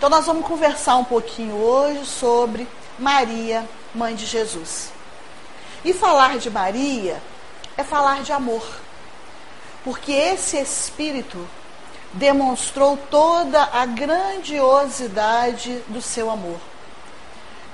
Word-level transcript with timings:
Então 0.00 0.08
nós 0.08 0.24
vamos 0.24 0.46
conversar 0.46 0.96
um 0.96 1.04
pouquinho 1.04 1.56
hoje 1.56 2.06
sobre 2.06 2.66
Maria, 2.98 3.68
mãe 3.94 4.14
de 4.14 4.24
Jesus. 4.24 4.90
E 5.84 5.92
falar 5.92 6.38
de 6.38 6.48
Maria 6.48 7.22
é 7.76 7.84
falar 7.84 8.22
de 8.22 8.32
amor. 8.32 8.66
Porque 9.84 10.10
esse 10.10 10.56
espírito 10.56 11.46
demonstrou 12.14 12.96
toda 13.10 13.62
a 13.62 13.84
grandiosidade 13.84 15.82
do 15.88 16.00
seu 16.00 16.30
amor. 16.30 16.58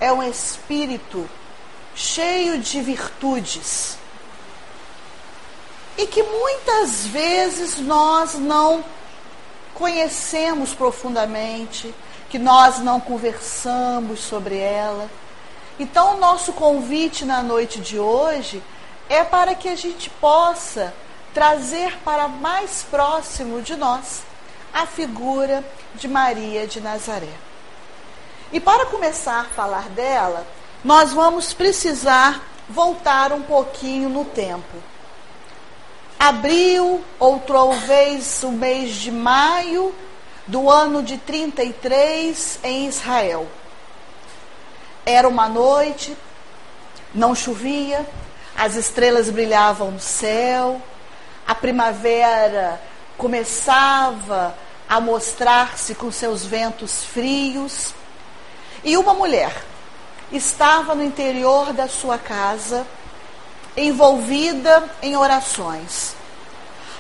É 0.01 0.13
um 0.13 0.21
espírito 0.21 1.31
cheio 1.95 2.59
de 2.59 2.81
virtudes 2.81 3.99
e 5.97 6.09
que 6.09 6.25
muitas 6.25 7.07
vezes 7.07 7.79
nós 7.79 8.35
não 8.35 8.85
conhecemos 9.75 10.75
profundamente, 10.75 11.95
que 12.29 12.39
nós 12.39 12.79
não 12.79 13.01
conversamos 13.01 14.21
sobre 14.21 14.59
ela. 14.59 15.09
Então, 15.79 16.15
o 16.15 16.21
nosso 16.21 16.53
convite 16.53 17.25
na 17.25 17.43
noite 17.43 17.81
de 17.81 17.99
hoje 17.99 18.63
é 19.09 19.23
para 19.23 19.55
que 19.55 19.69
a 19.69 19.77
gente 19.77 20.11
possa 20.11 20.93
trazer 21.33 21.99
para 21.99 22.29
mais 22.29 22.83
próximo 22.91 23.61
de 23.61 23.77
nós 23.77 24.23
a 24.73 24.87
figura 24.87 25.65
de 25.95 26.09
Maria 26.09 26.67
de 26.67 26.81
Nazaré. 26.81 27.33
E 28.53 28.61
para 28.61 28.87
começar 28.87 29.41
a 29.41 29.45
falar 29.45 29.89
dela, 29.91 30.47
nós 30.85 31.13
vamos 31.13 31.53
precisar 31.53 32.43
voltar 32.69 33.33
um 33.33 33.43
pouquinho 33.43 34.09
no 34.09 34.25
tempo. 34.25 34.77
Abril, 36.19 37.05
ou 37.19 37.39
talvez 37.41 38.43
o 38.43 38.51
mês 38.51 38.95
de 38.95 39.11
maio 39.11 39.95
do 40.47 40.71
ano 40.71 41.03
de 41.03 41.19
33 41.19 42.61
em 42.63 42.87
Israel. 42.87 43.47
Era 45.05 45.29
uma 45.29 45.49
noite, 45.49 46.17
não 47.15 47.35
chovia, 47.35 48.07
as 48.57 48.75
estrelas 48.75 49.29
brilhavam 49.31 49.91
no 49.91 50.01
céu, 50.01 50.81
a 51.47 51.55
primavera 51.55 52.81
começava 53.17 54.57
a 54.89 55.01
mostrar-se 55.01 55.95
com 55.95 56.11
seus 56.11 56.45
ventos 56.45 57.05
frios, 57.05 57.95
e 58.85 58.97
uma 58.97 59.15
mulher 59.15 59.53
estava 60.31 60.95
no 60.95 61.03
interior 61.03 61.73
da 61.73 61.89
sua 61.89 62.19
casa, 62.19 62.87
envolvida 63.77 64.89
em 65.03 65.17
orações, 65.17 66.15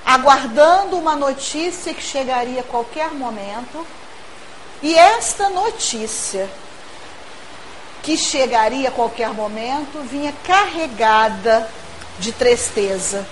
aguardando 0.06 0.96
uma 0.96 1.16
notícia 1.16 1.92
que 1.92 2.00
chegaria 2.00 2.60
a 2.60 2.64
qualquer 2.64 3.10
momento, 3.10 3.84
e 4.80 4.94
esta 4.94 5.50
notícia 5.50 6.48
que 8.04 8.16
chegaria 8.16 8.88
a 8.88 8.92
qualquer 8.92 9.30
momento 9.30 9.98
vinha 10.08 10.32
carregada 10.44 11.68
de 12.20 12.30
tristeza. 12.30 13.26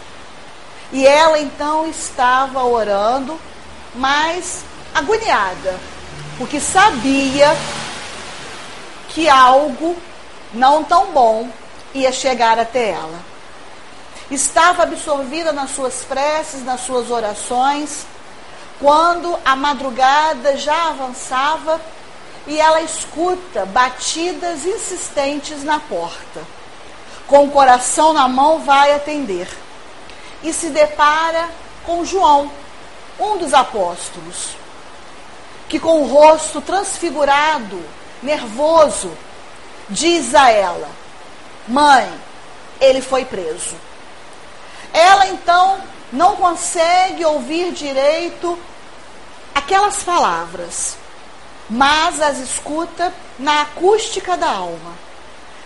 E 0.92 1.06
ela 1.06 1.39
então 1.39 1.89
estava 1.89 2.64
orando, 2.64 3.38
mas 3.94 4.64
agoniada, 4.92 5.78
porque 6.36 6.59
sabia 6.59 7.56
que 9.11 9.28
algo 9.28 9.97
não 10.53 10.83
tão 10.83 11.12
bom 11.12 11.48
ia 11.94 12.11
chegar 12.11 12.59
até 12.59 12.91
ela. 12.91 13.33
Estava 14.30 14.84
absorvida 14.84 15.53
nas 15.53 15.70
suas 15.70 16.05
preces, 16.05 16.64
nas 16.64 16.80
suas 16.80 17.11
orações, 17.11 18.06
quando 18.81 19.39
a 19.44 19.55
madrugada 19.55 20.56
já 20.56 20.89
avançava 20.89 21.81
e 22.47 22.61
ela 22.61 22.83
escuta 22.83 23.64
batidas 23.66 24.64
insistentes 24.64 25.62
na 25.62 25.78
porta. 25.81 26.42
Com 27.27 27.44
o 27.44 27.50
coração 27.50 28.12
na 28.12 28.28
mão, 28.28 28.61
vai 28.61 28.94
atender 28.94 29.48
e 30.43 30.53
se 30.53 30.69
depara 30.69 31.48
com 31.87 32.04
João, 32.04 32.50
um 33.19 33.38
dos 33.38 33.54
apóstolos, 33.54 34.50
que 35.69 35.78
com 35.78 36.03
o 36.03 36.06
rosto 36.06 36.60
transfigurado, 36.60 37.82
nervoso, 38.22 39.10
diz 39.88 40.34
a 40.34 40.50
ela: 40.50 40.88
Mãe, 41.66 42.12
ele 42.81 43.00
foi 43.00 43.25
preso. 43.25 43.75
Ela 44.94 45.27
então 45.27 45.78
não 46.10 46.37
consegue 46.37 47.22
ouvir 47.27 47.72
direito 47.72 48.59
aquelas 49.55 50.03
palavras 50.03 50.97
mas 51.69 52.21
as 52.21 52.38
escuta 52.38 53.12
na 53.38 53.62
acústica 53.62 54.37
da 54.37 54.50
alma. 54.50 54.93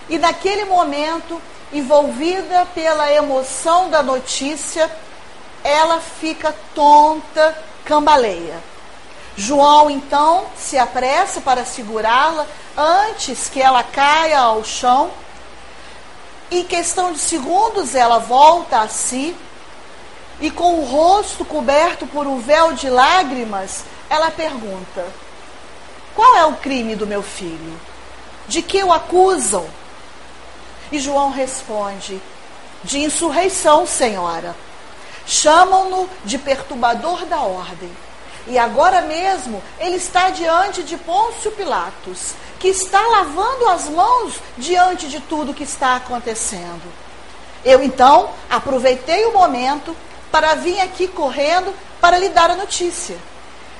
E 0.08 0.18
naquele 0.18 0.64
momento, 0.64 1.40
envolvida 1.72 2.66
pela 2.74 3.12
emoção 3.12 3.90
da 3.90 4.02
notícia, 4.02 4.90
ela 5.62 6.00
fica 6.00 6.54
tonta, 6.74 7.56
cambaleia. 7.84 8.58
João 9.36 9.90
então 9.90 10.46
se 10.56 10.78
apressa 10.78 11.40
para 11.40 11.64
segurá-la 11.64 12.46
antes 12.76 13.48
que 13.48 13.60
ela 13.60 13.82
caia 13.82 14.40
ao 14.40 14.64
chão. 14.64 15.10
Em 16.50 16.64
questão 16.64 17.12
de 17.12 17.18
segundos, 17.18 17.94
ela 17.94 18.18
volta 18.18 18.80
a 18.80 18.88
si 18.88 19.36
e, 20.40 20.50
com 20.50 20.80
o 20.80 20.84
rosto 20.84 21.44
coberto 21.44 22.06
por 22.06 22.26
um 22.26 22.38
véu 22.38 22.72
de 22.72 22.88
lágrimas, 22.88 23.84
ela 24.08 24.30
pergunta: 24.30 25.04
qual 26.14 26.36
é 26.36 26.46
o 26.46 26.56
crime 26.56 26.96
do 26.96 27.06
meu 27.06 27.22
filho? 27.22 27.78
De 28.46 28.62
que 28.62 28.82
o 28.82 28.92
acusam? 28.92 29.66
E 30.90 30.98
João 30.98 31.30
responde: 31.30 32.20
De 32.82 32.98
insurreição, 32.98 33.86
senhora. 33.86 34.56
Chamam-no 35.26 36.08
de 36.24 36.38
perturbador 36.38 37.26
da 37.26 37.40
ordem. 37.40 37.90
E 38.46 38.56
agora 38.58 39.02
mesmo 39.02 39.62
ele 39.78 39.96
está 39.96 40.30
diante 40.30 40.82
de 40.82 40.96
Pôncio 40.96 41.50
Pilatos, 41.52 42.32
que 42.58 42.68
está 42.68 43.00
lavando 43.00 43.68
as 43.68 43.88
mãos 43.88 44.34
diante 44.56 45.08
de 45.08 45.20
tudo 45.20 45.54
que 45.54 45.64
está 45.64 45.96
acontecendo. 45.96 46.82
Eu 47.64 47.82
então 47.82 48.30
aproveitei 48.48 49.24
o 49.26 49.32
momento 49.32 49.96
para 50.30 50.54
vir 50.54 50.80
aqui 50.80 51.08
correndo 51.08 51.74
para 52.00 52.18
lhe 52.18 52.28
dar 52.28 52.50
a 52.50 52.56
notícia 52.56 53.16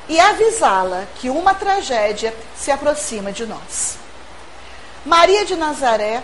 e 0.09 0.19
avisá-la 0.19 1.07
que 1.17 1.29
uma 1.29 1.55
tragédia 1.55 2.35
se 2.57 2.71
aproxima 2.71 3.31
de 3.31 3.47
nós. 3.47 3.99
Maria 5.05 5.45
de 5.45 5.55
Nazaré 5.55 6.23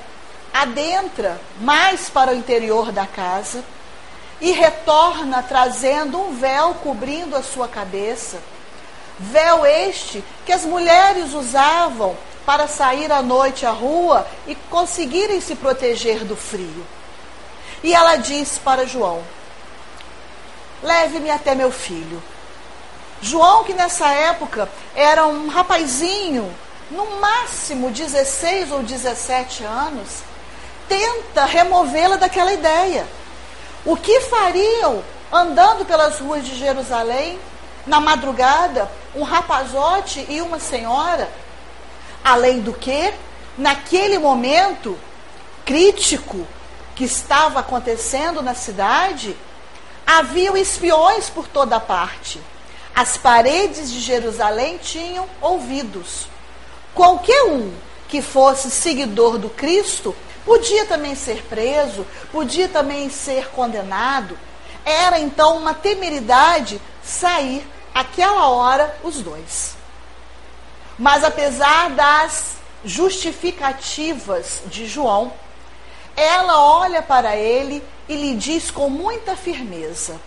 adentra 0.53 1.41
mais 1.61 2.09
para 2.09 2.33
o 2.33 2.35
interior 2.35 2.93
da 2.93 3.07
casa 3.07 3.63
e 4.41 4.53
retorna 4.53 5.43
trazendo 5.43 6.19
um 6.21 6.35
véu 6.35 6.75
cobrindo 6.83 7.37
a 7.37 7.43
sua 7.43 7.69
cabeça. 7.69 8.39
Véu 9.19 9.65
este 9.65 10.25
que 10.45 10.53
as 10.53 10.65
mulheres 10.65 11.33
usavam 11.35 12.17
para 12.45 12.69
sair 12.69 13.11
à 13.11 13.23
noite 13.23 13.65
à 13.65 13.71
rua 13.71 14.27
e 14.47 14.55
conseguirem 14.55 15.41
se 15.41 15.55
proteger 15.55 16.25
do 16.25 16.37
frio. 16.37 16.87
E 17.83 17.95
ela 17.95 18.17
diz 18.17 18.59
para 18.59 18.87
João: 18.87 19.23
Leve-me 20.83 21.31
até 21.31 21.55
meu 21.55 21.71
filho. 21.71 22.23
João, 23.21 23.65
que 23.65 23.73
nessa 23.73 24.09
época 24.09 24.69
era 24.95 25.27
um 25.27 25.49
rapazinho, 25.49 26.55
no 26.91 27.21
máximo 27.21 27.91
16 27.91 28.71
ou 28.71 28.83
17 28.83 29.65
anos, 29.65 30.23
tenta 30.89 31.47
removê-la 31.47 32.17
daquela 32.17 32.53
ideia. 32.53 33.07
O 33.85 33.97
que 33.97 34.21
fariam 34.21 35.03
andando 35.33 35.85
pelas 35.87 36.19
ruas 36.19 36.45
de 36.45 36.55
Jerusalém, 36.55 37.39
na 37.87 38.01
madrugada, 38.01 38.91
um 39.15 39.23
rapazote 39.23 40.25
e 40.29 40.41
uma 40.41 40.61
senhora? 40.61 41.31
Além 42.25 42.61
do 42.61 42.73
que, 42.73 43.13
naquele 43.59 44.19
momento 44.19 44.99
crítico 45.65 46.47
que 46.97 47.05
estava 47.05 47.61
acontecendo 47.61 48.43
na 48.43 48.55
cidade, 48.55 49.37
haviam 50.07 50.57
espiões 50.57 51.29
por 51.29 51.47
toda 51.47 51.79
parte. 51.79 52.41
As 52.95 53.19
paredes 53.19 53.93
de 53.93 54.01
Jerusalém 54.01 54.79
tinham 54.79 55.29
ouvidos. 55.41 56.27
Qualquer 56.95 57.45
um 57.45 57.73
que 58.09 58.23
fosse 58.23 58.71
seguidor 58.71 59.37
do 59.37 59.51
Cristo 59.51 60.15
podia 60.45 60.87
também 60.87 61.15
ser 61.15 61.43
preso, 61.43 62.07
podia 62.31 62.69
também 62.69 63.11
ser 63.11 63.49
condenado. 63.49 64.39
Era 64.85 65.19
então 65.19 65.57
uma 65.57 65.75
temeridade 65.75 66.81
sair 67.03 67.67
aquela 67.93 68.49
hora 68.49 68.97
os 69.03 69.17
dois. 69.17 69.74
Mas 70.99 71.25
apesar 71.25 71.91
das 71.91 72.57
justificativas 72.85 74.63
de 74.67 74.87
João, 74.87 75.33
ela 76.17 76.61
olha 76.61 77.03
para 77.03 77.37
ele 77.37 77.83
e 78.09 78.15
lhe 78.15 78.35
diz 78.37 78.71
com 78.71 78.89
muita 78.89 79.37
firmeza: 79.37 80.21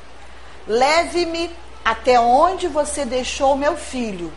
Leve-me 0.68 1.50
até 1.86 2.20
onde 2.20 2.68
você 2.68 3.06
deixou 3.06 3.56
meu 3.56 3.78
filho, 3.78 4.34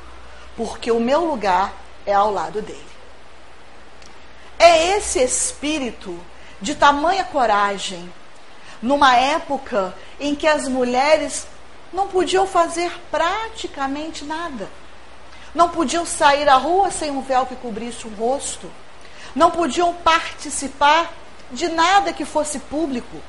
porque 0.57 0.93
o 0.93 1.01
meu 1.01 1.25
lugar 1.25 1.73
é 2.07 2.13
ao 2.13 2.31
lado 2.31 2.63
dele. 2.63 2.91
É 4.59 4.97
esse 4.97 5.21
espírito 5.21 6.17
de 6.61 6.75
tamanha 6.75 7.25
coragem, 7.25 8.13
numa 8.81 9.17
época 9.17 9.95
em 10.21 10.35
que 10.35 10.47
as 10.47 10.69
mulheres 10.69 11.47
não 11.93 12.07
podiam 12.07 12.47
fazer 12.47 12.93
praticamente 13.11 14.25
nada. 14.25 14.69
Não 15.55 15.69
podiam 15.69 16.07
sair 16.07 16.49
à 16.49 16.55
rua 16.55 16.91
sem 16.91 17.11
um 17.11 17.21
véu 17.21 17.47
que 17.47 17.57
cobrisse 17.57 18.07
o 18.07 18.15
rosto. 18.15 18.71
Não 19.35 19.51
podiam 19.51 19.93
participar 19.95 21.13
de 21.51 21.69
nada 21.69 22.13
que 22.13 22.25
fosse 22.25 22.59
público. 22.59 23.21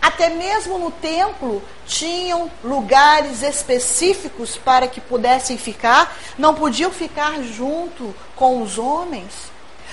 Até 0.00 0.28
mesmo 0.28 0.78
no 0.78 0.90
templo 0.90 1.62
tinham 1.86 2.50
lugares 2.62 3.42
específicos 3.42 4.54
para 4.54 4.86
que 4.86 5.00
pudessem 5.00 5.56
ficar, 5.56 6.14
não 6.36 6.54
podiam 6.54 6.90
ficar 6.90 7.42
junto 7.42 8.14
com 8.36 8.60
os 8.60 8.76
homens, 8.76 9.32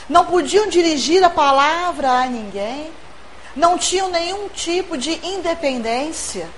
não 0.10 0.26
podiam 0.26 0.68
dirigir 0.68 1.24
a 1.24 1.30
palavra 1.30 2.10
a 2.10 2.26
ninguém, 2.26 2.92
não 3.56 3.78
tinham 3.78 4.10
nenhum 4.10 4.50
tipo 4.50 4.98
de 4.98 5.12
independência. 5.26 6.50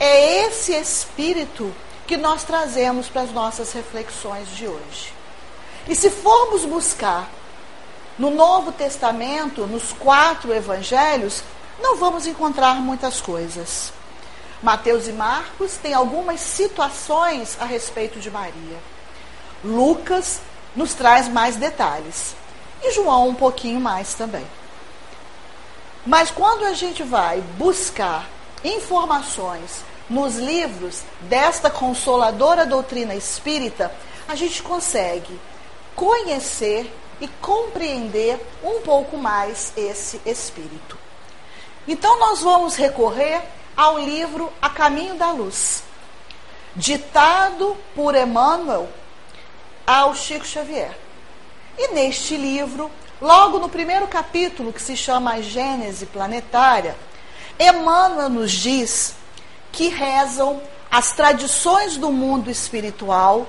É 0.00 0.46
esse 0.46 0.72
espírito 0.72 1.70
que 2.06 2.16
nós 2.16 2.44
trazemos 2.44 3.08
para 3.08 3.22
as 3.22 3.32
nossas 3.32 3.72
reflexões 3.72 4.48
de 4.48 4.66
hoje. 4.66 5.12
E 5.88 5.94
se 5.94 6.10
formos 6.10 6.64
buscar 6.64 7.28
no 8.18 8.30
Novo 8.30 8.72
Testamento, 8.72 9.66
nos 9.66 9.92
quatro 9.92 10.52
evangelhos, 10.52 11.42
não 11.80 11.96
vamos 11.96 12.26
encontrar 12.26 12.76
muitas 12.76 13.20
coisas. 13.20 13.92
Mateus 14.62 15.08
e 15.08 15.12
Marcos 15.12 15.76
têm 15.76 15.92
algumas 15.92 16.40
situações 16.40 17.56
a 17.60 17.64
respeito 17.64 18.20
de 18.20 18.30
Maria. 18.30 18.78
Lucas 19.64 20.40
nos 20.76 20.94
traz 20.94 21.28
mais 21.28 21.56
detalhes. 21.56 22.36
E 22.82 22.92
João 22.92 23.28
um 23.28 23.34
pouquinho 23.34 23.80
mais 23.80 24.14
também. 24.14 24.46
Mas 26.06 26.30
quando 26.30 26.64
a 26.64 26.74
gente 26.74 27.02
vai 27.02 27.40
buscar 27.56 28.28
informações 28.64 29.84
nos 30.08 30.36
livros 30.36 31.02
desta 31.22 31.70
consoladora 31.70 32.66
doutrina 32.66 33.14
espírita, 33.14 33.92
a 34.28 34.34
gente 34.34 34.62
consegue 34.62 35.40
conhecer 35.94 36.92
e 37.20 37.28
compreender 37.40 38.40
um 38.62 38.80
pouco 38.80 39.16
mais 39.16 39.72
esse 39.76 40.20
espírito. 40.26 40.98
Então 41.86 42.18
nós 42.18 42.40
vamos 42.40 42.76
recorrer 42.76 43.42
ao 43.76 43.98
livro 43.98 44.52
A 44.60 44.68
Caminho 44.68 45.14
da 45.14 45.30
Luz, 45.30 45.82
ditado 46.74 47.76
por 47.94 48.14
Emmanuel 48.14 48.88
ao 49.86 50.14
Chico 50.14 50.46
Xavier. 50.46 50.96
E 51.78 51.88
neste 51.88 52.36
livro, 52.36 52.90
logo 53.20 53.58
no 53.58 53.68
primeiro 53.68 54.06
capítulo, 54.06 54.72
que 54.72 54.82
se 54.82 54.96
chama 54.96 55.34
a 55.34 55.40
Gênese 55.40 56.06
Planetária, 56.06 56.96
Emmanuel 57.58 58.28
nos 58.28 58.52
diz 58.52 59.14
que 59.72 59.88
rezam 59.88 60.62
as 60.90 61.12
tradições 61.12 61.96
do 61.96 62.12
mundo 62.12 62.50
espiritual, 62.50 63.48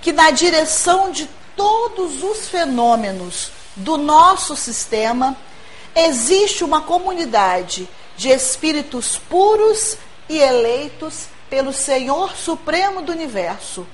que 0.00 0.12
na 0.12 0.32
direção 0.32 1.12
de 1.12 1.28
todos 1.56 2.24
os 2.24 2.48
fenômenos 2.48 3.52
do 3.76 3.96
nosso 3.96 4.56
sistema, 4.56 5.36
existe 5.94 6.64
uma 6.64 6.80
comunidade 6.80 7.88
de 8.16 8.28
espíritos 8.28 9.16
puros 9.16 9.96
e 10.28 10.38
eleitos 10.38 11.26
pelo 11.48 11.72
Senhor 11.72 12.36
Supremo 12.36 13.02
do 13.02 13.12
Universo, 13.12 13.86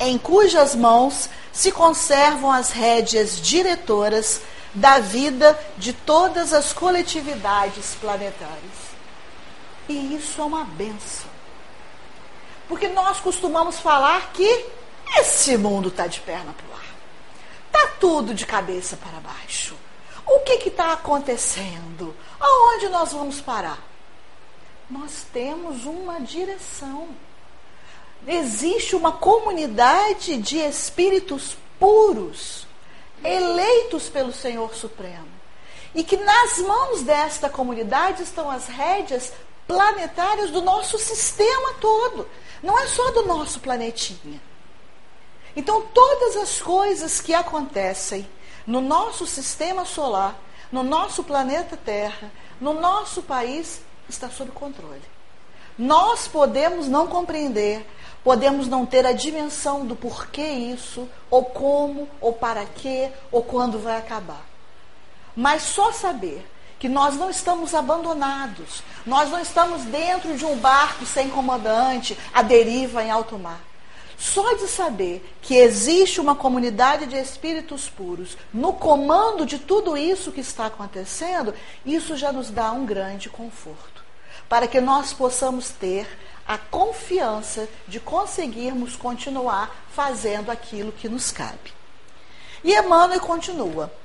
em 0.00 0.16
cujas 0.16 0.74
mãos 0.74 1.28
se 1.52 1.70
conservam 1.70 2.50
as 2.50 2.70
rédeas 2.70 3.40
diretoras 3.40 4.40
da 4.74 4.98
vida 4.98 5.58
de 5.76 5.92
todas 5.92 6.52
as 6.52 6.72
coletividades 6.72 7.94
planetárias. 8.00 8.91
E 9.88 10.14
isso 10.14 10.40
é 10.40 10.44
uma 10.44 10.64
benção. 10.64 11.30
Porque 12.68 12.88
nós 12.88 13.20
costumamos 13.20 13.78
falar 13.78 14.32
que 14.32 14.66
esse 15.18 15.56
mundo 15.56 15.88
está 15.88 16.06
de 16.06 16.20
perna 16.20 16.52
para 16.52 16.66
o 16.66 16.72
ar. 16.72 16.84
Está 17.66 17.96
tudo 17.98 18.34
de 18.34 18.46
cabeça 18.46 18.96
para 18.96 19.20
baixo. 19.20 19.76
O 20.26 20.40
que 20.40 20.68
está 20.68 20.92
acontecendo? 20.92 22.14
Aonde 22.38 22.88
nós 22.88 23.12
vamos 23.12 23.40
parar? 23.40 23.78
Nós 24.88 25.26
temos 25.32 25.84
uma 25.84 26.20
direção. 26.20 27.08
Existe 28.26 28.94
uma 28.94 29.12
comunidade 29.12 30.36
de 30.36 30.58
espíritos 30.58 31.56
puros, 31.78 32.66
eleitos 33.24 34.08
pelo 34.08 34.32
Senhor 34.32 34.74
Supremo. 34.74 35.28
E 35.94 36.04
que 36.04 36.16
nas 36.16 36.58
mãos 36.58 37.02
desta 37.02 37.50
comunidade 37.50 38.22
estão 38.22 38.50
as 38.50 38.66
rédeas 38.68 39.32
planetárias 39.66 40.50
do 40.50 40.60
nosso 40.60 40.98
sistema 40.98 41.74
todo. 41.80 42.28
Não 42.62 42.78
é 42.78 42.86
só 42.86 43.10
do 43.10 43.26
nosso 43.26 43.60
planetinha. 43.60 44.40
Então, 45.54 45.82
todas 45.92 46.36
as 46.36 46.60
coisas 46.60 47.20
que 47.20 47.34
acontecem 47.34 48.28
no 48.66 48.80
nosso 48.80 49.26
sistema 49.26 49.84
solar, 49.84 50.38
no 50.70 50.82
nosso 50.82 51.22
planeta 51.24 51.76
Terra, 51.76 52.30
no 52.60 52.72
nosso 52.72 53.22
país, 53.22 53.82
está 54.08 54.30
sob 54.30 54.50
controle. 54.52 55.02
Nós 55.76 56.28
podemos 56.28 56.86
não 56.86 57.06
compreender, 57.06 57.86
podemos 58.22 58.68
não 58.68 58.86
ter 58.86 59.04
a 59.06 59.12
dimensão 59.12 59.84
do 59.84 59.96
porquê 59.96 60.46
isso, 60.46 61.08
ou 61.30 61.44
como, 61.44 62.08
ou 62.20 62.32
para 62.32 62.64
quê, 62.64 63.10
ou 63.30 63.42
quando 63.42 63.78
vai 63.78 63.96
acabar. 63.96 64.46
Mas 65.34 65.62
só 65.62 65.92
saber 65.92 66.46
que 66.82 66.88
nós 66.88 67.14
não 67.14 67.30
estamos 67.30 67.76
abandonados, 67.76 68.82
nós 69.06 69.30
não 69.30 69.38
estamos 69.38 69.82
dentro 69.82 70.36
de 70.36 70.44
um 70.44 70.56
barco 70.56 71.06
sem 71.06 71.30
comandante, 71.30 72.18
à 72.34 72.42
deriva 72.42 73.04
em 73.04 73.08
alto 73.08 73.38
mar. 73.38 73.60
Só 74.18 74.54
de 74.54 74.66
saber 74.66 75.24
que 75.40 75.54
existe 75.54 76.20
uma 76.20 76.34
comunidade 76.34 77.06
de 77.06 77.14
espíritos 77.14 77.88
puros 77.88 78.36
no 78.52 78.72
comando 78.72 79.46
de 79.46 79.60
tudo 79.60 79.96
isso 79.96 80.32
que 80.32 80.40
está 80.40 80.66
acontecendo, 80.66 81.54
isso 81.86 82.16
já 82.16 82.32
nos 82.32 82.50
dá 82.50 82.72
um 82.72 82.84
grande 82.84 83.30
conforto. 83.30 84.02
Para 84.48 84.66
que 84.66 84.80
nós 84.80 85.12
possamos 85.12 85.68
ter 85.68 86.08
a 86.44 86.58
confiança 86.58 87.68
de 87.86 88.00
conseguirmos 88.00 88.96
continuar 88.96 89.72
fazendo 89.94 90.50
aquilo 90.50 90.90
que 90.90 91.08
nos 91.08 91.30
cabe. 91.30 91.72
E 92.64 92.74
Emmanuel 92.74 93.20
continua. 93.20 94.01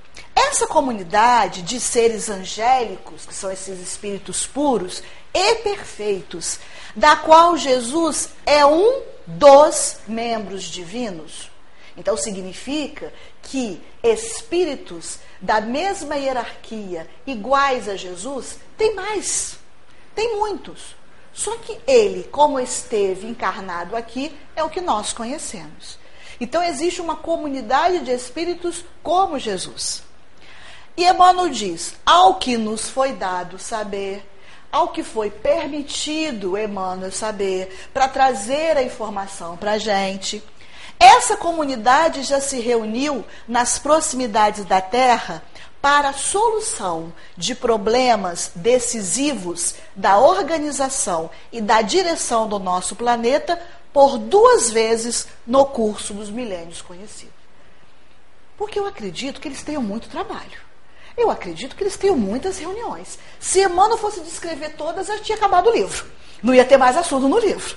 Essa 0.50 0.66
comunidade 0.66 1.62
de 1.62 1.78
seres 1.78 2.30
angélicos, 2.30 3.26
que 3.26 3.36
são 3.36 3.52
esses 3.52 3.82
espíritos 3.82 4.48
puros 4.48 5.04
e 5.34 5.56
perfeitos, 5.56 6.58
da 6.96 7.18
qual 7.18 7.58
Jesus 7.58 8.30
é 8.46 8.66
um 8.66 9.02
dos 9.28 9.98
membros 10.08 10.64
divinos. 10.64 11.52
Então 11.98 12.16
significa 12.16 13.14
que 13.42 13.82
espíritos 14.02 15.20
da 15.42 15.60
mesma 15.60 16.16
hierarquia, 16.16 17.10
iguais 17.26 17.90
a 17.90 17.98
Jesus, 17.98 18.58
tem 18.78 18.96
mais. 18.96 19.60
Tem 20.16 20.38
muitos. 20.38 20.96
Só 21.34 21.58
que 21.58 21.78
ele, 21.86 22.24
como 22.24 22.58
esteve 22.58 23.28
encarnado 23.28 23.98
aqui, 23.98 24.34
é 24.56 24.64
o 24.64 24.70
que 24.70 24.80
nós 24.80 25.12
conhecemos. 25.12 26.00
Então 26.40 26.64
existe 26.64 27.02
uma 27.02 27.18
comunidade 27.18 28.00
de 28.00 28.12
espíritos 28.12 28.86
como 29.04 29.38
Jesus. 29.38 30.07
E 30.98 31.06
Emmanuel 31.06 31.50
diz: 31.50 31.94
ao 32.04 32.36
que 32.36 32.58
nos 32.58 32.90
foi 32.90 33.14
dado 33.14 33.60
saber, 33.60 34.28
ao 34.72 34.88
que 34.90 35.04
foi 35.04 35.30
permitido 35.30 36.58
Emmanuel 36.58 37.12
saber, 37.12 37.88
para 37.94 38.08
trazer 38.08 38.76
a 38.76 38.84
informação 38.84 39.56
para 39.56 39.74
a 39.74 39.78
gente. 39.78 40.44
Essa 41.00 41.38
comunidade 41.38 42.24
já 42.24 42.42
se 42.42 42.60
reuniu 42.60 43.24
nas 43.48 43.78
proximidades 43.78 44.66
da 44.66 44.82
Terra 44.82 45.44
para 45.80 46.10
a 46.10 46.14
solução 46.14 47.14
de 47.38 47.54
problemas 47.54 48.52
decisivos 48.56 49.76
da 49.96 50.18
organização 50.18 51.30
e 51.52 51.62
da 51.62 51.84
direção 51.84 52.50
do 52.50 52.58
nosso 52.58 52.96
planeta 52.96 53.62
por 53.94 54.18
duas 54.18 54.72
vezes 54.72 55.28
no 55.46 55.68
curso 55.68 56.16
dos 56.16 56.32
milênios 56.32 56.82
conhecidos. 56.82 57.36
Porque 58.58 58.80
eu 58.80 58.88
acredito 58.88 59.40
que 59.40 59.48
eles 59.48 59.62
tenham 59.62 59.84
muito 59.84 60.10
trabalho. 60.10 60.67
Eu 61.18 61.32
acredito 61.32 61.76
que 61.76 61.84
eles 61.84 61.98
tenham 61.98 62.16
muitas 62.16 62.60
reuniões. 62.60 63.18
Se 63.40 63.60
Emmanuel 63.64 63.98
fosse 63.98 64.22
descrever 64.22 64.76
todas, 64.76 65.08
já 65.08 65.18
tinha 65.18 65.36
acabado 65.36 65.68
o 65.68 65.74
livro. 65.74 66.06
Não 66.44 66.54
ia 66.54 66.64
ter 66.64 66.78
mais 66.78 66.96
assunto 66.96 67.28
no 67.28 67.40
livro. 67.40 67.76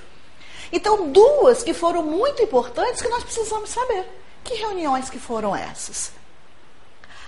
Então, 0.71 1.11
duas 1.11 1.63
que 1.63 1.73
foram 1.73 2.03
muito 2.03 2.43
importantes 2.43 3.01
que 3.01 3.09
nós 3.09 3.25
precisamos 3.25 3.71
saber. 3.71 4.07
Que 4.45 4.55
reuniões 4.55 5.09
que 5.09 5.19
foram 5.19 5.57
essas? 5.57 6.13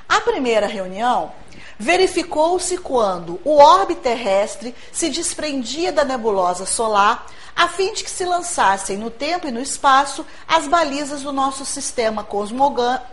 A 0.06 0.20
primeira 0.20 0.66
reunião 0.66 1.32
verificou-se 1.78 2.76
quando 2.76 3.40
o 3.42 3.56
orbe 3.56 3.94
terrestre 3.94 4.74
se 4.92 5.08
desprendia 5.08 5.90
da 5.90 6.04
nebulosa 6.04 6.66
solar, 6.66 7.26
a 7.56 7.68
fim 7.68 7.94
de 7.94 8.04
que 8.04 8.10
se 8.10 8.24
lançassem 8.26 8.98
no 8.98 9.10
tempo 9.10 9.48
e 9.48 9.50
no 9.50 9.60
espaço 9.60 10.26
as 10.46 10.68
balizas 10.68 11.22
do 11.22 11.32
nosso 11.32 11.64
sistema 11.64 12.22
cosmogônico 12.22 13.06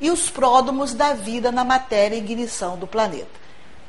e 0.00 0.10
os 0.10 0.30
pródomos 0.30 0.94
da 0.94 1.12
vida 1.12 1.52
na 1.52 1.64
matéria 1.64 2.16
e 2.16 2.18
ignição 2.18 2.78
do 2.78 2.86
planeta. 2.86 3.40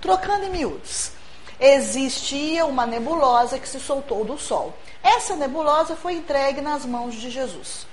Trocando 0.02 0.46
em 0.46 0.50
miúdos, 0.50 1.12
existia 1.60 2.66
uma 2.66 2.86
nebulosa 2.86 3.58
que 3.58 3.70
se 3.70 3.80
soltou 3.80 4.26
do 4.26 4.38
Sol. 4.38 4.74
Essa 5.02 5.36
nebulosa 5.36 5.96
foi 5.96 6.14
entregue 6.14 6.60
nas 6.60 6.86
mãos 6.86 7.16
de 7.16 7.30
Jesus. 7.30 7.88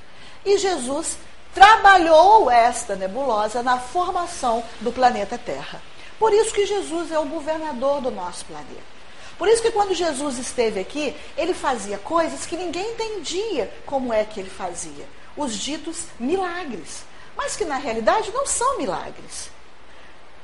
E 0.44 0.58
Jesus 0.58 1.16
trabalhou 1.54 2.50
esta 2.50 2.96
nebulosa 2.96 3.62
na 3.62 3.78
formação 3.78 4.64
do 4.80 4.90
planeta 4.90 5.38
Terra. 5.38 5.80
Por 6.18 6.32
isso 6.32 6.52
que 6.52 6.66
Jesus 6.66 7.12
é 7.12 7.18
o 7.18 7.26
governador 7.26 8.00
do 8.00 8.10
nosso 8.10 8.44
planeta. 8.44 9.00
Por 9.38 9.48
isso 9.48 9.62
que 9.62 9.70
quando 9.70 9.94
Jesus 9.94 10.38
esteve 10.38 10.80
aqui, 10.80 11.16
ele 11.36 11.54
fazia 11.54 11.96
coisas 11.96 12.44
que 12.44 12.56
ninguém 12.56 12.92
entendia 12.92 13.72
como 13.86 14.12
é 14.12 14.24
que 14.24 14.38
ele 14.38 14.50
fazia. 14.50 15.08
Os 15.40 15.54
ditos 15.54 16.04
milagres. 16.18 17.02
Mas 17.34 17.56
que 17.56 17.64
na 17.64 17.78
realidade 17.78 18.30
não 18.30 18.44
são 18.44 18.76
milagres. 18.76 19.50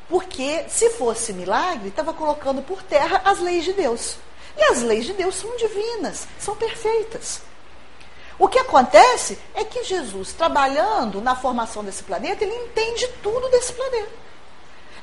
Porque 0.09 0.65
se 0.71 0.89
fosse 0.89 1.35
milagre, 1.35 1.89
estava 1.89 2.15
colocando 2.15 2.63
por 2.63 2.83
terra 2.83 3.21
as 3.23 3.39
leis 3.39 3.67
de 3.67 3.75
Deus. 3.75 4.17
E 4.57 4.65
as 4.65 4.81
leis 4.81 5.05
de 5.05 5.13
Deus 5.13 5.35
são 5.35 5.55
divinas, 5.59 6.27
são 6.39 6.57
perfeitas. 6.57 7.43
O 8.39 8.49
que 8.49 8.59
acontece 8.59 9.39
é 9.55 9.65
que 9.65 9.85
Jesus, 9.85 10.33
trabalhando 10.33 11.21
na 11.21 11.37
formação 11.37 11.85
desse 11.85 12.03
planeta, 12.03 12.43
ele 12.43 12.55
entende 12.55 13.07
tudo 13.23 13.51
desse 13.51 13.75
planeta. 13.75 14.09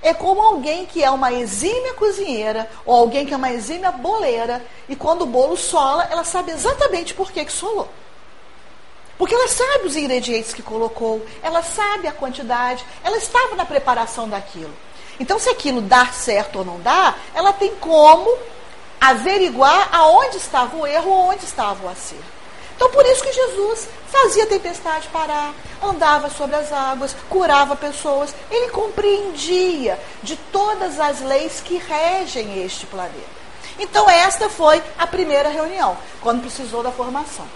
É 0.02 0.12
como 0.12 0.42
alguém 0.42 0.88
que 0.88 1.04
é 1.04 1.12
uma 1.12 1.32
exímia 1.32 1.94
cozinheira 1.94 2.68
ou 2.84 2.96
alguém 2.96 3.28
que 3.28 3.34
é 3.34 3.38
uma 3.38 3.54
exímia 3.54 3.92
boleira 3.92 4.66
e 4.90 4.96
quando 4.96 5.22
o 5.22 5.28
bolo 5.28 5.56
sola, 5.56 6.08
ela 6.10 6.24
sabe 6.24 6.52
exatamente 6.52 7.14
por 7.14 7.32
que, 7.32 7.46
que 7.46 7.52
solou. 7.52 7.88
Porque 9.18 9.36
ela 9.36 9.48
sabe 9.48 9.86
os 9.86 9.96
ingredientes 9.96 10.54
que 10.54 10.62
colocou, 10.62 11.26
ela 11.42 11.62
sabe 11.62 12.08
a 12.08 12.12
quantidade, 12.12 12.84
ela 13.04 13.18
estava 13.18 13.56
na 13.56 13.66
preparação 13.66 14.28
daquilo. 14.28 14.74
Então, 15.20 15.38
se 15.38 15.50
aquilo 15.50 15.82
dá 15.82 16.08
certo 16.08 16.60
ou 16.60 16.66
não 16.66 16.80
dá, 16.80 17.16
ela 17.36 17.54
tem 17.54 17.76
como 17.76 18.36
averiguar 19.00 19.90
aonde 19.92 20.38
estava 20.38 20.76
o 20.76 20.88
erro 20.88 21.10
ou 21.12 21.30
onde 21.30 21.46
estava 21.46 21.86
o 21.86 21.90
acerto. 21.90 22.34
Então, 22.76 22.90
por 22.90 23.06
isso 23.06 23.24
que 23.24 23.32
Jesus 23.32 23.88
fazia 24.08 24.44
a 24.44 24.48
tempestade 24.48 25.08
parar, 25.10 25.54
andava 25.82 26.30
sobre 26.30 26.56
as 26.56 26.72
águas, 26.72 27.16
curava 27.30 27.76
pessoas. 27.76 28.34
Ele 28.50 28.70
compreendia 28.70 30.00
de 30.24 30.36
todas 30.36 31.00
as 31.00 31.22
leis 31.22 31.62
que 31.64 31.78
regem 31.78 32.64
este 32.66 32.86
planeta. 32.88 33.44
Então, 33.80 34.10
esta 34.10 34.50
foi 34.50 34.82
a 34.98 35.06
primeira 35.06 35.50
reunião, 35.50 35.98
quando 36.22 36.42
precisou 36.42 36.82
da 36.82 36.92
formação. 36.92 37.48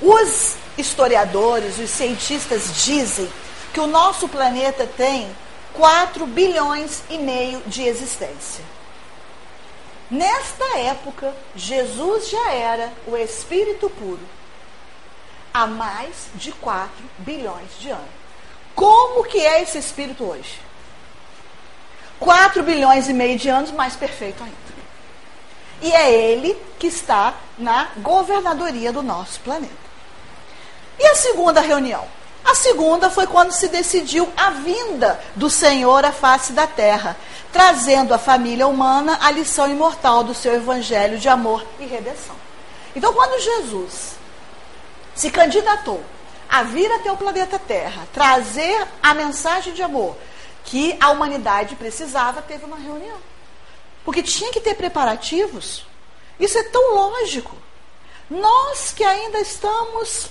Os 0.00 0.56
historiadores, 0.76 1.78
os 1.78 1.90
cientistas 1.90 2.84
dizem 2.84 3.30
que 3.72 3.80
o 3.80 3.86
nosso 3.86 4.28
planeta 4.28 4.86
tem 4.96 5.28
4 5.72 6.26
bilhões 6.26 7.02
e 7.10 7.18
meio 7.18 7.60
de 7.66 7.82
existência. 7.82 8.64
Nesta 10.10 10.78
época, 10.78 11.34
Jesus 11.56 12.28
já 12.28 12.52
era 12.52 12.92
o 13.06 13.16
Espírito 13.16 13.88
puro 13.90 14.20
há 15.52 15.66
mais 15.66 16.28
de 16.34 16.50
4 16.52 16.90
bilhões 17.18 17.70
de 17.78 17.90
anos. 17.90 18.24
Como 18.74 19.24
que 19.24 19.38
é 19.38 19.62
esse 19.62 19.78
Espírito 19.78 20.24
hoje? 20.24 20.60
4 22.18 22.62
bilhões 22.62 23.08
e 23.08 23.12
meio 23.12 23.38
de 23.38 23.48
anos, 23.48 23.70
mais 23.70 23.94
perfeito 23.94 24.42
ainda. 24.42 24.73
E 25.84 25.92
é 25.92 26.10
ele 26.10 26.56
que 26.78 26.86
está 26.86 27.34
na 27.58 27.88
governadoria 27.98 28.90
do 28.90 29.02
nosso 29.02 29.38
planeta. 29.40 29.84
E 30.98 31.06
a 31.06 31.14
segunda 31.14 31.60
reunião? 31.60 32.08
A 32.42 32.54
segunda 32.54 33.10
foi 33.10 33.26
quando 33.26 33.52
se 33.52 33.68
decidiu 33.68 34.32
a 34.34 34.48
vinda 34.48 35.20
do 35.36 35.50
Senhor 35.50 36.02
à 36.02 36.10
face 36.10 36.54
da 36.54 36.66
terra, 36.66 37.14
trazendo 37.52 38.14
à 38.14 38.18
família 38.18 38.66
humana 38.66 39.18
a 39.20 39.30
lição 39.30 39.68
imortal 39.68 40.24
do 40.24 40.32
seu 40.32 40.54
evangelho 40.54 41.18
de 41.18 41.28
amor 41.28 41.62
e 41.78 41.84
redenção. 41.84 42.34
Então, 42.96 43.12
quando 43.12 43.38
Jesus 43.42 44.14
se 45.14 45.30
candidatou 45.30 46.02
a 46.48 46.62
vir 46.62 46.90
até 46.92 47.12
o 47.12 47.16
planeta 47.18 47.58
Terra, 47.58 48.08
trazer 48.10 48.86
a 49.02 49.12
mensagem 49.12 49.74
de 49.74 49.82
amor 49.82 50.16
que 50.64 50.96
a 50.98 51.10
humanidade 51.10 51.76
precisava, 51.76 52.40
teve 52.40 52.64
uma 52.64 52.78
reunião. 52.78 53.33
Porque 54.04 54.22
tinha 54.22 54.52
que 54.52 54.60
ter 54.60 54.74
preparativos. 54.74 55.86
Isso 56.38 56.58
é 56.58 56.62
tão 56.64 56.94
lógico. 56.94 57.56
Nós 58.28 58.92
que 58.92 59.04
ainda 59.04 59.40
estamos 59.40 60.30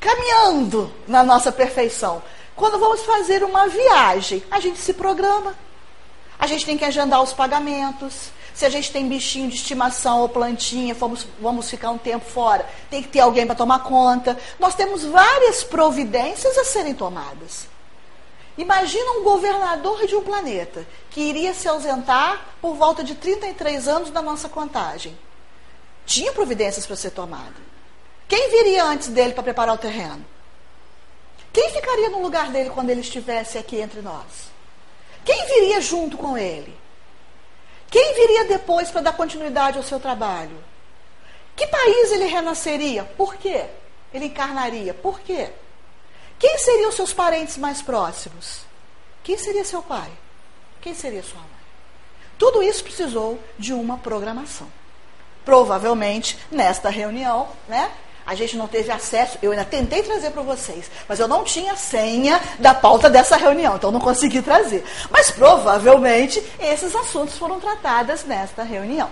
caminhando 0.00 0.92
na 1.06 1.22
nossa 1.22 1.50
perfeição. 1.50 2.22
Quando 2.54 2.78
vamos 2.78 3.02
fazer 3.02 3.44
uma 3.44 3.68
viagem, 3.68 4.42
a 4.50 4.60
gente 4.60 4.78
se 4.78 4.92
programa. 4.92 5.54
A 6.38 6.46
gente 6.46 6.64
tem 6.64 6.76
que 6.76 6.84
agendar 6.84 7.22
os 7.22 7.32
pagamentos. 7.32 8.30
Se 8.54 8.66
a 8.66 8.68
gente 8.68 8.90
tem 8.90 9.08
bichinho 9.08 9.48
de 9.48 9.54
estimação 9.54 10.20
ou 10.20 10.28
plantinha, 10.28 10.92
vamos, 10.94 11.26
vamos 11.40 11.70
ficar 11.70 11.90
um 11.90 11.98
tempo 11.98 12.28
fora, 12.28 12.68
tem 12.90 13.00
que 13.00 13.08
ter 13.08 13.20
alguém 13.20 13.46
para 13.46 13.54
tomar 13.54 13.80
conta. 13.80 14.36
Nós 14.58 14.74
temos 14.74 15.04
várias 15.04 15.62
providências 15.62 16.58
a 16.58 16.64
serem 16.64 16.92
tomadas. 16.94 17.68
Imagina 18.58 19.12
um 19.12 19.22
governador 19.22 20.04
de 20.04 20.16
um 20.16 20.22
planeta 20.22 20.84
que 21.10 21.20
iria 21.20 21.54
se 21.54 21.68
ausentar 21.68 22.44
por 22.60 22.74
volta 22.74 23.04
de 23.04 23.14
33 23.14 23.86
anos 23.86 24.10
da 24.10 24.20
nossa 24.20 24.48
contagem. 24.48 25.16
Tinha 26.04 26.32
providências 26.32 26.84
para 26.84 26.96
ser 26.96 27.12
tomada. 27.12 27.54
Quem 28.26 28.50
viria 28.50 28.84
antes 28.84 29.08
dele 29.08 29.32
para 29.32 29.44
preparar 29.44 29.76
o 29.76 29.78
terreno? 29.78 30.26
Quem 31.52 31.70
ficaria 31.70 32.10
no 32.10 32.20
lugar 32.20 32.50
dele 32.50 32.70
quando 32.70 32.90
ele 32.90 33.00
estivesse 33.00 33.58
aqui 33.58 33.80
entre 33.80 34.02
nós? 34.02 34.50
Quem 35.24 35.46
viria 35.46 35.80
junto 35.80 36.16
com 36.16 36.36
ele? 36.36 36.76
Quem 37.88 38.12
viria 38.14 38.44
depois 38.44 38.90
para 38.90 39.02
dar 39.02 39.12
continuidade 39.12 39.78
ao 39.78 39.84
seu 39.84 40.00
trabalho? 40.00 40.58
Que 41.54 41.66
país 41.68 42.10
ele 42.10 42.26
renasceria? 42.26 43.04
Por 43.04 43.36
quê? 43.36 43.66
Ele 44.12 44.26
encarnaria? 44.26 44.92
Por 44.92 45.20
quê? 45.20 45.50
Quem 46.38 46.58
seriam 46.58 46.92
seus 46.92 47.12
parentes 47.12 47.56
mais 47.56 47.82
próximos? 47.82 48.60
Quem 49.24 49.36
seria 49.36 49.64
seu 49.64 49.82
pai? 49.82 50.10
Quem 50.80 50.94
seria 50.94 51.22
sua 51.22 51.40
mãe? 51.40 51.48
Tudo 52.38 52.62
isso 52.62 52.84
precisou 52.84 53.38
de 53.58 53.72
uma 53.72 53.98
programação. 53.98 54.68
Provavelmente, 55.44 56.38
nesta 56.50 56.88
reunião, 56.88 57.48
né, 57.66 57.90
a 58.24 58.34
gente 58.34 58.56
não 58.56 58.68
teve 58.68 58.92
acesso, 58.92 59.38
eu 59.42 59.50
ainda 59.50 59.64
tentei 59.64 60.02
trazer 60.02 60.30
para 60.30 60.42
vocês, 60.42 60.90
mas 61.08 61.18
eu 61.18 61.26
não 61.26 61.42
tinha 61.42 61.74
senha 61.74 62.40
da 62.58 62.74
pauta 62.74 63.08
dessa 63.08 63.36
reunião, 63.36 63.76
então 63.76 63.90
não 63.90 64.00
consegui 64.00 64.42
trazer. 64.42 64.84
Mas 65.10 65.30
provavelmente 65.30 66.42
esses 66.60 66.94
assuntos 66.94 67.36
foram 67.38 67.58
tratados 67.58 68.24
nesta 68.24 68.62
reunião. 68.62 69.08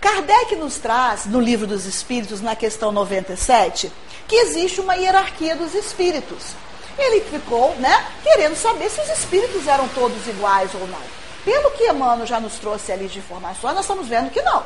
Kardec 0.00 0.56
nos 0.56 0.78
traz, 0.78 1.26
no 1.26 1.40
livro 1.40 1.66
dos 1.66 1.84
Espíritos, 1.84 2.40
na 2.40 2.56
questão 2.56 2.90
97, 2.90 3.92
que 4.26 4.36
existe 4.36 4.80
uma 4.80 4.94
hierarquia 4.94 5.54
dos 5.54 5.74
espíritos. 5.74 6.54
Ele 6.98 7.20
ficou 7.20 7.74
né, 7.76 8.06
querendo 8.22 8.56
saber 8.56 8.90
se 8.90 9.00
os 9.00 9.08
espíritos 9.10 9.66
eram 9.66 9.88
todos 9.88 10.26
iguais 10.26 10.70
ou 10.74 10.86
não. 10.86 11.20
Pelo 11.44 11.70
que 11.72 11.88
Emmanuel 11.88 12.26
já 12.26 12.38
nos 12.38 12.54
trouxe 12.54 12.92
ali 12.92 13.08
de 13.08 13.18
informações, 13.18 13.74
nós 13.74 13.84
estamos 13.84 14.08
vendo 14.08 14.30
que 14.30 14.42
não 14.42 14.64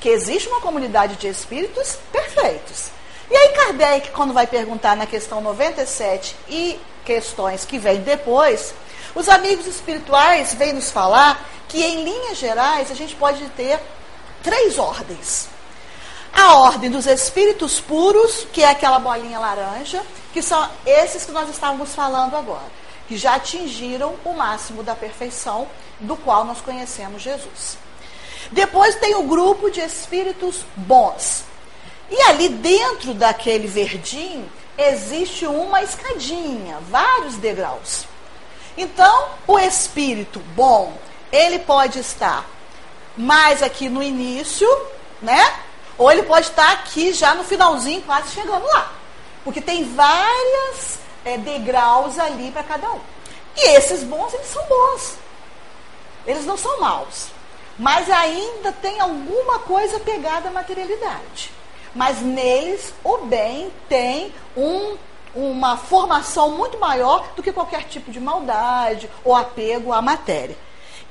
que 0.00 0.08
existe 0.08 0.48
uma 0.48 0.60
comunidade 0.60 1.16
de 1.16 1.28
espíritos 1.28 1.98
perfeitos. 2.12 2.90
E 3.30 3.36
aí 3.36 3.48
Kardec, 3.50 4.10
quando 4.10 4.32
vai 4.32 4.46
perguntar 4.46 4.96
na 4.96 5.06
questão 5.06 5.40
97 5.40 6.34
e 6.48 6.80
questões 7.04 7.64
que 7.64 7.78
vêm 7.78 8.00
depois, 8.00 8.74
os 9.14 9.28
amigos 9.28 9.66
espirituais 9.66 10.54
vêm 10.54 10.72
nos 10.72 10.90
falar 10.90 11.46
que, 11.68 11.82
em 11.82 12.04
linhas 12.04 12.38
gerais, 12.38 12.90
a 12.90 12.94
gente 12.94 13.14
pode 13.14 13.44
ter 13.50 13.78
três 14.48 14.78
ordens. 14.78 15.46
A 16.32 16.54
ordem 16.54 16.90
dos 16.90 17.06
espíritos 17.06 17.80
puros, 17.80 18.46
que 18.50 18.62
é 18.62 18.70
aquela 18.70 18.98
bolinha 18.98 19.38
laranja, 19.38 20.02
que 20.32 20.40
são 20.40 20.66
esses 20.86 21.26
que 21.26 21.32
nós 21.32 21.50
estávamos 21.50 21.94
falando 21.94 22.34
agora, 22.34 22.64
que 23.06 23.18
já 23.18 23.34
atingiram 23.34 24.14
o 24.24 24.32
máximo 24.32 24.82
da 24.82 24.94
perfeição, 24.94 25.66
do 26.00 26.16
qual 26.16 26.46
nós 26.46 26.62
conhecemos 26.62 27.20
Jesus. 27.20 27.76
Depois 28.50 28.94
tem 28.94 29.16
o 29.16 29.24
grupo 29.24 29.70
de 29.70 29.80
espíritos 29.80 30.64
bons. 30.74 31.44
E 32.10 32.18
ali 32.22 32.48
dentro 32.48 33.12
daquele 33.12 33.66
verdinho 33.66 34.50
existe 34.78 35.46
uma 35.46 35.82
escadinha, 35.82 36.78
vários 36.88 37.36
degraus. 37.36 38.06
Então, 38.78 39.28
o 39.46 39.58
espírito 39.58 40.40
bom, 40.54 40.96
ele 41.30 41.58
pode 41.58 41.98
estar 41.98 42.48
mais 43.18 43.62
aqui 43.62 43.88
no 43.88 44.02
início, 44.02 44.68
né? 45.20 45.60
Ou 45.98 46.10
ele 46.10 46.22
pode 46.22 46.46
estar 46.46 46.70
aqui 46.70 47.12
já 47.12 47.34
no 47.34 47.42
finalzinho, 47.42 48.00
quase 48.02 48.32
chegando 48.32 48.64
lá. 48.66 48.92
Porque 49.42 49.60
tem 49.60 49.84
várias 49.94 51.00
é, 51.24 51.36
degraus 51.36 52.18
ali 52.18 52.52
para 52.52 52.62
cada 52.62 52.88
um. 52.92 53.00
E 53.56 53.76
esses 53.76 54.04
bons, 54.04 54.32
eles 54.32 54.46
são 54.46 54.64
bons. 54.66 55.16
Eles 56.24 56.46
não 56.46 56.56
são 56.56 56.80
maus. 56.80 57.26
Mas 57.76 58.08
ainda 58.08 58.70
tem 58.70 59.00
alguma 59.00 59.58
coisa 59.60 59.98
pegada 59.98 60.48
à 60.48 60.52
materialidade. 60.52 61.50
Mas 61.94 62.20
neles, 62.20 62.94
o 63.02 63.18
bem 63.18 63.72
tem 63.88 64.32
um, 64.56 64.96
uma 65.34 65.76
formação 65.76 66.50
muito 66.52 66.78
maior 66.78 67.32
do 67.34 67.42
que 67.42 67.52
qualquer 67.52 67.84
tipo 67.84 68.10
de 68.12 68.20
maldade 68.20 69.10
ou 69.24 69.34
apego 69.34 69.92
à 69.92 70.00
matéria. 70.00 70.56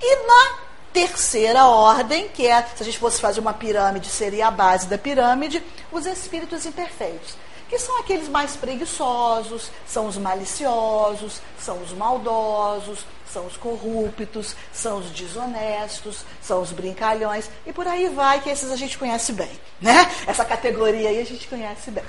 E 0.01 0.15
na 0.27 0.66
terceira 0.93 1.65
ordem, 1.65 2.27
que 2.29 2.47
é, 2.47 2.61
se 2.75 2.81
a 2.81 2.85
gente 2.85 2.99
fosse 2.99 3.21
fazer 3.21 3.39
uma 3.39 3.53
pirâmide, 3.53 4.09
seria 4.09 4.47
a 4.47 4.51
base 4.51 4.87
da 4.87 4.97
pirâmide, 4.97 5.63
os 5.91 6.05
espíritos 6.05 6.65
imperfeitos 6.65 7.35
que 7.69 7.77
são 7.77 7.99
aqueles 7.99 8.29
mais 8.29 8.55
preguiçosos, 8.55 9.69
são 9.85 10.07
os 10.07 10.17
maliciosos, 10.17 11.41
são 11.59 11.81
os 11.81 11.91
maldosos, 11.91 13.05
são 13.31 13.45
os 13.45 13.57
corruptos, 13.57 14.55
são 14.71 14.99
os 14.99 15.09
desonestos, 15.11 16.23
são 16.41 16.61
os 16.61 16.71
brincalhões, 16.71 17.49
e 17.65 17.73
por 17.73 17.85
aí 17.87 18.07
vai, 18.07 18.39
que 18.39 18.49
esses 18.49 18.71
a 18.71 18.75
gente 18.75 18.97
conhece 18.97 19.33
bem, 19.33 19.51
né? 19.81 20.09
Essa 20.25 20.45
categoria 20.45 21.09
aí 21.09 21.19
a 21.19 21.25
gente 21.25 21.47
conhece 21.47 21.91
bem. 21.91 22.05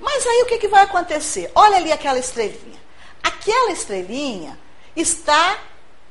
Mas 0.00 0.26
aí 0.26 0.42
o 0.42 0.46
que, 0.46 0.58
que 0.58 0.68
vai 0.68 0.84
acontecer? 0.84 1.50
Olha 1.54 1.76
ali 1.76 1.90
aquela 1.90 2.18
estrelinha. 2.18 2.78
Aquela 3.22 3.72
estrelinha 3.72 4.58
está 4.94 5.58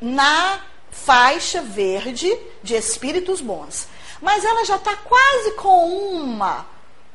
na 0.01 0.59
faixa 1.03 1.61
verde 1.61 2.35
de 2.63 2.75
espíritos 2.75 3.41
bons. 3.41 3.87
Mas 4.21 4.43
ela 4.43 4.63
já 4.65 4.77
está 4.77 4.95
quase 4.95 5.51
com 5.51 5.87
uma 6.11 6.65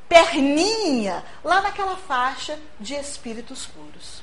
perninha 0.08 1.24
lá 1.42 1.60
naquela 1.60 1.96
faixa 1.96 2.58
de 2.78 2.94
espíritos 2.94 3.66
puros. 3.66 4.22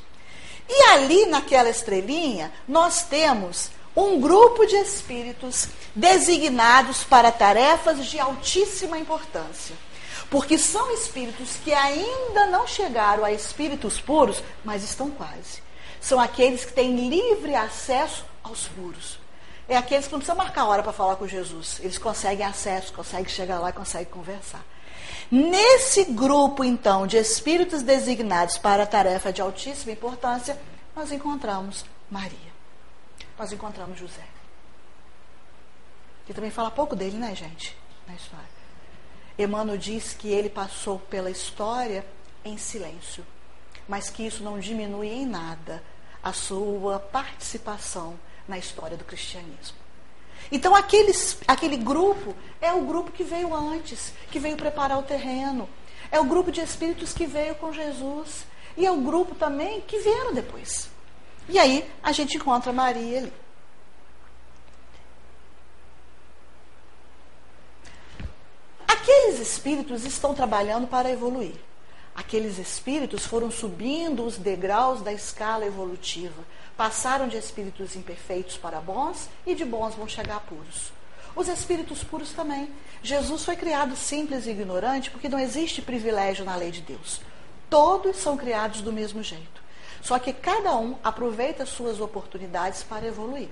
E 0.70 0.90
ali 0.90 1.26
naquela 1.26 1.70
estrelinha, 1.70 2.52
nós 2.68 3.04
temos 3.04 3.72
um 3.96 4.20
grupo 4.20 4.66
de 4.66 4.76
espíritos 4.76 5.70
designados 5.96 7.04
para 7.04 7.32
tarefas 7.32 8.06
de 8.06 8.20
altíssima 8.20 8.98
importância. 9.00 9.76
Porque 10.30 10.58
são 10.58 10.94
espíritos 10.94 11.56
que 11.64 11.74
ainda 11.74 12.46
não 12.48 12.68
chegaram 12.68 13.24
a 13.24 13.32
espíritos 13.32 14.00
puros, 14.00 14.44
mas 14.64 14.84
estão 14.84 15.10
quase. 15.10 15.64
São 16.02 16.20
aqueles 16.20 16.66
que 16.66 16.74
têm 16.74 17.10
livre 17.10 17.56
acesso 17.56 18.26
aos 18.44 18.68
puros. 18.68 19.18
É 19.68 19.76
aqueles 19.76 20.06
que 20.06 20.14
não 20.14 20.20
precisam 20.20 20.38
marcar 20.38 20.66
hora 20.66 20.82
para 20.82 20.94
falar 20.94 21.18
com 21.18 21.28
Jesus. 21.28 21.80
Eles 21.82 21.98
conseguem 21.98 22.46
acesso, 22.46 22.94
conseguem 22.94 23.28
chegar 23.28 23.60
lá 23.60 23.72
conseguem 23.72 24.08
conversar. 24.08 24.64
Nesse 25.30 26.06
grupo, 26.06 26.64
então, 26.64 27.06
de 27.06 27.18
espíritos 27.18 27.82
designados 27.82 28.58
para 28.58 28.84
a 28.84 28.88
tarefa 28.88 29.32
de 29.34 29.42
altíssima 29.42 29.92
importância, 29.92 30.58
nós 30.96 31.12
encontramos 31.12 31.84
Maria. 32.10 32.54
Nós 33.38 33.52
encontramos 33.52 34.00
José. 34.00 34.24
Que 36.26 36.34
também 36.34 36.50
fala 36.50 36.72
pouco 36.72 36.96
dele, 36.96 37.18
né, 37.18 37.36
gente? 37.36 37.78
Na 38.08 38.16
história. 38.16 38.58
Emmanuel 39.38 39.78
diz 39.78 40.14
que 40.14 40.30
ele 40.30 40.50
passou 40.50 40.98
pela 40.98 41.30
história 41.30 42.06
em 42.44 42.58
silêncio, 42.58 43.26
mas 43.88 44.10
que 44.10 44.26
isso 44.26 44.44
não 44.44 44.60
diminui 44.60 45.10
em 45.10 45.26
nada 45.26 45.84
a 46.24 46.34
sua 46.34 47.00
participação 47.00 48.18
na 48.48 48.58
história 48.58 48.98
do 48.98 49.04
cristianismo. 49.04 49.78
Então, 50.52 50.76
aqueles, 50.76 51.40
aquele 51.48 51.78
grupo 51.78 52.34
é 52.62 52.72
o 52.72 52.82
grupo 52.82 53.12
que 53.12 53.24
veio 53.24 53.54
antes, 53.54 54.14
que 54.32 54.40
veio 54.40 54.56
preparar 54.56 54.98
o 54.98 55.04
terreno. 55.04 55.68
É 56.12 56.20
o 56.20 56.24
grupo 56.24 56.52
de 56.52 56.62
espíritos 56.62 57.14
que 57.14 57.26
veio 57.26 57.56
com 57.56 57.74
Jesus. 57.74 58.46
E 58.78 58.86
é 58.86 58.92
o 58.92 59.02
grupo 59.02 59.36
também 59.36 59.82
que 59.82 60.00
vieram 60.00 60.34
depois. 60.34 60.90
E 61.50 61.60
aí 61.60 61.90
a 62.02 62.12
gente 62.12 62.38
encontra 62.38 62.72
Maria 62.72 63.20
ali. 63.20 63.34
Aqueles 68.88 69.40
espíritos 69.40 70.06
estão 70.06 70.34
trabalhando 70.34 70.88
para 70.88 71.10
evoluir. 71.10 71.56
Aqueles 72.18 72.58
espíritos 72.58 73.26
foram 73.26 73.50
subindo 73.50 74.26
os 74.26 74.38
degraus 74.38 75.02
da 75.02 75.14
escala 75.14 75.66
evolutiva 75.66 76.44
Passaram 76.78 77.28
de 77.28 77.36
espíritos 77.36 77.96
imperfeitos 77.96 78.56
para 78.56 78.80
bons 78.80 79.28
e 79.48 79.56
de 79.56 79.66
bons 79.66 79.96
vão 79.96 80.08
chegar 80.08 80.36
a 80.36 80.40
puros. 80.40 80.92
Os 81.36 81.48
espíritos 81.48 82.04
puros 82.04 82.32
também. 82.34 82.70
Jesus 83.02 83.44
foi 83.44 83.56
criado 83.56 83.96
simples 83.96 84.46
e 84.46 84.52
ignorante 84.52 85.10
porque 85.10 85.28
não 85.28 85.40
existe 85.40 85.82
privilégio 85.82 86.46
na 86.46 86.56
lei 86.56 86.70
de 86.70 86.82
Deus. 86.82 87.20
Todos 87.68 88.18
são 88.18 88.38
criados 88.38 88.82
do 88.82 88.94
mesmo 88.94 89.24
jeito. 89.24 89.60
Só 90.04 90.20
que 90.20 90.32
cada 90.32 90.78
um 90.78 90.96
aproveita 91.04 91.66
suas 91.66 92.00
oportunidades 92.00 92.84
para 92.84 93.08
evoluir. 93.08 93.50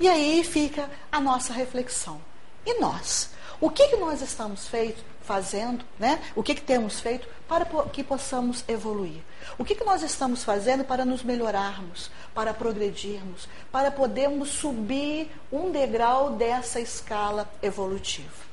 E 0.00 0.08
aí 0.08 0.42
fica 0.42 0.90
a 1.10 1.20
nossa 1.20 1.52
reflexão. 1.52 2.22
E 2.64 2.80
nós? 2.80 3.30
O 3.60 3.68
que, 3.68 3.88
que 3.88 3.96
nós 3.96 4.22
estamos 4.22 4.66
feito, 4.66 5.04
fazendo, 5.22 5.84
né? 5.98 6.20
o 6.34 6.42
que, 6.42 6.54
que 6.54 6.60
temos 6.60 7.00
feito 7.00 7.26
para 7.48 7.64
que 7.86 8.02
possamos 8.02 8.64
evoluir? 8.68 9.22
O 9.58 9.64
que, 9.64 9.74
que 9.74 9.84
nós 9.84 10.02
estamos 10.02 10.44
fazendo 10.44 10.84
para 10.84 11.04
nos 11.04 11.22
melhorarmos, 11.22 12.10
para 12.34 12.54
progredirmos, 12.54 13.48
para 13.70 13.90
podermos 13.90 14.50
subir 14.50 15.30
um 15.50 15.70
degrau 15.70 16.30
dessa 16.30 16.80
escala 16.80 17.50
evolutiva? 17.62 18.52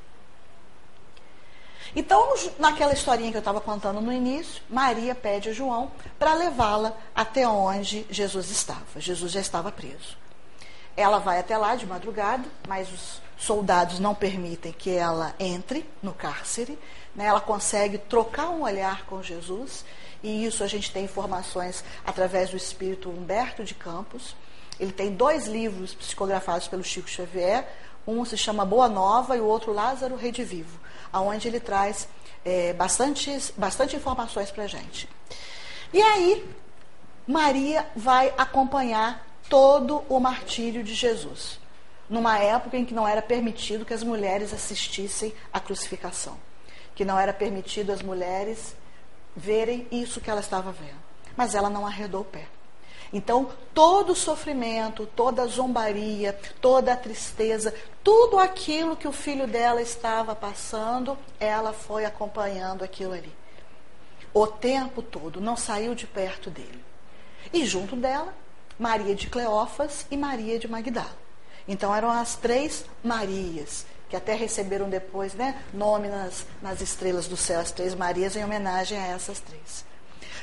Então, 1.96 2.34
naquela 2.60 2.94
historinha 2.94 3.32
que 3.32 3.38
eu 3.38 3.40
estava 3.40 3.60
contando 3.60 4.00
no 4.00 4.14
início, 4.14 4.62
Maria 4.70 5.16
pede 5.16 5.50
a 5.50 5.54
João 5.54 5.92
para 6.20 6.34
levá-la 6.34 6.96
até 7.16 7.48
onde 7.48 8.06
Jesus 8.10 8.52
estava. 8.52 8.86
Jesus 8.98 9.32
já 9.32 9.40
estava 9.40 9.72
preso. 9.72 10.18
Ela 10.96 11.18
vai 11.20 11.40
até 11.40 11.58
lá 11.58 11.76
de 11.76 11.88
madrugada, 11.88 12.44
mas 12.68 12.92
os 12.92 13.22
soldados 13.40 14.00
não 14.00 14.14
permitem 14.14 14.72
que 14.72 14.92
ela 14.92 15.34
entre 15.40 15.90
no 16.04 16.14
cárcere. 16.14 16.78
Né? 17.16 17.26
Ela 17.26 17.42
consegue 17.42 17.98
trocar 17.98 18.50
um 18.50 18.64
olhar 18.64 19.06
com 19.06 19.24
Jesus, 19.24 19.86
e 20.22 20.46
isso 20.46 20.64
a 20.64 20.68
gente 20.68 20.92
tem 20.92 21.06
informações 21.06 21.84
através 22.06 22.50
do 22.50 22.58
espírito 22.58 23.10
Humberto 23.10 23.64
de 23.64 23.74
Campos. 23.74 24.36
Ele 24.80 24.92
tem 24.92 25.14
dois 25.14 25.48
livros 25.48 25.94
psicografados 25.94 26.68
pelo 26.68 26.84
Chico 26.84 27.10
Xavier. 27.10 27.68
Um 28.06 28.24
se 28.26 28.38
chama 28.38 28.66
Boa 28.66 28.90
Nova 28.90 29.36
e 29.38 29.42
o 29.42 29.46
outro 29.46 29.74
Lázaro 29.74 30.16
Redivivo, 30.16 30.80
aonde 31.12 31.48
ele 31.48 31.60
traz 31.60 32.08
é, 32.44 32.74
bastante, 32.74 33.54
bastante 33.58 33.96
informações 33.96 34.52
para 34.52 34.66
a 34.66 34.68
gente. 34.68 35.08
E 35.94 36.02
aí, 36.02 36.46
Maria 37.28 37.88
vai 37.96 38.34
acompanhar 38.38 39.26
todo 39.50 40.04
o 40.10 40.20
martírio 40.20 40.84
de 40.84 40.94
Jesus 40.94 41.59
numa 42.10 42.40
época 42.40 42.78
em 42.78 42.86
que 42.86 42.94
não 42.94 43.08
era 43.08 43.22
permitido 43.22 43.86
que 43.86 43.94
as 43.94 44.04
mulheres 44.04 44.54
assistissem 44.54 45.34
à 45.54 45.60
crucificação, 45.60 46.38
que 46.96 47.06
não 47.06 47.20
era 47.20 47.32
permitido 47.32 47.92
as 47.92 48.02
mulheres 48.02 48.76
verem 49.36 49.88
isso 49.92 50.20
que 50.20 50.30
ela 50.30 50.40
estava 50.40 50.72
vendo. 50.72 51.00
Mas 51.38 51.54
ela 51.54 51.70
não 51.70 51.86
arredou 51.86 52.22
o 52.22 52.26
pé. 52.26 52.48
Então, 53.12 53.50
todo 53.74 54.12
o 54.12 54.16
sofrimento, 54.16 55.06
toda 55.06 55.42
a 55.42 55.48
zombaria, 55.48 56.38
toda 56.62 56.94
a 56.94 56.98
tristeza, 56.98 57.74
tudo 58.04 58.38
aquilo 58.38 58.96
que 58.96 59.08
o 59.08 59.12
filho 59.12 59.48
dela 59.48 59.82
estava 59.82 60.36
passando, 60.36 61.18
ela 61.40 61.74
foi 61.74 62.06
acompanhando 62.06 62.84
aquilo 62.84 63.14
ali. 63.14 63.34
O 64.32 64.46
tempo 64.46 65.02
todo, 65.02 65.42
não 65.42 65.58
saiu 65.58 65.96
de 65.96 66.06
perto 66.06 66.52
dele. 66.52 66.84
E 67.52 67.66
junto 67.66 67.96
dela, 67.96 68.34
Maria 68.78 69.16
de 69.16 69.28
Cleófas 69.28 70.06
e 70.12 70.16
Maria 70.16 70.60
de 70.60 70.68
Magdala. 70.68 71.29
Então 71.70 71.96
eram 71.96 72.10
as 72.10 72.36
três 72.36 72.84
Marias, 73.04 73.86
que 74.10 74.16
até 74.16 74.34
receberam 74.34 74.90
depois 74.90 75.36
né, 75.36 75.56
nome 75.72 76.08
nas, 76.08 76.44
nas 76.64 76.82
estrelas 76.82 77.28
do 77.28 77.38
céu, 77.38 77.60
as 77.60 77.70
três 77.70 77.94
Marias, 77.94 78.36
em 78.36 78.44
homenagem 78.44 78.98
a 78.98 79.06
essas 79.06 79.40
três. 79.40 79.86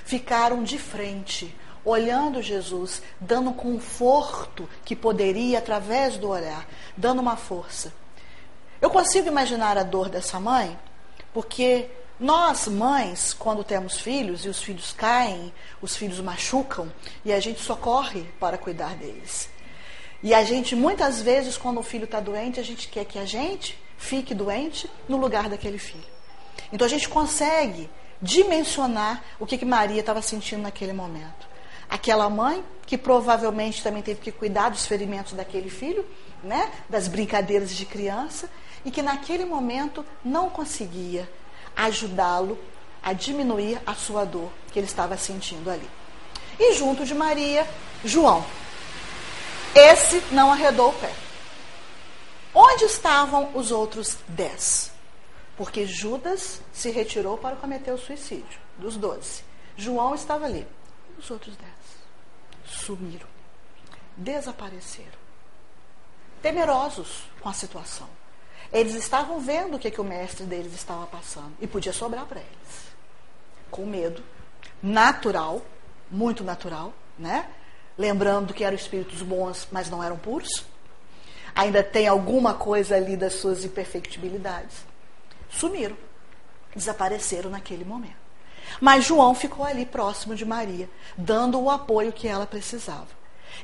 Ficaram 0.04 0.62
de 0.62 0.78
frente, 0.78 1.52
olhando 1.84 2.40
Jesus, 2.40 3.02
dando 3.20 3.52
conforto 3.52 4.68
que 4.84 4.94
poderia 4.94 5.58
através 5.58 6.16
do 6.16 6.28
olhar, 6.28 6.64
dando 6.96 7.18
uma 7.18 7.36
força. 7.36 7.92
Eu 8.80 8.88
consigo 8.88 9.26
imaginar 9.26 9.76
a 9.76 9.82
dor 9.82 10.08
dessa 10.08 10.38
mãe, 10.38 10.78
porque 11.34 11.90
nós, 12.20 12.68
mães, 12.68 13.34
quando 13.34 13.64
temos 13.64 13.98
filhos 13.98 14.44
e 14.44 14.48
os 14.48 14.62
filhos 14.62 14.92
caem, 14.92 15.52
os 15.82 15.96
filhos 15.96 16.20
machucam 16.20 16.90
e 17.24 17.32
a 17.32 17.40
gente 17.40 17.60
socorre 17.60 18.22
para 18.38 18.56
cuidar 18.56 18.94
deles. 18.94 19.55
E 20.26 20.34
a 20.34 20.42
gente, 20.42 20.74
muitas 20.74 21.22
vezes, 21.22 21.56
quando 21.56 21.78
o 21.78 21.84
filho 21.84 22.04
está 22.04 22.18
doente, 22.18 22.58
a 22.58 22.62
gente 22.64 22.88
quer 22.88 23.04
que 23.04 23.16
a 23.16 23.24
gente 23.24 23.78
fique 23.96 24.34
doente 24.34 24.90
no 25.08 25.18
lugar 25.18 25.48
daquele 25.48 25.78
filho. 25.78 26.02
Então 26.72 26.84
a 26.84 26.90
gente 26.90 27.08
consegue 27.08 27.88
dimensionar 28.20 29.22
o 29.38 29.46
que, 29.46 29.56
que 29.56 29.64
Maria 29.64 30.00
estava 30.00 30.20
sentindo 30.20 30.62
naquele 30.62 30.92
momento. 30.92 31.46
Aquela 31.88 32.28
mãe 32.28 32.64
que 32.84 32.98
provavelmente 32.98 33.84
também 33.84 34.02
teve 34.02 34.20
que 34.20 34.32
cuidar 34.32 34.70
dos 34.70 34.84
ferimentos 34.84 35.32
daquele 35.34 35.70
filho, 35.70 36.04
né, 36.42 36.72
das 36.90 37.06
brincadeiras 37.06 37.70
de 37.70 37.86
criança, 37.86 38.50
e 38.84 38.90
que 38.90 39.02
naquele 39.02 39.44
momento 39.44 40.04
não 40.24 40.50
conseguia 40.50 41.30
ajudá-lo 41.76 42.58
a 43.00 43.12
diminuir 43.12 43.80
a 43.86 43.94
sua 43.94 44.24
dor 44.24 44.50
que 44.72 44.78
ele 44.80 44.88
estava 44.88 45.16
sentindo 45.16 45.70
ali. 45.70 45.88
E 46.58 46.74
junto 46.74 47.04
de 47.04 47.14
Maria, 47.14 47.64
João. 48.04 48.44
Esse 49.76 50.22
não 50.32 50.50
arredou 50.50 50.88
o 50.88 50.94
pé. 50.94 51.14
Onde 52.54 52.86
estavam 52.86 53.54
os 53.54 53.70
outros 53.70 54.16
dez? 54.26 54.90
Porque 55.54 55.86
Judas 55.86 56.62
se 56.72 56.90
retirou 56.90 57.36
para 57.36 57.56
cometer 57.56 57.92
o 57.92 57.98
suicídio, 57.98 58.58
dos 58.78 58.96
doze. 58.96 59.44
João 59.76 60.14
estava 60.14 60.46
ali. 60.46 60.66
Os 61.18 61.30
outros 61.30 61.54
dez 61.56 61.76
sumiram, 62.66 63.28
desapareceram, 64.16 65.18
temerosos 66.40 67.24
com 67.40 67.48
a 67.48 67.52
situação. 67.52 68.08
Eles 68.72 68.94
estavam 68.94 69.40
vendo 69.40 69.76
o 69.76 69.78
que, 69.78 69.90
que 69.90 70.00
o 70.00 70.04
mestre 70.04 70.44
deles 70.46 70.74
estava 70.74 71.06
passando 71.06 71.54
e 71.60 71.66
podia 71.66 71.92
sobrar 71.92 72.24
para 72.24 72.40
eles. 72.40 72.86
Com 73.70 73.84
medo, 73.84 74.22
natural, 74.82 75.60
muito 76.10 76.42
natural, 76.42 76.94
né? 77.18 77.48
Lembrando 77.98 78.52
que 78.52 78.64
eram 78.64 78.76
espíritos 78.76 79.22
bons, 79.22 79.66
mas 79.72 79.88
não 79.88 80.02
eram 80.02 80.18
puros. 80.18 80.64
Ainda 81.54 81.82
tem 81.82 82.06
alguma 82.06 82.54
coisa 82.54 82.96
ali 82.96 83.16
das 83.16 83.34
suas 83.34 83.64
imperfectibilidades. 83.64 84.84
Sumiram, 85.48 85.96
desapareceram 86.74 87.48
naquele 87.48 87.84
momento. 87.84 88.26
Mas 88.80 89.04
João 89.04 89.34
ficou 89.34 89.64
ali 89.64 89.86
próximo 89.86 90.34
de 90.34 90.44
Maria, 90.44 90.90
dando 91.16 91.58
o 91.60 91.70
apoio 91.70 92.12
que 92.12 92.28
ela 92.28 92.46
precisava. 92.46 93.08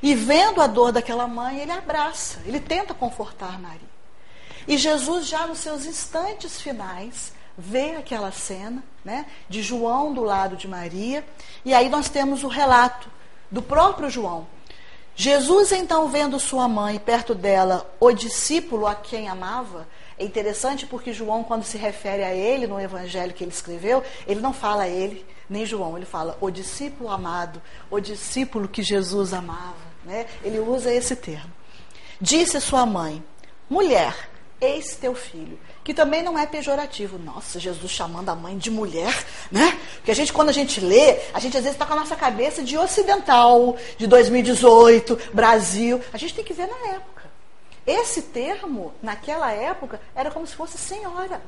E 0.01 0.15
vendo 0.15 0.61
a 0.61 0.67
dor 0.67 0.91
daquela 0.91 1.27
mãe, 1.27 1.59
ele 1.59 1.71
abraça, 1.71 2.39
ele 2.45 2.59
tenta 2.59 2.93
confortar 2.93 3.59
Maria. 3.59 3.93
E 4.67 4.77
Jesus, 4.77 5.27
já 5.27 5.45
nos 5.45 5.59
seus 5.59 5.85
instantes 5.85 6.61
finais, 6.61 7.33
vê 7.57 7.91
aquela 7.91 8.31
cena 8.31 8.83
né, 9.03 9.25
de 9.47 9.61
João 9.61 10.13
do 10.13 10.23
lado 10.23 10.55
de 10.55 10.67
Maria, 10.67 11.23
e 11.63 11.73
aí 11.73 11.89
nós 11.89 12.09
temos 12.09 12.43
o 12.43 12.47
relato 12.47 13.09
do 13.53 13.61
próprio 13.61 14.09
João. 14.09 14.47
Jesus, 15.15 15.71
então, 15.71 16.09
vendo 16.09 16.39
sua 16.39 16.67
mãe 16.67 16.97
perto 16.97 17.35
dela, 17.35 17.87
o 17.99 18.11
discípulo 18.11 18.87
a 18.87 18.95
quem 18.95 19.29
amava, 19.29 19.87
é 20.17 20.25
interessante 20.25 20.87
porque 20.87 21.13
João, 21.13 21.43
quando 21.43 21.63
se 21.63 21.77
refere 21.77 22.23
a 22.23 22.33
ele 22.33 22.65
no 22.65 22.81
evangelho 22.81 23.31
que 23.31 23.43
ele 23.43 23.51
escreveu, 23.51 24.03
ele 24.25 24.41
não 24.41 24.53
fala 24.53 24.87
ele, 24.87 25.23
nem 25.47 25.67
João, 25.67 25.95
ele 25.95 26.05
fala 26.05 26.35
o 26.41 26.49
discípulo 26.49 27.11
amado, 27.11 27.61
o 27.91 27.99
discípulo 27.99 28.67
que 28.67 28.81
Jesus 28.81 29.33
amava. 29.33 29.93
Né? 30.03 30.25
Ele 30.43 30.57
usa 30.57 30.91
esse 30.91 31.15
termo. 31.15 31.51
Disse 32.19 32.59
sua 32.59 32.87
mãe: 32.87 33.23
mulher, 33.69 34.15
eis 34.59 34.95
teu 34.95 35.13
filho. 35.13 35.59
Que 35.83 35.93
também 35.93 36.23
não 36.23 36.37
é 36.39 36.45
pejorativo. 36.45 37.17
Nossa, 37.17 37.59
Jesus 37.59 37.91
chamando 37.91 38.29
a 38.29 38.35
mãe 38.35 38.57
de 38.57 38.71
mulher, 38.71 39.25
né? 39.51 39.77
Porque 39.95 40.11
a 40.11 40.15
gente, 40.15 40.31
quando 40.31 40.49
a 40.49 40.53
gente 40.53 40.79
lê, 40.79 41.19
a 41.33 41.39
gente 41.39 41.57
às 41.57 41.63
vezes 41.63 41.75
está 41.75 41.85
com 41.85 41.93
a 41.93 41.97
nossa 41.97 42.15
cabeça 42.15 42.63
de 42.63 42.77
ocidental, 42.77 43.75
de 43.97 44.07
2018, 44.07 45.19
Brasil. 45.33 46.01
A 46.13 46.17
gente 46.17 46.33
tem 46.33 46.43
que 46.43 46.53
ver 46.53 46.67
na 46.67 46.93
época. 46.93 47.23
Esse 47.85 48.21
termo, 48.21 48.93
naquela 49.01 49.51
época, 49.51 49.99
era 50.15 50.31
como 50.31 50.47
se 50.47 50.55
fosse 50.55 50.77
senhora. 50.77 51.41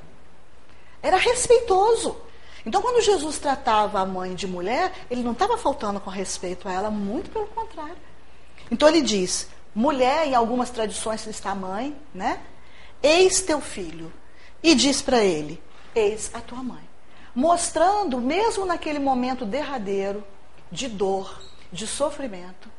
Era 1.02 1.18
respeitoso. 1.18 2.18
Então, 2.66 2.82
quando 2.82 3.02
Jesus 3.02 3.38
tratava 3.38 4.00
a 4.00 4.06
mãe 4.06 4.34
de 4.34 4.48
mulher, 4.48 4.92
ele 5.10 5.24
não 5.24 5.34
estava 5.34 5.58
faltando 5.58 6.00
com 6.00 6.10
respeito 6.10 6.68
a 6.68 6.74
ela, 6.74 6.90
muito 6.90 7.30
pelo 7.30 7.46
contrário. 7.48 7.96
Então, 8.70 8.90
ele 8.90 9.02
diz: 9.02 9.48
mulher, 9.74 10.28
em 10.28 10.36
algumas 10.36 10.70
tradições 10.72 11.26
está 11.28 11.54
mãe, 11.54 11.96
né? 12.14 12.42
Eis 13.02 13.42
teu 13.42 13.62
filho. 13.62 14.12
E 14.64 14.76
diz 14.76 15.02
para 15.02 15.24
ele: 15.24 15.62
Eis 15.94 16.32
a 16.34 16.42
tua 16.42 16.64
mãe. 16.64 16.84
Mostrando, 17.34 18.20
mesmo 18.20 18.66
naquele 18.66 19.00
momento 19.00 19.46
derradeiro, 19.46 20.24
de 20.72 20.88
dor, 20.88 21.42
de 21.72 21.86
sofrimento, 21.86 22.70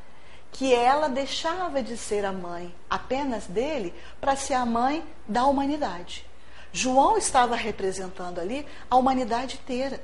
que 0.51 0.75
ela 0.75 1.09
deixava 1.09 1.83
de 1.83 1.97
ser 1.97 2.25
a 2.25 2.33
mãe 2.33 2.75
apenas 2.89 3.47
dele 3.47 3.95
para 4.21 4.35
ser 4.35 4.55
a 4.55 4.65
mãe 4.65 5.05
da 5.29 5.45
humanidade. 5.45 6.27
João 6.73 7.17
estava 7.17 7.55
representando 7.55 8.39
ali 8.39 8.67
a 8.91 8.97
humanidade 8.97 9.57
inteira. 9.63 10.03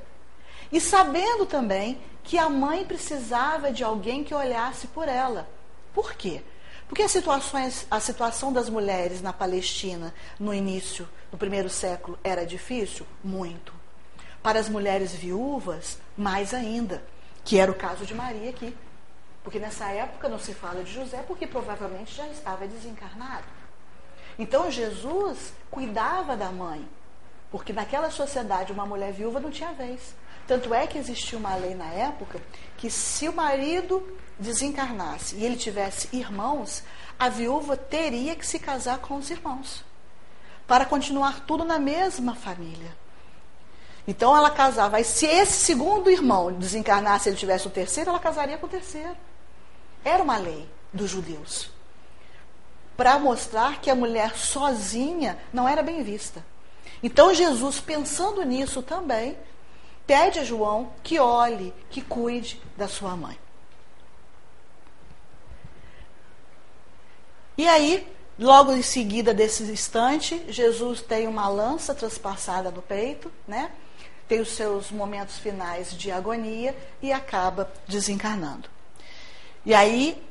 E 0.71 0.79
sabendo 0.79 1.45
também 1.45 1.99
que 2.23 2.37
a 2.37 2.49
mãe 2.49 2.85
precisava 2.85 3.71
de 3.71 3.83
alguém 3.83 4.23
que 4.23 4.33
olhasse 4.33 4.87
por 4.87 5.07
ela. 5.07 5.47
Por 5.93 6.13
quê? 6.13 6.41
Porque 6.93 7.01
as 7.01 7.11
situações, 7.11 7.87
a 7.89 7.99
situação 7.99 8.53
das 8.53 8.69
mulheres 8.69 9.19
na 9.19 9.33
Palestina 9.33 10.13
no 10.39 10.53
início 10.53 11.09
do 11.31 11.37
primeiro 11.39 11.67
século 11.67 12.19
era 12.23 12.45
difícil? 12.45 13.03
Muito. 13.23 13.73
Para 14.43 14.59
as 14.59 14.69
mulheres 14.69 15.11
viúvas, 15.11 15.97
mais 16.15 16.53
ainda, 16.53 17.03
que 17.43 17.57
era 17.57 17.71
o 17.71 17.73
caso 17.73 18.05
de 18.05 18.13
Maria 18.13 18.51
aqui. 18.51 18.77
Porque 19.43 19.57
nessa 19.57 19.89
época 19.89 20.29
não 20.29 20.37
se 20.37 20.53
fala 20.53 20.83
de 20.83 20.93
José, 20.93 21.23
porque 21.27 21.47
provavelmente 21.47 22.13
já 22.13 22.27
estava 22.27 22.67
desencarnado. 22.67 23.47
Então 24.37 24.69
Jesus 24.69 25.51
cuidava 25.71 26.37
da 26.37 26.51
mãe, 26.51 26.87
porque 27.49 27.73
naquela 27.73 28.11
sociedade 28.11 28.71
uma 28.71 28.85
mulher 28.85 29.11
viúva 29.13 29.39
não 29.39 29.49
tinha 29.49 29.73
vez. 29.73 30.13
Tanto 30.47 30.73
é 30.73 30.85
que 30.85 30.97
existia 30.97 31.37
uma 31.37 31.55
lei 31.55 31.73
na 31.73 31.87
época 31.87 32.41
que 32.77 32.89
se 32.89 33.29
o 33.29 33.33
marido 33.33 34.05
desencarnasse 34.37 35.35
e 35.35 35.45
ele 35.45 35.55
tivesse 35.55 36.09
irmãos, 36.11 36.83
a 37.17 37.29
viúva 37.29 37.77
teria 37.77 38.35
que 38.35 38.45
se 38.45 38.59
casar 38.59 38.99
com 38.99 39.15
os 39.15 39.29
irmãos 39.29 39.83
para 40.67 40.85
continuar 40.85 41.41
tudo 41.45 41.63
na 41.63 41.79
mesma 41.79 42.35
família. 42.35 42.95
Então 44.07 44.35
ela 44.35 44.49
casava. 44.49 44.99
E 44.99 45.03
se 45.03 45.25
esse 45.25 45.53
segundo 45.53 46.09
irmão 46.09 46.51
desencarnasse 46.51 47.29
e 47.29 47.31
ele 47.31 47.37
tivesse 47.37 47.67
o 47.67 47.71
terceiro, 47.71 48.09
ela 48.09 48.19
casaria 48.19 48.57
com 48.57 48.65
o 48.65 48.69
terceiro. 48.69 49.15
Era 50.03 50.21
uma 50.21 50.37
lei 50.37 50.69
dos 50.91 51.09
judeus. 51.09 51.69
Para 52.97 53.17
mostrar 53.17 53.79
que 53.79 53.89
a 53.89 53.95
mulher 53.95 54.35
sozinha 54.35 55.37
não 55.53 55.67
era 55.67 55.81
bem 55.81 56.03
vista. 56.03 56.45
Então 57.01 57.33
Jesus, 57.33 57.79
pensando 57.79 58.43
nisso 58.43 58.81
também, 58.81 59.37
pede 60.05 60.39
a 60.39 60.43
João 60.43 60.91
que 61.01 61.19
olhe, 61.19 61.73
que 61.89 62.01
cuide 62.01 62.61
da 62.77 62.87
sua 62.87 63.15
mãe. 63.15 63.37
E 67.57 67.67
aí, 67.67 68.07
logo 68.37 68.71
em 68.71 68.81
seguida 68.81 69.33
desse 69.33 69.63
instante, 69.63 70.43
Jesus 70.49 71.01
tem 71.01 71.27
uma 71.27 71.47
lança 71.47 71.93
transpassada 71.93 72.71
no 72.71 72.81
peito, 72.81 73.31
né? 73.47 73.71
Tem 74.27 74.39
os 74.39 74.49
seus 74.49 74.89
momentos 74.89 75.37
finais 75.37 75.95
de 75.95 76.11
agonia 76.11 76.75
e 77.01 77.13
acaba 77.13 77.71
desencarnando. 77.87 78.69
E 79.65 79.73
aí, 79.73 80.21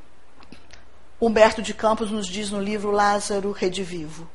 Humberto 1.19 1.61
de 1.61 1.73
Campos 1.73 2.11
nos 2.11 2.27
diz 2.27 2.51
no 2.51 2.59
livro 2.59 2.91
Lázaro 2.91 3.51
Redivivo: 3.51 4.29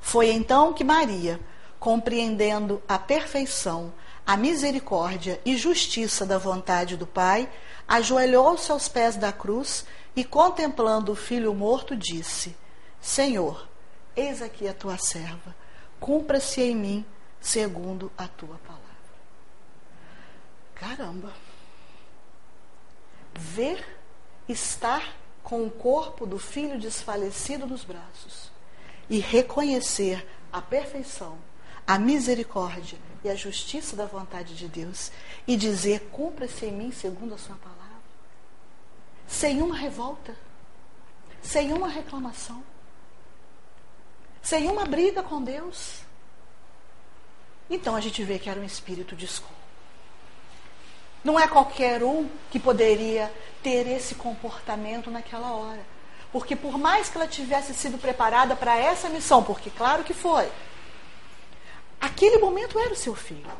Foi 0.00 0.30
então 0.30 0.72
que 0.72 0.82
Maria, 0.82 1.38
compreendendo 1.78 2.82
a 2.88 2.98
perfeição 2.98 3.92
a 4.30 4.36
misericórdia 4.36 5.40
e 5.44 5.56
justiça 5.56 6.24
da 6.24 6.38
vontade 6.38 6.96
do 6.96 7.04
Pai, 7.04 7.50
ajoelhou-se 7.88 8.70
aos 8.70 8.88
pés 8.88 9.16
da 9.16 9.32
cruz 9.32 9.84
e, 10.14 10.22
contemplando 10.22 11.10
o 11.10 11.16
filho 11.16 11.52
morto, 11.52 11.96
disse: 11.96 12.56
Senhor, 13.00 13.68
eis 14.14 14.40
aqui 14.40 14.68
a 14.68 14.72
tua 14.72 14.96
serva, 14.98 15.52
cumpra-se 15.98 16.62
em 16.62 16.76
mim 16.76 17.06
segundo 17.40 18.12
a 18.16 18.28
tua 18.28 18.56
palavra. 18.58 18.84
Caramba! 20.76 21.32
Ver 23.34 23.84
estar 24.48 25.12
com 25.42 25.66
o 25.66 25.70
corpo 25.72 26.24
do 26.24 26.38
filho 26.38 26.78
desfalecido 26.78 27.66
nos 27.66 27.82
braços 27.82 28.52
e 29.08 29.18
reconhecer 29.18 30.24
a 30.52 30.62
perfeição, 30.62 31.36
a 31.86 31.98
misericórdia 31.98 32.98
e 33.24 33.28
a 33.28 33.34
justiça 33.34 33.96
da 33.96 34.06
vontade 34.06 34.54
de 34.54 34.68
Deus 34.68 35.10
e 35.46 35.56
dizer: 35.56 36.08
cumpra-se 36.12 36.66
em 36.66 36.72
mim 36.72 36.92
segundo 36.92 37.34
a 37.34 37.38
sua 37.38 37.56
palavra. 37.56 37.80
Sem 39.26 39.62
uma 39.62 39.76
revolta, 39.76 40.34
sem 41.42 41.72
uma 41.72 41.88
reclamação, 41.88 42.62
sem 44.42 44.68
uma 44.68 44.84
briga 44.84 45.22
com 45.22 45.42
Deus. 45.42 46.00
Então 47.68 47.94
a 47.94 48.00
gente 48.00 48.24
vê 48.24 48.38
que 48.38 48.50
era 48.50 48.58
um 48.58 48.64
espírito 48.64 49.14
de 49.14 49.26
escolha. 49.26 49.60
Não 51.22 51.38
é 51.38 51.46
qualquer 51.46 52.02
um 52.02 52.28
que 52.50 52.58
poderia 52.58 53.32
ter 53.62 53.86
esse 53.86 54.14
comportamento 54.14 55.10
naquela 55.10 55.52
hora. 55.52 55.84
Porque 56.32 56.56
por 56.56 56.78
mais 56.78 57.08
que 57.08 57.16
ela 57.16 57.26
tivesse 57.26 57.74
sido 57.74 57.98
preparada 57.98 58.56
para 58.56 58.76
essa 58.76 59.08
missão, 59.08 59.42
porque 59.42 59.68
claro 59.70 60.04
que 60.04 60.14
foi, 60.14 60.50
Aquele 62.00 62.38
momento 62.38 62.78
era 62.78 62.92
o 62.92 62.96
seu 62.96 63.14
filho, 63.14 63.50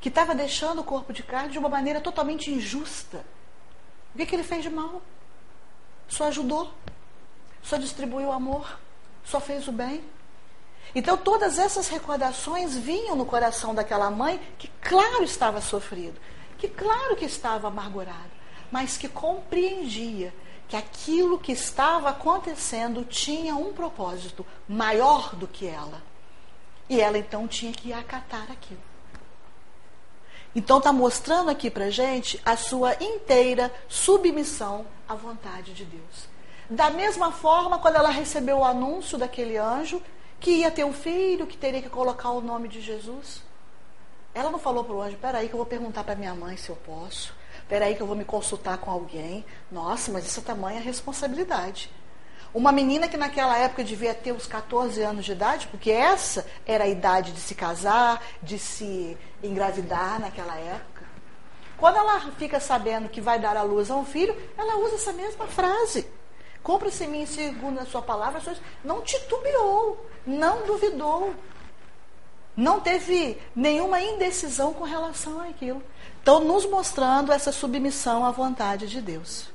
que 0.00 0.08
estava 0.08 0.34
deixando 0.34 0.80
o 0.80 0.84
corpo 0.84 1.12
de 1.12 1.22
carne 1.22 1.52
de 1.52 1.58
uma 1.58 1.68
maneira 1.68 2.00
totalmente 2.00 2.50
injusta. 2.50 3.24
O 4.14 4.18
que, 4.18 4.26
que 4.26 4.34
ele 4.34 4.42
fez 4.42 4.62
de 4.62 4.70
mal? 4.70 5.00
Só 6.08 6.24
ajudou, 6.24 6.72
só 7.62 7.76
distribuiu 7.76 8.32
amor, 8.32 8.78
só 9.24 9.40
fez 9.40 9.68
o 9.68 9.72
bem. 9.72 10.02
Então, 10.94 11.16
todas 11.16 11.58
essas 11.58 11.88
recordações 11.88 12.76
vinham 12.76 13.16
no 13.16 13.26
coração 13.26 13.74
daquela 13.74 14.10
mãe 14.10 14.40
que, 14.58 14.68
claro, 14.80 15.22
estava 15.22 15.60
sofrido, 15.60 16.18
que, 16.58 16.68
claro, 16.68 17.16
que 17.16 17.24
estava 17.24 17.68
amargurado, 17.68 18.30
mas 18.70 18.96
que 18.96 19.08
compreendia 19.08 20.32
que 20.68 20.76
aquilo 20.76 21.38
que 21.38 21.52
estava 21.52 22.08
acontecendo 22.08 23.04
tinha 23.04 23.54
um 23.54 23.72
propósito 23.72 24.44
maior 24.68 25.36
do 25.36 25.46
que 25.46 25.66
ela. 25.66 26.02
E 26.88 27.00
ela 27.00 27.18
então 27.18 27.48
tinha 27.48 27.72
que 27.72 27.92
acatar 27.92 28.50
aquilo. 28.50 28.80
Então 30.54 30.78
está 30.78 30.92
mostrando 30.92 31.50
aqui 31.50 31.70
para 31.70 31.90
gente 31.90 32.40
a 32.44 32.56
sua 32.56 32.94
inteira 33.02 33.72
submissão 33.88 34.86
à 35.06 35.14
vontade 35.14 35.74
de 35.74 35.84
Deus. 35.84 36.28
Da 36.70 36.90
mesma 36.90 37.30
forma, 37.30 37.78
quando 37.78 37.96
ela 37.96 38.08
recebeu 38.08 38.58
o 38.58 38.64
anúncio 38.64 39.18
daquele 39.18 39.56
anjo 39.56 40.02
que 40.40 40.50
ia 40.50 40.70
ter 40.70 40.84
um 40.84 40.92
filho, 40.92 41.46
que 41.46 41.56
teria 41.56 41.82
que 41.82 41.90
colocar 41.90 42.30
o 42.30 42.40
nome 42.40 42.68
de 42.68 42.80
Jesus, 42.80 43.42
ela 44.34 44.50
não 44.50 44.58
falou 44.58 44.82
para 44.82 44.94
o 44.94 45.02
anjo: 45.02 45.16
peraí, 45.18 45.48
que 45.48 45.54
eu 45.54 45.58
vou 45.58 45.66
perguntar 45.66 46.04
para 46.04 46.16
minha 46.16 46.34
mãe 46.34 46.56
se 46.56 46.70
eu 46.70 46.76
posso. 46.76 47.34
Peraí, 47.68 47.94
que 47.94 48.00
eu 48.00 48.06
vou 48.06 48.16
me 48.16 48.24
consultar 48.24 48.78
com 48.78 48.90
alguém. 48.90 49.44
Nossa, 49.70 50.10
mas 50.12 50.26
isso 50.26 50.40
é 50.40 50.42
tamanha 50.42 50.80
responsabilidade. 50.80 51.90
Uma 52.54 52.72
menina 52.72 53.08
que 53.08 53.16
naquela 53.16 53.56
época 53.58 53.84
devia 53.84 54.14
ter 54.14 54.32
uns 54.32 54.46
14 54.46 55.02
anos 55.02 55.24
de 55.24 55.32
idade, 55.32 55.66
porque 55.68 55.90
essa 55.90 56.46
era 56.66 56.84
a 56.84 56.88
idade 56.88 57.32
de 57.32 57.40
se 57.40 57.54
casar, 57.54 58.22
de 58.42 58.58
se 58.58 59.16
engravidar 59.42 60.20
naquela 60.20 60.56
época. 60.56 61.04
Quando 61.76 61.96
ela 61.96 62.18
fica 62.38 62.58
sabendo 62.58 63.08
que 63.08 63.20
vai 63.20 63.38
dar 63.38 63.56
à 63.56 63.62
luz 63.62 63.90
a 63.90 63.96
um 63.96 64.04
filho, 64.04 64.34
ela 64.56 64.78
usa 64.78 64.94
essa 64.94 65.12
mesma 65.12 65.46
frase. 65.46 66.06
Compra-se 66.62 67.04
em 67.04 67.08
mim 67.08 67.26
segundo 67.26 67.78
a 67.78 67.86
sua 67.86 68.02
palavra, 68.02 68.40
não 68.82 69.02
titubeou, 69.02 70.04
não 70.26 70.66
duvidou, 70.66 71.34
não 72.56 72.80
teve 72.80 73.38
nenhuma 73.54 74.00
indecisão 74.00 74.72
com 74.72 74.84
relação 74.84 75.40
àquilo. 75.42 75.82
Então, 76.22 76.40
nos 76.40 76.64
mostrando 76.64 77.30
essa 77.30 77.52
submissão 77.52 78.24
à 78.24 78.30
vontade 78.30 78.88
de 78.88 79.00
Deus. 79.00 79.48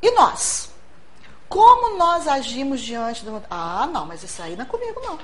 E 0.00 0.10
nós? 0.12 0.71
Como 1.52 1.98
nós 1.98 2.26
agimos 2.26 2.80
diante 2.80 3.26
do. 3.26 3.42
Ah, 3.50 3.86
não, 3.92 4.06
mas 4.06 4.22
isso 4.22 4.40
aí 4.40 4.56
não 4.56 4.64
é 4.64 4.66
comigo, 4.66 5.02
não. 5.04 5.18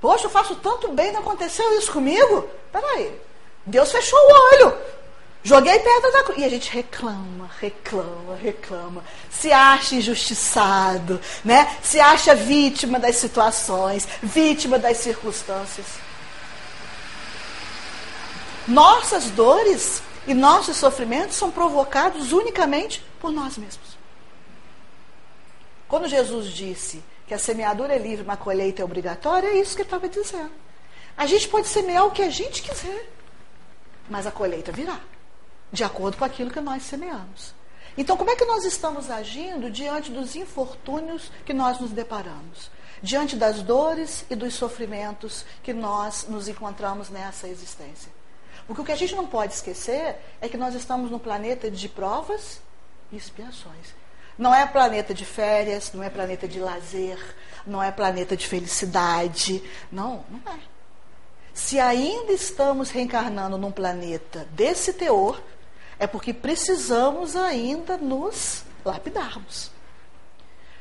Poxa, 0.00 0.26
eu 0.26 0.30
faço 0.30 0.56
tanto 0.56 0.88
bem, 0.88 1.12
não 1.12 1.20
aconteceu 1.20 1.78
isso 1.78 1.92
comigo? 1.92 2.48
Peraí. 2.72 3.16
Deus 3.64 3.92
fechou 3.92 4.18
o 4.18 4.54
olho. 4.54 4.76
Joguei 5.44 5.78
pedra 5.78 6.10
da 6.10 6.24
cruz. 6.24 6.40
E 6.40 6.44
a 6.44 6.48
gente 6.48 6.68
reclama, 6.68 7.48
reclama, 7.60 8.34
reclama. 8.42 9.04
Se 9.30 9.52
acha 9.52 9.94
injustiçado, 9.94 11.20
né? 11.44 11.76
Se 11.80 12.00
acha 12.00 12.34
vítima 12.34 12.98
das 12.98 13.14
situações, 13.14 14.08
vítima 14.20 14.80
das 14.80 14.96
circunstâncias. 14.96 15.86
Nossas 18.66 19.26
dores 19.26 20.02
e 20.26 20.34
nossos 20.34 20.76
sofrimentos 20.76 21.36
são 21.36 21.52
provocados 21.52 22.32
unicamente 22.32 23.00
por 23.20 23.30
nós 23.30 23.56
mesmos. 23.56 23.91
Quando 25.92 26.08
Jesus 26.08 26.46
disse 26.46 27.04
que 27.26 27.34
a 27.34 27.38
semeadura 27.38 27.94
é 27.94 27.98
livre, 27.98 28.24
mas 28.24 28.40
a 28.40 28.42
colheita 28.42 28.80
é 28.80 28.84
obrigatória, 28.84 29.48
é 29.48 29.58
isso 29.58 29.76
que 29.76 29.82
ele 29.82 29.88
estava 29.88 30.08
dizendo. 30.08 30.50
A 31.14 31.26
gente 31.26 31.46
pode 31.46 31.68
semear 31.68 32.06
o 32.06 32.10
que 32.10 32.22
a 32.22 32.30
gente 32.30 32.62
quiser, 32.62 33.10
mas 34.08 34.26
a 34.26 34.30
colheita 34.30 34.72
virá, 34.72 34.98
de 35.70 35.84
acordo 35.84 36.16
com 36.16 36.24
aquilo 36.24 36.50
que 36.50 36.62
nós 36.62 36.84
semeamos. 36.84 37.54
Então, 37.94 38.16
como 38.16 38.30
é 38.30 38.36
que 38.36 38.46
nós 38.46 38.64
estamos 38.64 39.10
agindo 39.10 39.70
diante 39.70 40.10
dos 40.10 40.34
infortúnios 40.34 41.30
que 41.44 41.52
nós 41.52 41.78
nos 41.78 41.90
deparamos? 41.90 42.70
Diante 43.02 43.36
das 43.36 43.60
dores 43.62 44.24
e 44.30 44.34
dos 44.34 44.54
sofrimentos 44.54 45.44
que 45.62 45.74
nós 45.74 46.26
nos 46.26 46.48
encontramos 46.48 47.10
nessa 47.10 47.46
existência? 47.46 48.10
Porque 48.66 48.80
o 48.80 48.84
que 48.86 48.92
a 48.92 48.96
gente 48.96 49.14
não 49.14 49.26
pode 49.26 49.52
esquecer 49.52 50.16
é 50.40 50.48
que 50.48 50.56
nós 50.56 50.74
estamos 50.74 51.10
num 51.10 51.18
planeta 51.18 51.70
de 51.70 51.86
provas 51.86 52.62
e 53.12 53.16
expiações. 53.18 54.00
Não 54.38 54.54
é 54.54 54.66
planeta 54.66 55.12
de 55.12 55.24
férias, 55.24 55.92
não 55.92 56.02
é 56.02 56.10
planeta 56.10 56.48
de 56.48 56.58
lazer, 56.58 57.18
não 57.66 57.82
é 57.82 57.90
planeta 57.90 58.36
de 58.36 58.46
felicidade. 58.46 59.62
Não, 59.90 60.24
não 60.28 60.52
é. 60.52 60.58
Se 61.54 61.78
ainda 61.78 62.32
estamos 62.32 62.90
reencarnando 62.90 63.58
num 63.58 63.70
planeta 63.70 64.48
desse 64.52 64.92
teor, 64.94 65.40
é 65.98 66.06
porque 66.06 66.32
precisamos 66.32 67.36
ainda 67.36 67.98
nos 67.98 68.64
lapidarmos. 68.84 69.70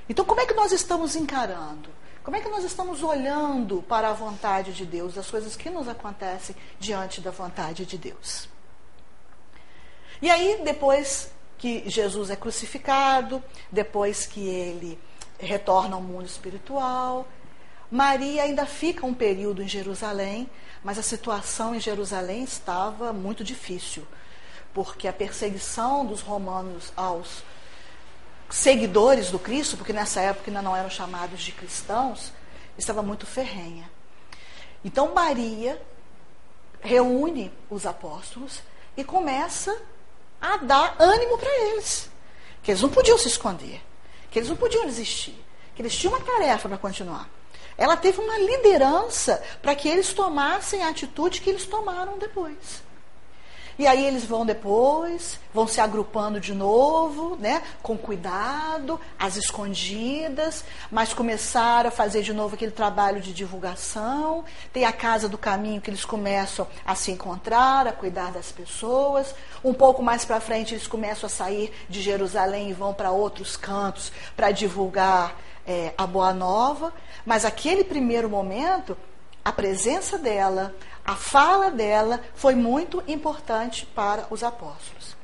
Então, 0.07 0.25
como 0.25 0.41
é 0.41 0.45
que 0.45 0.53
nós 0.53 0.71
estamos 0.71 1.15
encarando? 1.15 1.89
Como 2.23 2.37
é 2.37 2.41
que 2.41 2.49
nós 2.49 2.63
estamos 2.63 3.03
olhando 3.03 3.81
para 3.83 4.09
a 4.09 4.13
vontade 4.13 4.73
de 4.73 4.85
Deus, 4.85 5.17
as 5.17 5.29
coisas 5.29 5.55
que 5.55 5.69
nos 5.69 5.87
acontecem 5.87 6.55
diante 6.79 7.19
da 7.19 7.31
vontade 7.31 7.85
de 7.85 7.97
Deus? 7.97 8.47
E 10.21 10.29
aí, 10.29 10.61
depois 10.63 11.31
que 11.61 11.87
Jesus 11.87 12.31
é 12.31 12.35
crucificado, 12.35 13.41
depois 13.71 14.25
que 14.25 14.39
ele 14.39 14.97
retorna 15.39 15.95
ao 15.95 16.01
mundo 16.01 16.25
espiritual. 16.25 17.27
Maria 17.91 18.41
ainda 18.41 18.65
fica 18.65 19.05
um 19.05 19.13
período 19.13 19.61
em 19.61 19.67
Jerusalém, 19.67 20.49
mas 20.83 20.97
a 20.97 21.03
situação 21.03 21.75
em 21.75 21.79
Jerusalém 21.79 22.43
estava 22.43 23.13
muito 23.13 23.43
difícil, 23.43 24.07
porque 24.73 25.07
a 25.07 25.13
perseguição 25.13 26.03
dos 26.03 26.21
romanos 26.21 26.91
aos 26.97 27.43
seguidores 28.49 29.29
do 29.29 29.37
Cristo, 29.37 29.77
porque 29.77 29.93
nessa 29.93 30.19
época 30.19 30.49
ainda 30.49 30.63
não 30.63 30.75
eram 30.75 30.89
chamados 30.89 31.43
de 31.43 31.51
cristãos, 31.51 32.33
estava 32.75 33.03
muito 33.03 33.27
ferrenha. 33.27 33.87
Então 34.83 35.13
Maria 35.13 35.79
reúne 36.81 37.51
os 37.69 37.85
apóstolos 37.85 38.63
e 38.97 39.03
começa 39.03 39.79
a 40.41 40.57
dar 40.57 40.95
ânimo 40.99 41.37
para 41.37 41.51
eles. 41.67 42.09
Que 42.63 42.71
eles 42.71 42.81
não 42.81 42.89
podiam 42.89 43.17
se 43.17 43.27
esconder, 43.27 43.81
que 44.29 44.39
eles 44.39 44.49
não 44.49 44.55
podiam 44.55 44.85
desistir, 44.85 45.37
que 45.75 45.81
eles 45.81 45.95
tinham 45.95 46.13
uma 46.13 46.25
tarefa 46.25 46.67
para 46.67 46.77
continuar. 46.77 47.29
Ela 47.77 47.95
teve 47.95 48.19
uma 48.19 48.37
liderança 48.37 49.41
para 49.61 49.75
que 49.75 49.87
eles 49.87 50.13
tomassem 50.13 50.83
a 50.83 50.89
atitude 50.89 51.41
que 51.41 51.49
eles 51.49 51.65
tomaram 51.65 52.17
depois. 52.17 52.83
E 53.79 53.87
aí 53.87 54.05
eles 54.05 54.25
vão 54.25 54.45
depois, 54.45 55.39
vão 55.53 55.67
se 55.67 55.79
agrupando 55.79 56.39
de 56.39 56.53
novo, 56.53 57.35
né, 57.37 57.61
com 57.81 57.97
cuidado, 57.97 58.99
às 59.17 59.35
escondidas, 59.35 60.63
mas 60.91 61.13
começaram 61.13 61.87
a 61.87 61.91
fazer 61.91 62.21
de 62.21 62.33
novo 62.33 62.55
aquele 62.55 62.71
trabalho 62.71 63.21
de 63.21 63.33
divulgação. 63.33 64.43
Tem 64.71 64.85
a 64.85 64.91
casa 64.91 65.27
do 65.27 65.37
caminho 65.37 65.81
que 65.81 65.89
eles 65.89 66.05
começam 66.05 66.67
a 66.85 66.95
se 66.95 67.11
encontrar, 67.11 67.87
a 67.87 67.91
cuidar 67.91 68.31
das 68.31 68.51
pessoas. 68.51 69.33
Um 69.63 69.73
pouco 69.73 70.03
mais 70.03 70.25
para 70.25 70.39
frente 70.39 70.73
eles 70.73 70.87
começam 70.87 71.27
a 71.27 71.29
sair 71.29 71.71
de 71.89 72.01
Jerusalém 72.01 72.69
e 72.69 72.73
vão 72.73 72.93
para 72.93 73.11
outros 73.11 73.55
cantos 73.55 74.11
para 74.35 74.51
divulgar 74.51 75.35
é, 75.65 75.93
a 75.97 76.05
boa 76.05 76.33
nova. 76.33 76.93
Mas 77.25 77.45
aquele 77.45 77.83
primeiro 77.83 78.29
momento, 78.29 78.97
a 79.43 79.51
presença 79.51 80.17
dela, 80.17 80.75
a 81.03 81.15
fala 81.15 81.71
dela 81.71 82.21
foi 82.35 82.55
muito 82.55 83.03
importante 83.07 83.85
para 83.85 84.27
os 84.29 84.43
apóstolos. 84.43 85.15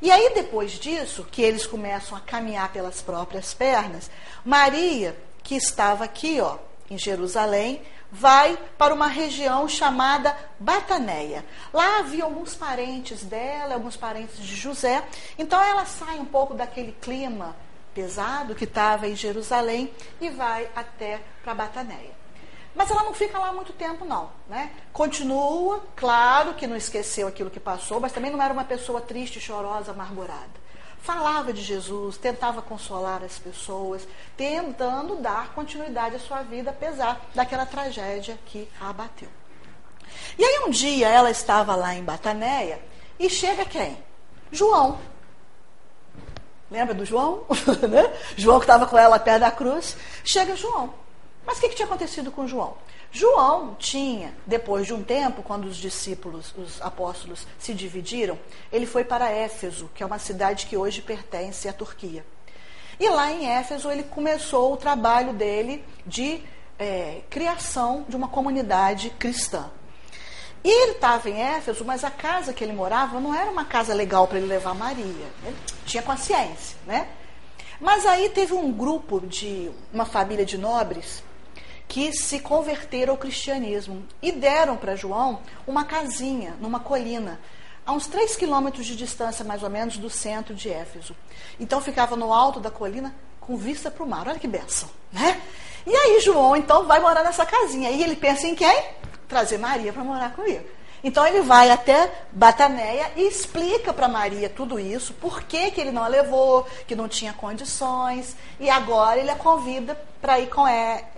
E 0.00 0.10
aí, 0.10 0.32
depois 0.34 0.72
disso, 0.72 1.26
que 1.30 1.42
eles 1.42 1.66
começam 1.66 2.16
a 2.16 2.20
caminhar 2.20 2.72
pelas 2.72 3.00
próprias 3.02 3.54
pernas, 3.54 4.10
Maria, 4.44 5.16
que 5.42 5.56
estava 5.56 6.04
aqui, 6.04 6.40
ó, 6.40 6.58
em 6.90 6.98
Jerusalém, 6.98 7.82
vai 8.10 8.56
para 8.78 8.94
uma 8.94 9.08
região 9.08 9.68
chamada 9.68 10.36
Bataneia. 10.60 11.44
Lá 11.72 11.98
havia 11.98 12.24
alguns 12.24 12.54
parentes 12.54 13.22
dela, 13.24 13.74
alguns 13.74 13.96
parentes 13.96 14.38
de 14.38 14.54
José. 14.54 15.02
Então 15.38 15.62
ela 15.62 15.84
sai 15.86 16.18
um 16.18 16.24
pouco 16.24 16.54
daquele 16.54 16.92
clima 16.92 17.56
pesado 17.94 18.54
que 18.54 18.64
estava 18.64 19.08
em 19.08 19.16
Jerusalém 19.16 19.90
e 20.20 20.28
vai 20.28 20.68
até 20.76 21.20
para 21.42 21.54
Bataneia. 21.54 22.25
Mas 22.76 22.90
ela 22.90 23.02
não 23.02 23.14
fica 23.14 23.38
lá 23.38 23.52
muito 23.54 23.72
tempo, 23.72 24.04
não. 24.04 24.30
Né? 24.46 24.70
Continua, 24.92 25.82
claro 25.96 26.52
que 26.52 26.66
não 26.66 26.76
esqueceu 26.76 27.26
aquilo 27.26 27.48
que 27.48 27.58
passou, 27.58 27.98
mas 27.98 28.12
também 28.12 28.30
não 28.30 28.40
era 28.40 28.52
uma 28.52 28.64
pessoa 28.64 29.00
triste, 29.00 29.40
chorosa, 29.40 29.92
amargurada. 29.92 30.66
Falava 31.00 31.54
de 31.54 31.62
Jesus, 31.62 32.18
tentava 32.18 32.60
consolar 32.60 33.22
as 33.24 33.38
pessoas, 33.38 34.06
tentando 34.36 35.16
dar 35.16 35.54
continuidade 35.54 36.16
à 36.16 36.18
sua 36.18 36.42
vida, 36.42 36.70
apesar 36.70 37.18
daquela 37.34 37.64
tragédia 37.64 38.38
que 38.44 38.68
a 38.78 38.90
abateu. 38.90 39.28
E 40.38 40.44
aí 40.44 40.64
um 40.66 40.70
dia 40.70 41.08
ela 41.08 41.30
estava 41.30 41.74
lá 41.74 41.94
em 41.94 42.04
Bataneia 42.04 42.78
e 43.18 43.30
chega 43.30 43.64
quem? 43.64 43.96
João. 44.52 44.98
Lembra 46.70 46.92
do 46.92 47.06
João? 47.06 47.46
Né? 47.88 48.12
João 48.36 48.58
que 48.58 48.64
estava 48.64 48.86
com 48.86 48.98
ela 48.98 49.18
perto 49.18 49.40
da 49.40 49.50
cruz. 49.50 49.96
Chega 50.24 50.56
João. 50.56 51.05
Mas 51.46 51.58
o 51.58 51.60
que, 51.60 51.68
que 51.68 51.76
tinha 51.76 51.86
acontecido 51.86 52.32
com 52.32 52.46
João? 52.46 52.76
João 53.12 53.76
tinha, 53.78 54.34
depois 54.44 54.86
de 54.86 54.92
um 54.92 55.02
tempo, 55.02 55.42
quando 55.42 55.66
os 55.66 55.76
discípulos, 55.76 56.52
os 56.58 56.82
apóstolos, 56.82 57.46
se 57.58 57.72
dividiram, 57.72 58.38
ele 58.72 58.84
foi 58.84 59.04
para 59.04 59.30
Éfeso, 59.30 59.88
que 59.94 60.02
é 60.02 60.06
uma 60.06 60.18
cidade 60.18 60.66
que 60.66 60.76
hoje 60.76 61.00
pertence 61.00 61.68
à 61.68 61.72
Turquia. 61.72 62.26
E 62.98 63.08
lá 63.08 63.30
em 63.30 63.48
Éfeso 63.48 63.90
ele 63.90 64.02
começou 64.02 64.72
o 64.72 64.76
trabalho 64.76 65.32
dele 65.32 65.84
de 66.04 66.42
é, 66.78 67.22
criação 67.30 68.04
de 68.08 68.16
uma 68.16 68.28
comunidade 68.28 69.10
cristã. 69.10 69.70
E 70.64 70.68
ele 70.68 70.92
estava 70.92 71.30
em 71.30 71.40
Éfeso, 71.40 71.84
mas 71.84 72.02
a 72.02 72.10
casa 72.10 72.52
que 72.52 72.64
ele 72.64 72.72
morava 72.72 73.20
não 73.20 73.34
era 73.34 73.50
uma 73.50 73.64
casa 73.64 73.94
legal 73.94 74.26
para 74.26 74.38
ele 74.38 74.48
levar 74.48 74.74
Maria. 74.74 75.26
Ele 75.44 75.56
tinha 75.84 76.02
consciência, 76.02 76.76
né? 76.84 77.06
Mas 77.80 78.04
aí 78.04 78.30
teve 78.30 78.52
um 78.54 78.72
grupo 78.72 79.20
de 79.20 79.70
uma 79.92 80.04
família 80.04 80.44
de 80.44 80.58
nobres 80.58 81.22
que 81.88 82.12
se 82.12 82.40
converteram 82.40 83.12
ao 83.12 83.18
cristianismo 83.18 84.04
e 84.20 84.32
deram 84.32 84.76
para 84.76 84.96
João 84.96 85.40
uma 85.66 85.84
casinha 85.84 86.54
numa 86.60 86.80
colina, 86.80 87.40
a 87.84 87.92
uns 87.92 88.06
três 88.06 88.34
quilômetros 88.34 88.84
de 88.84 88.96
distância, 88.96 89.44
mais 89.44 89.62
ou 89.62 89.70
menos, 89.70 89.96
do 89.96 90.10
centro 90.10 90.54
de 90.54 90.68
Éfeso. 90.68 91.14
Então 91.58 91.80
ficava 91.80 92.16
no 92.16 92.32
alto 92.32 92.58
da 92.58 92.70
colina 92.70 93.14
com 93.40 93.56
vista 93.56 93.90
para 93.90 94.02
o 94.02 94.08
mar. 94.08 94.26
Olha 94.26 94.38
que 94.38 94.48
benção, 94.48 94.88
né? 95.12 95.40
E 95.86 95.94
aí 95.94 96.20
João, 96.20 96.56
então, 96.56 96.84
vai 96.84 96.98
morar 96.98 97.22
nessa 97.22 97.46
casinha. 97.46 97.90
E 97.90 98.02
ele 98.02 98.16
pensa 98.16 98.48
em 98.48 98.56
quem? 98.56 98.84
Trazer 99.28 99.56
Maria 99.56 99.92
para 99.92 100.02
morar 100.02 100.34
comigo. 100.34 100.64
Então 101.06 101.24
ele 101.24 101.40
vai 101.40 101.70
até 101.70 102.12
Bataneia 102.32 103.12
e 103.14 103.28
explica 103.28 103.94
para 103.94 104.08
Maria 104.08 104.50
tudo 104.50 104.76
isso, 104.76 105.14
por 105.14 105.44
que, 105.44 105.70
que 105.70 105.80
ele 105.80 105.92
não 105.92 106.02
a 106.02 106.08
levou, 106.08 106.66
que 106.84 106.96
não 106.96 107.06
tinha 107.06 107.32
condições, 107.32 108.34
e 108.58 108.68
agora 108.68 109.20
ele 109.20 109.30
a 109.30 109.36
convida 109.36 109.96
para 110.20 110.40
ir 110.40 110.48
com 110.48 110.64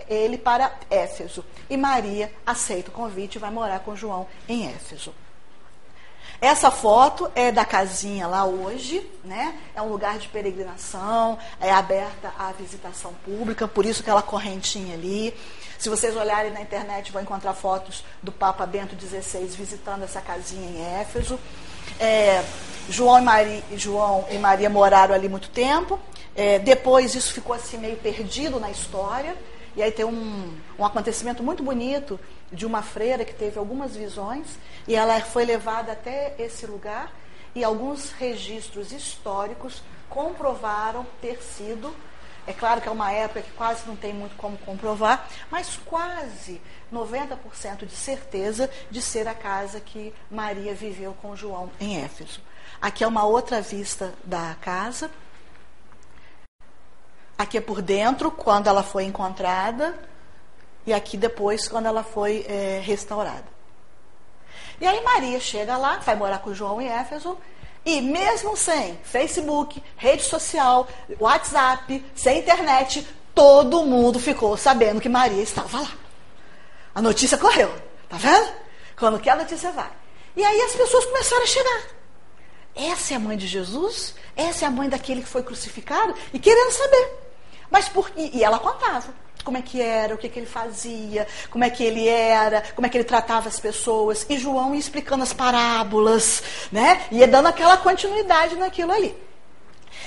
ele 0.07 0.37
para 0.37 0.71
Éfeso. 0.91 1.43
E 1.67 1.75
Maria 1.75 2.31
aceita 2.45 2.91
o 2.91 2.93
convite 2.93 3.37
e 3.37 3.39
vai 3.39 3.49
morar 3.49 3.79
com 3.79 3.95
João 3.95 4.27
em 4.47 4.67
Éfeso. 4.67 5.11
Essa 6.41 6.71
foto 6.71 7.29
é 7.35 7.51
da 7.51 7.65
casinha 7.65 8.25
lá 8.25 8.45
hoje, 8.45 9.05
né? 9.25 9.59
É 9.75 9.81
um 9.81 9.89
lugar 9.89 10.17
de 10.17 10.29
peregrinação, 10.29 11.37
é 11.59 11.69
aberta 11.69 12.31
à 12.39 12.53
visitação 12.53 13.13
pública, 13.25 13.67
por 13.67 13.85
isso 13.85 14.01
aquela 14.01 14.21
correntinha 14.21 14.93
ali. 14.93 15.35
Se 15.77 15.89
vocês 15.89 16.15
olharem 16.15 16.51
na 16.51 16.61
internet, 16.61 17.11
vão 17.11 17.21
encontrar 17.21 17.53
fotos 17.53 18.05
do 18.23 18.31
Papa 18.31 18.65
Bento 18.65 18.95
XVI 18.99 19.47
visitando 19.47 20.03
essa 20.03 20.21
casinha 20.21 20.69
em 20.69 21.01
Éfeso. 21.01 21.37
É, 21.99 22.43
João, 22.89 23.19
e 23.19 23.21
Maria, 23.21 23.63
João 23.75 24.25
e 24.29 24.37
Maria 24.37 24.69
moraram 24.69 25.13
ali 25.13 25.27
muito 25.27 25.49
tempo. 25.49 25.99
É, 26.35 26.57
depois 26.57 27.15
isso 27.15 27.33
ficou 27.33 27.53
assim 27.53 27.77
meio 27.77 27.97
perdido 27.97 28.59
na 28.59 28.71
história. 28.71 29.35
E 29.79 29.81
aí 29.81 29.93
tem 29.93 30.03
um, 30.03 30.57
um 30.77 30.83
acontecimento 30.83 31.41
muito 31.41 31.63
bonito 31.63 32.19
de 32.51 32.65
uma 32.65 32.81
freira 32.81 33.23
que 33.23 33.33
teve 33.33 33.57
algumas 33.57 33.95
visões 33.95 34.59
e 34.85 34.93
ela 34.93 35.21
foi 35.21 35.45
levada 35.45 35.93
até 35.93 36.35
esse 36.37 36.65
lugar 36.65 37.13
e 37.55 37.63
alguns 37.63 38.11
registros 38.11 38.91
históricos 38.91 39.81
comprovaram 40.09 41.07
ter 41.21 41.41
sido. 41.41 41.95
É 42.45 42.51
claro 42.51 42.81
que 42.81 42.89
é 42.89 42.91
uma 42.91 43.09
época 43.13 43.41
que 43.41 43.51
quase 43.51 43.87
não 43.87 43.95
tem 43.95 44.13
muito 44.13 44.35
como 44.35 44.57
comprovar, 44.57 45.29
mas 45.49 45.79
quase 45.85 46.59
90% 46.93 47.85
de 47.85 47.95
certeza 47.95 48.69
de 48.91 49.01
ser 49.01 49.29
a 49.29 49.33
casa 49.33 49.79
que 49.79 50.13
Maria 50.29 50.75
viveu 50.75 51.15
com 51.21 51.37
João 51.37 51.71
em 51.79 52.03
Éfeso. 52.03 52.41
Aqui 52.81 53.05
é 53.05 53.07
uma 53.07 53.23
outra 53.23 53.61
vista 53.61 54.13
da 54.25 54.57
casa. 54.59 55.09
Aqui 57.39 57.57
é 57.57 57.61
por 57.61 57.81
dentro, 57.81 58.29
quando 58.29 58.67
ela 58.67 58.83
foi 58.83 59.05
encontrada, 59.05 59.97
e 60.85 60.91
aqui 60.91 61.15
depois, 61.15 61.69
quando 61.69 61.85
ela 61.85 62.03
foi 62.03 62.45
é, 62.45 62.81
restaurada. 62.83 63.45
E 64.81 64.85
aí 64.85 65.01
Maria 65.01 65.39
chega 65.39 65.77
lá, 65.77 65.99
vai 65.99 66.17
morar 66.17 66.39
com 66.39 66.53
João 66.53 66.81
em 66.81 66.89
Éfeso, 66.89 67.37
e 67.85 68.01
mesmo 68.01 68.57
sem 68.57 68.99
Facebook, 69.05 69.81
rede 69.95 70.23
social, 70.23 70.85
WhatsApp, 71.17 72.05
sem 72.13 72.39
internet, 72.39 73.07
todo 73.33 73.85
mundo 73.85 74.19
ficou 74.19 74.57
sabendo 74.57 74.99
que 74.99 75.07
Maria 75.07 75.41
estava 75.41 75.79
lá. 75.79 75.93
A 76.93 77.01
notícia 77.01 77.37
correu, 77.37 77.73
tá 78.09 78.17
vendo? 78.17 78.51
Quando 78.97 79.17
que 79.17 79.29
a 79.29 79.35
notícia 79.37 79.71
vai. 79.71 79.91
E 80.35 80.43
aí 80.43 80.59
as 80.59 80.75
pessoas 80.75 81.05
começaram 81.05 81.43
a 81.43 81.47
chegar. 81.47 81.83
Essa 82.75 83.13
é 83.13 83.15
a 83.15 83.19
mãe 83.21 83.37
de 83.37 83.47
Jesus? 83.47 84.13
Essa 84.35 84.65
é 84.65 84.67
a 84.67 84.71
mãe 84.71 84.89
daquele 84.89 85.21
que 85.21 85.29
foi 85.29 85.41
crucificado? 85.41 86.13
E 86.33 86.37
querendo 86.37 86.71
saber. 86.71 87.28
Mas 87.69 87.87
por 87.87 88.11
e, 88.15 88.37
e 88.37 88.43
ela 88.43 88.59
contava 88.59 89.13
como 89.43 89.57
é 89.57 89.61
que 89.61 89.81
era, 89.81 90.13
o 90.13 90.17
que, 90.17 90.29
que 90.29 90.39
ele 90.39 90.45
fazia, 90.45 91.27
como 91.49 91.63
é 91.63 91.69
que 91.69 91.83
ele 91.83 92.07
era, 92.07 92.61
como 92.75 92.85
é 92.85 92.89
que 92.89 92.97
ele 92.97 93.03
tratava 93.03 93.47
as 93.47 93.59
pessoas. 93.59 94.25
E 94.29 94.37
João 94.37 94.73
ia 94.73 94.79
explicando 94.79 95.23
as 95.23 95.33
parábolas, 95.33 96.43
né? 96.71 97.07
Ia 97.11 97.27
dando 97.27 97.47
aquela 97.47 97.77
continuidade 97.77 98.55
naquilo 98.55 98.91
ali. 98.91 99.15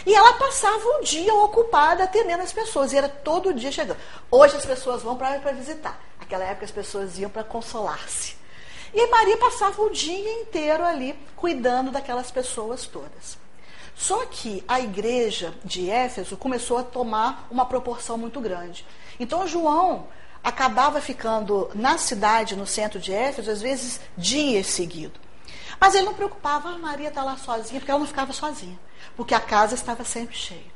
E 0.07 0.14
ela 0.14 0.35
passava 0.35 0.83
um 0.96 1.03
dia 1.03 1.33
ocupada 1.35 2.05
atendendo 2.05 2.42
as 2.42 2.53
pessoas, 2.53 2.92
e 2.92 2.96
era 2.96 3.09
todo 3.09 3.55
dia 3.55 3.70
chegando. 3.70 3.98
Hoje 4.31 4.57
as 4.57 4.64
pessoas 4.64 5.03
vão 5.03 5.16
para 5.16 5.38
visitar. 5.53 5.98
Naquela 6.18 6.44
época 6.44 6.64
as 6.64 6.70
pessoas 6.70 7.18
iam 7.18 7.31
para 7.31 7.44
consolar-se. 7.44 8.37
E 8.94 9.07
Maria 9.09 9.38
passava 9.38 9.81
o 9.83 9.90
dia 9.90 10.40
inteiro 10.40 10.85
ali 10.85 11.18
cuidando 11.37 11.90
daquelas 11.90 12.31
pessoas 12.31 12.87
todas. 12.87 13.41
Só 13.94 14.26
que 14.26 14.64
a 14.66 14.81
igreja 14.81 15.55
de 15.64 15.90
Éfeso 15.90 16.37
começou 16.37 16.78
a 16.78 16.83
tomar 16.83 17.46
uma 17.50 17.66
proporção 17.66 18.16
muito 18.16 18.40
grande. 18.40 18.85
Então 19.20 19.46
João 19.46 20.07
acabava 20.42 21.00
ficando 21.00 21.70
na 21.74 21.98
cidade, 21.98 22.57
no 22.57 22.66
centro 22.66 22.98
de 22.98 23.12
Éfeso, 23.12 23.50
às 23.50 23.62
vezes 23.62 24.00
dias 24.16 24.66
seguidos. 24.66 25.20
Mas 25.78 25.94
ele 25.94 26.07
não 26.07 26.14
preocupava, 26.14 26.70
a 26.70 26.74
ah, 26.74 26.78
Maria 26.78 27.09
está 27.09 27.22
lá 27.22 27.37
sozinha, 27.37 27.81
porque 27.81 27.90
ela 27.90 28.00
não 28.00 28.07
ficava 28.07 28.33
sozinha, 28.33 28.78
porque 29.16 29.35
a 29.35 29.40
casa 29.40 29.74
estava 29.74 30.05
sempre 30.05 30.37
cheia. 30.37 30.72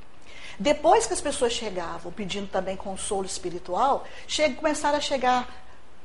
Depois 0.58 1.06
que 1.06 1.12
as 1.12 1.20
pessoas 1.20 1.52
chegavam 1.52 2.10
pedindo 2.10 2.48
também 2.48 2.76
consolo 2.76 3.26
espiritual, 3.26 4.04
começaram 4.56 4.98
a 4.98 5.00
chegar 5.00 5.48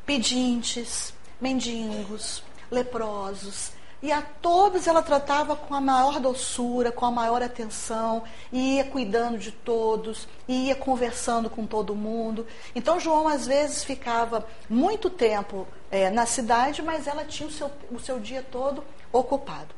pedintes, 0.05 1.13
mendigos, 1.39 2.43
leprosos, 2.69 3.71
e 4.01 4.11
a 4.11 4.21
todos 4.21 4.87
ela 4.87 5.03
tratava 5.03 5.55
com 5.55 5.75
a 5.75 5.81
maior 5.81 6.19
doçura, 6.19 6.91
com 6.91 7.05
a 7.05 7.11
maior 7.11 7.43
atenção, 7.43 8.23
e 8.51 8.77
ia 8.77 8.83
cuidando 8.83 9.37
de 9.37 9.51
todos, 9.51 10.27
e 10.47 10.67
ia 10.67 10.75
conversando 10.75 11.49
com 11.49 11.65
todo 11.67 11.95
mundo. 11.95 12.47
Então 12.73 12.99
João 12.99 13.27
às 13.27 13.45
vezes 13.45 13.83
ficava 13.83 14.47
muito 14.69 15.09
tempo 15.09 15.67
é, 15.91 16.09
na 16.09 16.25
cidade, 16.25 16.81
mas 16.81 17.05
ela 17.05 17.23
tinha 17.25 17.47
o 17.47 17.51
seu, 17.51 17.71
o 17.91 17.99
seu 17.99 18.19
dia 18.19 18.43
todo 18.49 18.83
ocupado. 19.11 19.75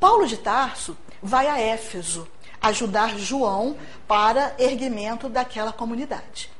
Paulo 0.00 0.26
de 0.26 0.36
Tarso 0.36 0.96
vai 1.22 1.46
a 1.46 1.60
Éfeso 1.60 2.26
ajudar 2.60 3.18
João 3.18 3.76
para 4.08 4.54
erguimento 4.58 5.28
daquela 5.28 5.72
comunidade. 5.72 6.50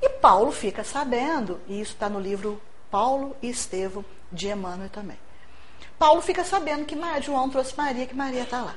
E 0.00 0.08
Paulo 0.08 0.50
fica 0.50 0.82
sabendo, 0.82 1.60
e 1.68 1.80
isso 1.80 1.92
está 1.92 2.08
no 2.08 2.18
livro 2.18 2.60
Paulo 2.90 3.36
e 3.42 3.50
Estevão 3.50 4.04
de 4.32 4.48
Emmanuel 4.48 4.88
também. 4.88 5.18
Paulo 6.00 6.22
fica 6.22 6.42
sabendo 6.42 6.86
que 6.86 6.96
João 7.20 7.50
trouxe 7.50 7.76
Maria, 7.76 8.06
que 8.06 8.14
Maria 8.14 8.44
está 8.44 8.62
lá. 8.62 8.74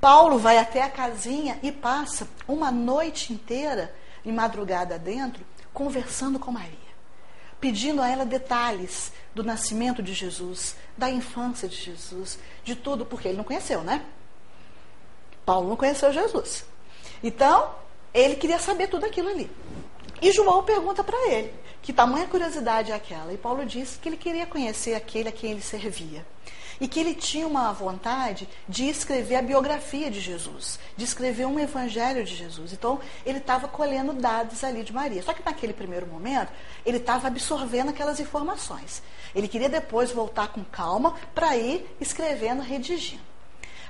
Paulo 0.00 0.38
vai 0.38 0.56
até 0.56 0.80
a 0.82 0.88
casinha 0.88 1.58
e 1.62 1.70
passa 1.70 2.26
uma 2.48 2.70
noite 2.70 3.30
inteira, 3.30 3.94
em 4.24 4.32
madrugada 4.32 4.98
dentro, 4.98 5.44
conversando 5.70 6.38
com 6.38 6.50
Maria, 6.50 6.72
pedindo 7.60 8.00
a 8.00 8.08
ela 8.08 8.24
detalhes 8.24 9.12
do 9.34 9.44
nascimento 9.44 10.02
de 10.02 10.14
Jesus, 10.14 10.74
da 10.96 11.10
infância 11.10 11.68
de 11.68 11.76
Jesus, 11.76 12.38
de 12.64 12.74
tudo, 12.74 13.04
porque 13.04 13.28
ele 13.28 13.36
não 13.36 13.44
conheceu, 13.44 13.84
né? 13.84 14.02
Paulo 15.44 15.68
não 15.68 15.76
conheceu 15.76 16.10
Jesus. 16.10 16.64
Então, 17.22 17.70
ele 18.14 18.36
queria 18.36 18.58
saber 18.58 18.86
tudo 18.86 19.04
aquilo 19.04 19.28
ali. 19.28 19.50
E 20.20 20.32
João 20.32 20.62
pergunta 20.62 21.04
para 21.04 21.28
ele 21.28 21.52
que 21.82 21.92
tamanha 21.92 22.26
curiosidade 22.26 22.90
é 22.90 22.94
aquela. 22.94 23.32
E 23.32 23.38
Paulo 23.38 23.64
disse 23.64 23.98
que 23.98 24.08
ele 24.08 24.16
queria 24.16 24.46
conhecer 24.46 24.94
aquele 24.94 25.28
a 25.28 25.32
quem 25.32 25.52
ele 25.52 25.62
servia 25.62 26.26
e 26.80 26.86
que 26.86 27.00
ele 27.00 27.14
tinha 27.14 27.46
uma 27.46 27.72
vontade 27.72 28.48
de 28.68 28.88
escrever 28.88 29.36
a 29.36 29.42
biografia 29.42 30.10
de 30.10 30.20
Jesus, 30.20 30.78
de 30.96 31.04
escrever 31.04 31.46
um 31.46 31.58
evangelho 31.58 32.24
de 32.24 32.34
Jesus. 32.34 32.72
Então, 32.72 33.00
ele 33.24 33.38
estava 33.38 33.68
colhendo 33.68 34.12
dados 34.12 34.62
ali 34.62 34.82
de 34.82 34.92
Maria. 34.92 35.22
Só 35.22 35.32
que 35.32 35.44
naquele 35.44 35.72
primeiro 35.72 36.06
momento, 36.06 36.52
ele 36.84 36.98
estava 36.98 37.28
absorvendo 37.28 37.90
aquelas 37.90 38.20
informações. 38.20 39.02
Ele 39.34 39.48
queria 39.48 39.68
depois 39.68 40.10
voltar 40.10 40.48
com 40.48 40.62
calma 40.64 41.14
para 41.34 41.56
ir 41.56 41.86
escrevendo, 42.00 42.62
redigindo. 42.62 43.24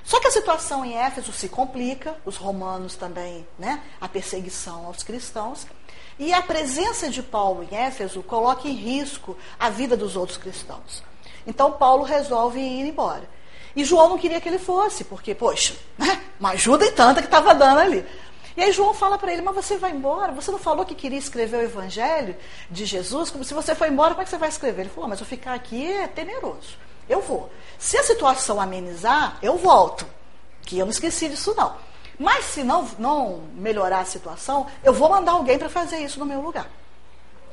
Só 0.03 0.21
que 0.21 0.27
a 0.27 0.31
situação 0.31 0.85
em 0.85 0.97
Éfeso 0.97 1.33
se 1.33 1.49
complica, 1.49 2.15
os 2.23 2.37
romanos 2.37 2.95
também, 2.95 3.45
né, 3.59 3.83
a 3.99 4.07
perseguição 4.07 4.85
aos 4.85 5.03
cristãos, 5.03 5.67
e 6.19 6.33
a 6.33 6.41
presença 6.41 7.09
de 7.09 7.21
Paulo 7.21 7.67
em 7.69 7.75
Éfeso 7.75 8.23
coloca 8.23 8.67
em 8.67 8.73
risco 8.73 9.37
a 9.59 9.69
vida 9.69 9.95
dos 9.95 10.15
outros 10.15 10.37
cristãos. 10.37 11.03
Então 11.45 11.71
Paulo 11.71 12.03
resolve 12.03 12.59
ir 12.59 12.87
embora. 12.87 13.29
E 13.75 13.83
João 13.85 14.09
não 14.09 14.17
queria 14.17 14.41
que 14.41 14.49
ele 14.49 14.57
fosse, 14.57 15.03
porque, 15.03 15.35
poxa, 15.35 15.75
né? 15.97 16.21
uma 16.39 16.49
ajuda 16.49 16.85
e 16.85 16.91
tanta 16.91 17.21
que 17.21 17.27
estava 17.27 17.53
dando 17.53 17.79
ali. 17.79 18.05
E 18.55 18.63
aí 18.63 18.71
João 18.71 18.91
fala 18.91 19.19
para 19.19 19.31
ele, 19.31 19.43
mas 19.43 19.53
você 19.53 19.77
vai 19.77 19.91
embora? 19.91 20.31
Você 20.31 20.49
não 20.49 20.57
falou 20.57 20.83
que 20.83 20.95
queria 20.95 21.19
escrever 21.19 21.57
o 21.57 21.61
evangelho 21.61 22.35
de 22.71 22.85
Jesus? 22.85 23.29
Como 23.29 23.43
se 23.43 23.53
você 23.53 23.75
foi 23.75 23.89
embora, 23.89 24.15
como 24.15 24.21
é 24.21 24.23
que 24.23 24.31
você 24.31 24.37
vai 24.37 24.49
escrever? 24.49 24.81
Ele 24.81 24.89
falou, 24.89 25.07
mas 25.07 25.19
eu 25.19 25.27
ficar 25.27 25.53
aqui 25.53 25.85
é 25.85 26.07
temeroso. 26.07 26.75
Eu 27.07 27.21
vou. 27.21 27.51
Se 27.77 27.97
a 27.97 28.03
situação 28.03 28.59
amenizar, 28.59 29.37
eu 29.43 29.57
volto. 29.57 30.07
Que 30.63 30.79
eu 30.79 30.85
não 30.85 30.91
esqueci 30.91 31.29
disso 31.29 31.53
não. 31.55 31.75
Mas 32.19 32.45
se 32.45 32.63
não, 32.63 32.89
não 32.97 33.43
melhorar 33.53 33.99
a 33.99 34.05
situação, 34.05 34.67
eu 34.83 34.91
vou 34.91 35.09
mandar 35.09 35.33
alguém 35.33 35.57
para 35.59 35.69
fazer 35.69 35.97
isso 35.97 36.19
no 36.19 36.25
meu 36.25 36.41
lugar. 36.41 36.67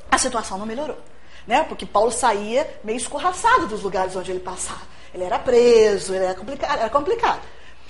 a 0.09 0.17
situação 0.17 0.57
não 0.57 0.65
melhorou. 0.65 0.97
Né? 1.45 1.63
Porque 1.63 1.85
Paulo 1.85 2.11
saía 2.11 2.79
meio 2.83 2.97
escorraçado 2.97 3.67
dos 3.67 3.83
lugares 3.83 4.15
onde 4.15 4.31
ele 4.31 4.39
passava. 4.39 4.81
Ele 5.13 5.23
era 5.23 5.37
preso, 5.37 6.13
ele 6.13 6.25
era 6.25 6.33
complicado. 6.33 6.79
Era 6.79 6.89
complicado. 6.89 7.41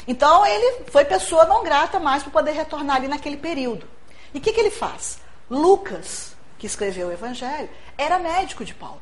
Então 0.08 0.46
ele 0.46 0.84
foi 0.88 1.06
pessoa 1.06 1.46
não 1.46 1.64
grata 1.64 2.00
mais 2.00 2.22
para 2.24 2.32
poder 2.32 2.52
retornar 2.52 2.98
ali 2.98 3.08
naquele 3.08 3.38
período. 3.38 3.88
E 4.34 4.38
o 4.38 4.42
que, 4.42 4.52
que 4.52 4.60
ele 4.60 4.72
faz? 4.72 5.20
Lucas, 5.50 6.36
que 6.60 6.68
escreveu 6.68 7.08
o 7.08 7.12
Evangelho, 7.12 7.70
era 7.98 8.20
médico 8.20 8.66
de 8.66 8.74
Paulo. 8.74 9.02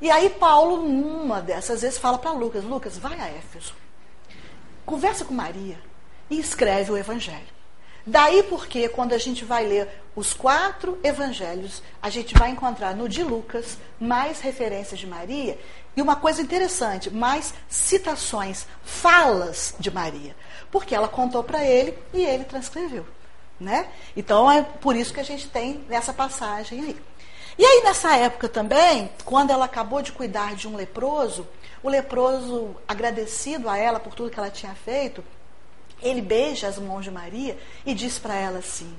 E 0.00 0.10
aí 0.10 0.30
Paulo, 0.30 0.82
numa 0.82 1.40
dessas 1.40 1.82
vezes, 1.82 1.98
fala 1.98 2.18
para 2.18 2.30
Lucas, 2.30 2.62
Lucas, 2.62 2.96
vai 2.96 3.18
a 3.18 3.28
Éfeso, 3.28 3.74
conversa 4.84 5.24
com 5.24 5.34
Maria 5.34 5.78
e 6.30 6.38
escreve 6.38 6.92
o 6.92 6.96
Evangelho. 6.96 7.56
Daí 8.06 8.44
porque, 8.44 8.88
quando 8.88 9.14
a 9.14 9.18
gente 9.18 9.44
vai 9.44 9.66
ler 9.66 9.88
os 10.14 10.32
quatro 10.32 10.96
evangelhos, 11.02 11.82
a 12.00 12.08
gente 12.08 12.34
vai 12.38 12.50
encontrar 12.50 12.94
no 12.94 13.08
de 13.08 13.24
Lucas 13.24 13.76
mais 13.98 14.40
referências 14.40 15.00
de 15.00 15.08
Maria 15.08 15.58
e 15.96 16.00
uma 16.00 16.14
coisa 16.14 16.40
interessante, 16.40 17.10
mais 17.10 17.52
citações, 17.68 18.64
falas 18.84 19.74
de 19.80 19.90
Maria. 19.90 20.36
Porque 20.70 20.94
ela 20.94 21.08
contou 21.08 21.42
para 21.42 21.64
ele 21.64 21.98
e 22.14 22.24
ele 22.24 22.44
transcreveu. 22.44 23.04
Né? 23.58 23.88
Então 24.16 24.48
é 24.50 24.62
por 24.62 24.94
isso 24.94 25.12
que 25.12 25.20
a 25.20 25.24
gente 25.24 25.48
tem 25.48 25.84
nessa 25.88 26.12
passagem 26.12 26.80
aí. 26.80 26.96
E 27.58 27.64
aí, 27.64 27.82
nessa 27.82 28.14
época 28.16 28.48
também, 28.48 29.10
quando 29.24 29.50
ela 29.50 29.64
acabou 29.64 30.02
de 30.02 30.12
cuidar 30.12 30.54
de 30.54 30.68
um 30.68 30.76
leproso, 30.76 31.48
o 31.82 31.88
leproso, 31.88 32.76
agradecido 32.86 33.68
a 33.68 33.78
ela 33.78 33.98
por 33.98 34.14
tudo 34.14 34.30
que 34.30 34.38
ela 34.38 34.50
tinha 34.50 34.74
feito, 34.74 35.24
ele 36.02 36.20
beija 36.20 36.68
as 36.68 36.78
mãos 36.78 37.04
de 37.04 37.10
Maria 37.10 37.58
e 37.84 37.94
diz 37.94 38.18
para 38.18 38.34
ela 38.34 38.58
assim: 38.58 38.96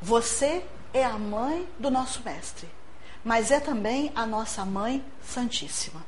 Você 0.00 0.62
é 0.92 1.04
a 1.04 1.18
mãe 1.18 1.66
do 1.78 1.90
nosso 1.90 2.22
mestre, 2.22 2.68
mas 3.24 3.50
é 3.50 3.60
também 3.60 4.12
a 4.14 4.26
nossa 4.26 4.64
mãe 4.64 5.04
santíssima. 5.22 6.04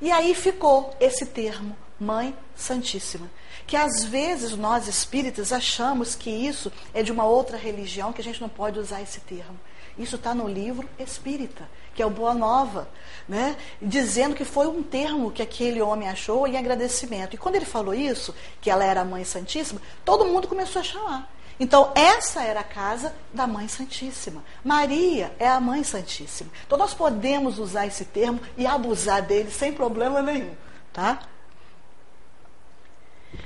E 0.00 0.10
aí 0.10 0.34
ficou 0.34 0.96
esse 0.98 1.26
termo, 1.26 1.76
Mãe 1.98 2.36
Santíssima, 2.56 3.30
que 3.68 3.76
às 3.76 4.02
vezes 4.02 4.56
nós 4.56 4.88
espíritas 4.88 5.52
achamos 5.52 6.16
que 6.16 6.28
isso 6.28 6.72
é 6.92 7.04
de 7.04 7.12
uma 7.12 7.24
outra 7.24 7.56
religião, 7.56 8.12
que 8.12 8.20
a 8.20 8.24
gente 8.24 8.40
não 8.40 8.48
pode 8.48 8.80
usar 8.80 9.00
esse 9.00 9.20
termo. 9.20 9.58
Isso 9.96 10.16
está 10.16 10.34
no 10.34 10.48
livro 10.48 10.88
espírita, 10.98 11.68
que 11.94 12.02
é 12.02 12.06
o 12.06 12.10
Boa 12.10 12.34
Nova, 12.34 12.88
né? 13.28 13.56
dizendo 13.80 14.34
que 14.34 14.44
foi 14.44 14.66
um 14.66 14.82
termo 14.82 15.30
que 15.30 15.42
aquele 15.42 15.80
homem 15.80 16.08
achou 16.08 16.46
em 16.46 16.56
agradecimento. 16.56 17.34
E 17.34 17.38
quando 17.38 17.56
ele 17.56 17.64
falou 17.64 17.94
isso, 17.94 18.34
que 18.60 18.70
ela 18.70 18.84
era 18.84 19.02
a 19.02 19.04
Mãe 19.04 19.24
Santíssima, 19.24 19.80
todo 20.04 20.24
mundo 20.24 20.48
começou 20.48 20.80
a 20.80 20.84
chamar. 20.84 21.32
Então, 21.60 21.92
essa 21.94 22.42
era 22.42 22.60
a 22.60 22.64
casa 22.64 23.14
da 23.32 23.46
Mãe 23.46 23.68
Santíssima. 23.68 24.42
Maria 24.64 25.32
é 25.38 25.46
a 25.48 25.60
Mãe 25.60 25.84
Santíssima. 25.84 26.50
Então, 26.66 26.78
nós 26.78 26.94
podemos 26.94 27.58
usar 27.58 27.86
esse 27.86 28.04
termo 28.04 28.40
e 28.56 28.66
abusar 28.66 29.22
dele 29.22 29.50
sem 29.50 29.72
problema 29.72 30.20
nenhum. 30.22 30.54
Tá? 30.92 31.20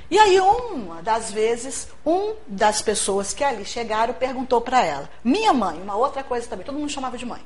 E 0.09 0.17
aí, 0.17 0.39
uma 0.39 1.01
das 1.01 1.31
vezes, 1.31 1.89
um 2.05 2.33
das 2.47 2.81
pessoas 2.81 3.33
que 3.33 3.43
ali 3.43 3.65
chegaram 3.65 4.13
perguntou 4.13 4.61
para 4.61 4.83
ela, 4.83 5.09
minha 5.23 5.53
mãe, 5.53 5.81
uma 5.81 5.95
outra 5.95 6.23
coisa 6.23 6.47
também, 6.47 6.65
todo 6.65 6.77
mundo 6.77 6.89
chamava 6.89 7.17
de 7.17 7.25
mãe. 7.25 7.41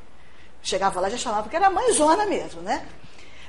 Chegava 0.62 1.00
lá 1.00 1.10
já 1.10 1.18
chamava 1.18 1.50
que 1.50 1.56
era 1.56 1.70
mãezona 1.70 2.26
mesmo, 2.26 2.62
né? 2.62 2.86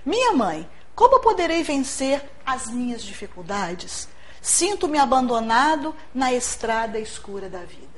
Minha 0.05 0.33
mãe, 0.33 0.69
como 0.95 1.21
poderei 1.21 1.63
vencer 1.63 2.23
as 2.45 2.69
minhas 2.69 3.03
dificuldades? 3.03 4.09
Sinto-me 4.41 4.99
abandonado 4.99 5.95
na 6.15 6.33
estrada 6.33 6.99
escura 6.99 7.49
da 7.49 7.61
vida. 7.61 7.93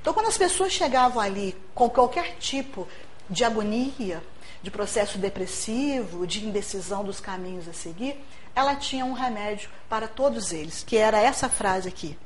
Então, 0.00 0.14
quando 0.14 0.26
as 0.26 0.38
pessoas 0.38 0.72
chegavam 0.72 1.20
ali 1.20 1.54
com 1.74 1.90
qualquer 1.90 2.36
tipo 2.38 2.88
de 3.28 3.44
agonia, 3.44 4.22
de 4.62 4.70
processo 4.70 5.18
depressivo, 5.18 6.26
de 6.26 6.44
indecisão 6.44 7.04
dos 7.04 7.20
caminhos 7.20 7.68
a 7.68 7.72
seguir, 7.72 8.18
ela 8.54 8.74
tinha 8.74 9.04
um 9.04 9.12
remédio 9.12 9.70
para 9.88 10.08
todos 10.08 10.52
eles, 10.52 10.82
que 10.82 10.96
era 10.96 11.20
essa 11.20 11.48
frase 11.48 11.88
aqui: 11.88 12.18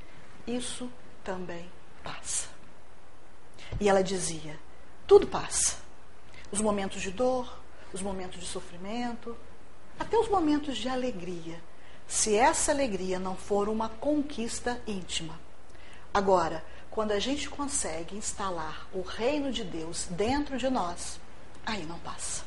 Isso 0.47 0.89
também 1.23 1.71
passa. 2.03 2.49
E 3.81 3.89
ela 3.89 4.03
dizia: 4.03 4.59
Tudo 5.07 5.27
passa. 5.27 5.84
Os 6.55 6.61
momentos 6.61 7.03
de 7.03 7.11
dor, 7.11 7.53
os 7.93 8.01
momentos 8.01 8.39
de 8.39 8.47
sofrimento, 8.47 9.37
até 9.99 10.17
os 10.17 10.29
momentos 10.29 10.77
de 10.77 10.89
alegria, 10.89 11.61
se 12.07 12.37
essa 12.37 12.71
alegria 12.71 13.19
não 13.19 13.35
for 13.35 13.69
uma 13.69 13.89
conquista 13.89 14.81
íntima. 14.87 15.37
Agora, 16.15 16.65
quando 16.93 17.11
a 17.11 17.19
gente 17.19 17.51
consegue 17.51 18.17
instalar 18.17 18.87
o 18.95 19.01
reino 19.01 19.51
de 19.51 19.65
Deus 19.65 20.07
dentro 20.09 20.57
de 20.57 20.71
nós, 20.71 21.19
aí 21.67 21.85
não 21.87 21.99
passa. 21.99 22.45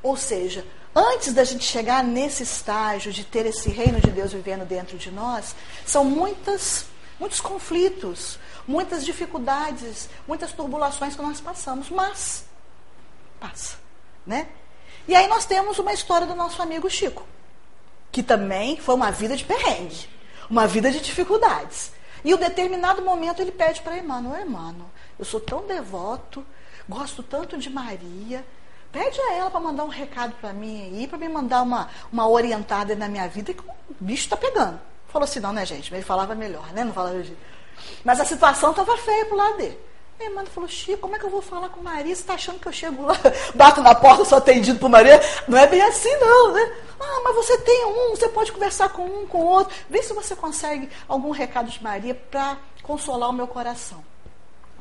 Ou 0.00 0.16
seja, 0.16 0.64
antes 0.94 1.34
da 1.34 1.42
gente 1.42 1.64
chegar 1.64 2.04
nesse 2.04 2.44
estágio 2.44 3.12
de 3.12 3.24
ter 3.24 3.46
esse 3.46 3.68
reino 3.68 4.00
de 4.00 4.12
Deus 4.12 4.32
vivendo 4.32 4.64
dentro 4.64 4.96
de 4.96 5.10
nós, 5.10 5.56
são 5.84 6.04
muitas, 6.04 6.86
muitos 7.18 7.40
conflitos, 7.40 8.38
muitas 8.64 9.04
dificuldades, 9.04 10.08
muitas 10.24 10.52
turbulações 10.52 11.16
que 11.16 11.22
nós 11.22 11.40
passamos, 11.40 11.90
mas 11.90 12.46
passa, 13.40 13.76
né? 14.26 14.48
E 15.06 15.14
aí 15.14 15.28
nós 15.28 15.44
temos 15.44 15.78
uma 15.78 15.92
história 15.92 16.26
do 16.26 16.34
nosso 16.34 16.60
amigo 16.60 16.90
Chico, 16.90 17.24
que 18.10 18.22
também 18.22 18.76
foi 18.76 18.94
uma 18.94 19.10
vida 19.10 19.36
de 19.36 19.44
perrengue, 19.44 20.08
uma 20.50 20.66
vida 20.66 20.90
de 20.90 21.00
dificuldades. 21.00 21.92
E 22.24 22.34
um 22.34 22.38
determinado 22.38 23.02
momento 23.02 23.40
ele 23.40 23.52
pede 23.52 23.80
para 23.82 23.96
Emmanuel, 23.96 24.44
Emmanuel, 24.44 24.90
eu 25.18 25.24
sou 25.24 25.38
tão 25.38 25.66
devoto, 25.66 26.44
gosto 26.88 27.22
tanto 27.22 27.56
de 27.56 27.70
Maria, 27.70 28.44
Pede 28.96 29.20
a 29.20 29.34
ela 29.34 29.50
para 29.50 29.60
mandar 29.60 29.84
um 29.84 29.88
recado 29.88 30.32
para 30.40 30.54
mim 30.54 30.84
aí, 30.84 31.06
para 31.06 31.18
me 31.18 31.28
mandar 31.28 31.60
uma, 31.60 31.90
uma 32.10 32.26
orientada 32.26 32.96
na 32.96 33.06
minha 33.08 33.28
vida, 33.28 33.52
que 33.52 33.60
o 33.60 33.94
bicho 34.00 34.24
está 34.24 34.38
pegando. 34.38 34.80
Falou 35.08 35.24
assim, 35.24 35.38
não, 35.38 35.52
né, 35.52 35.66
gente? 35.66 35.92
Ele 35.92 36.02
falava 36.02 36.34
melhor, 36.34 36.72
né? 36.72 36.82
Não 36.82 36.94
falava. 36.94 37.22
Mas 38.02 38.20
a 38.20 38.24
situação 38.24 38.70
estava 38.70 38.96
feia 38.96 39.26
pro 39.26 39.36
lado 39.36 39.58
dele. 39.58 39.78
Minha 40.18 40.30
irmã 40.30 40.46
falou, 40.46 40.68
Chico, 40.68 41.02
como 41.02 41.14
é 41.14 41.18
que 41.18 41.26
eu 41.26 41.30
vou 41.30 41.42
falar 41.42 41.68
com 41.68 41.82
Maria? 41.82 42.14
Você 42.14 42.22
está 42.22 42.34
achando 42.34 42.58
que 42.58 42.66
eu 42.66 42.72
chego 42.72 43.02
lá, 43.02 43.14
bato 43.54 43.82
na 43.82 43.94
porta, 43.94 44.24
sou 44.24 44.38
atendido 44.38 44.78
por 44.78 44.88
Maria? 44.88 45.20
Não 45.46 45.58
é 45.58 45.66
bem 45.66 45.82
assim, 45.82 46.14
não, 46.16 46.52
né? 46.52 46.72
Ah, 46.98 47.20
mas 47.22 47.34
você 47.34 47.58
tem 47.58 47.84
um, 47.84 48.10
você 48.10 48.28
pode 48.28 48.50
conversar 48.50 48.88
com 48.88 49.04
um, 49.04 49.26
com 49.26 49.44
outro. 49.44 49.76
Vê 49.90 50.02
se 50.02 50.14
você 50.14 50.34
consegue 50.34 50.88
algum 51.06 51.30
recado 51.30 51.70
de 51.70 51.82
Maria 51.82 52.14
para 52.14 52.56
consolar 52.82 53.28
o 53.28 53.32
meu 53.32 53.46
coração. 53.46 54.02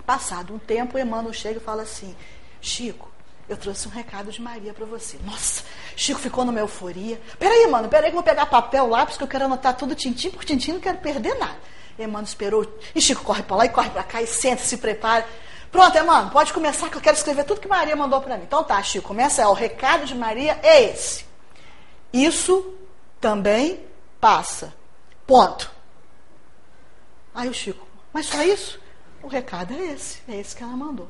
Passado 0.05 0.53
um 0.53 0.59
tempo, 0.59 0.97
Emmanuel 0.97 1.33
chega 1.33 1.59
e 1.59 1.63
fala 1.63 1.81
assim, 1.81 2.15
Chico, 2.61 3.11
eu 3.49 3.57
trouxe 3.57 3.87
um 3.87 3.91
recado 3.91 4.31
de 4.31 4.41
Maria 4.41 4.73
para 4.73 4.85
você. 4.85 5.17
Nossa, 5.25 5.63
Chico 5.97 6.19
ficou 6.19 6.45
numa 6.45 6.59
euforia. 6.59 7.19
Peraí, 7.37 7.67
mano, 7.67 7.89
peraí 7.89 8.09
que 8.09 8.15
eu 8.15 8.21
vou 8.21 8.23
pegar 8.23 8.45
papel, 8.45 8.87
lápis, 8.87 9.17
que 9.17 9.23
eu 9.23 9.27
quero 9.27 9.45
anotar 9.45 9.75
tudo 9.75 9.93
tintim 9.95 10.29
por 10.29 10.45
tintim, 10.45 10.73
não 10.73 10.79
quero 10.79 10.99
perder 10.99 11.35
nada. 11.35 11.74
Emmanuel 11.97 12.23
esperou. 12.23 12.79
E 12.93 13.01
Chico 13.01 13.23
corre 13.23 13.43
para 13.43 13.55
lá 13.57 13.65
e 13.65 13.69
corre 13.69 13.89
para 13.89 14.03
cá 14.03 14.21
e 14.21 14.27
senta, 14.27 14.63
se 14.63 14.77
prepara. 14.77 15.27
Pronto, 15.71 15.97
Emmanuel, 15.97 16.29
pode 16.31 16.53
começar 16.53 16.89
que 16.89 16.97
eu 16.97 17.01
quero 17.01 17.17
escrever 17.17 17.43
tudo 17.43 17.61
que 17.61 17.67
Maria 17.67 17.95
mandou 17.95 18.21
para 18.21 18.37
mim. 18.37 18.43
Então 18.43 18.63
tá, 18.63 18.81
Chico, 18.81 19.07
começa 19.07 19.41
aí. 19.41 19.47
O 19.47 19.53
recado 19.53 20.05
de 20.05 20.15
Maria 20.15 20.59
é 20.63 20.83
esse. 20.91 21.25
Isso 22.13 22.73
também 23.19 23.85
passa. 24.19 24.73
Ponto. 25.27 25.71
Aí 27.33 27.49
o 27.49 27.53
Chico, 27.53 27.85
mas 28.13 28.27
só 28.27 28.41
isso? 28.43 28.79
O 29.21 29.27
recado 29.27 29.73
é 29.73 29.87
esse, 29.87 30.21
é 30.27 30.37
esse 30.37 30.55
que 30.55 30.63
ela 30.63 30.73
mandou. 30.73 31.09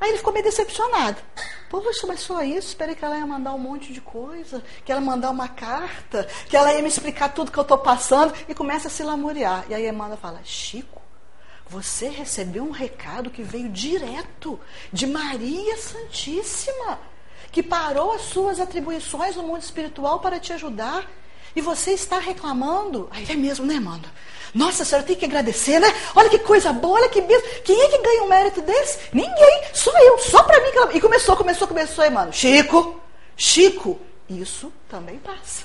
Aí 0.00 0.10
ele 0.10 0.18
ficou 0.18 0.32
meio 0.32 0.44
decepcionado. 0.44 1.20
Poxa, 1.68 2.06
mas 2.06 2.20
só 2.20 2.42
isso? 2.42 2.68
Esperei 2.68 2.94
que 2.94 3.04
ela 3.04 3.18
ia 3.18 3.26
mandar 3.26 3.52
um 3.52 3.58
monte 3.58 3.92
de 3.92 4.00
coisa, 4.00 4.62
que 4.84 4.92
ela 4.92 5.00
ia 5.00 5.06
mandar 5.06 5.30
uma 5.30 5.48
carta, 5.48 6.24
que 6.48 6.56
ela 6.56 6.72
ia 6.72 6.80
me 6.80 6.88
explicar 6.88 7.30
tudo 7.30 7.50
que 7.50 7.58
eu 7.58 7.62
estou 7.62 7.78
passando 7.78 8.32
e 8.48 8.54
começa 8.54 8.88
a 8.88 8.90
se 8.90 9.02
lamuriar. 9.02 9.64
E 9.68 9.74
aí 9.74 9.86
a 9.86 9.90
Amanda 9.90 10.16
fala: 10.16 10.40
Chico, 10.44 11.02
você 11.68 12.08
recebeu 12.08 12.64
um 12.64 12.70
recado 12.70 13.30
que 13.30 13.42
veio 13.42 13.68
direto 13.68 14.58
de 14.92 15.06
Maria 15.06 15.76
Santíssima, 15.76 17.00
que 17.50 17.62
parou 17.62 18.12
as 18.12 18.22
suas 18.22 18.60
atribuições 18.60 19.36
no 19.36 19.42
mundo 19.42 19.62
espiritual 19.62 20.20
para 20.20 20.40
te 20.40 20.52
ajudar. 20.52 21.06
E 21.54 21.60
você 21.60 21.92
está 21.92 22.18
reclamando. 22.18 23.08
Aí 23.10 23.26
é 23.28 23.34
mesmo, 23.34 23.66
né, 23.66 23.76
Amanda? 23.76 24.08
Nossa 24.54 24.84
senhora, 24.84 25.06
tem 25.06 25.16
que 25.16 25.24
agradecer, 25.24 25.78
né? 25.78 25.92
Olha 26.14 26.30
que 26.30 26.38
coisa 26.38 26.72
boa, 26.72 27.00
olha 27.00 27.08
que 27.08 27.20
mesmo. 27.20 27.46
Quem 27.64 27.80
é 27.80 27.88
que 27.88 27.98
ganha 27.98 28.22
um 28.22 28.28
mérito 28.28 28.62
desse? 28.62 28.98
Ninguém, 29.12 29.62
só 29.74 29.90
eu, 29.98 30.18
só 30.18 30.42
para 30.42 30.60
mim. 30.60 30.70
Que 30.72 30.78
ela... 30.78 30.96
E 30.96 31.00
começou, 31.00 31.36
começou, 31.36 31.68
começou, 31.68 32.04
aí, 32.04 32.10
mano. 32.10 32.32
Chico, 32.32 33.00
Chico, 33.36 34.00
isso 34.28 34.72
também 34.88 35.18
passa. 35.18 35.64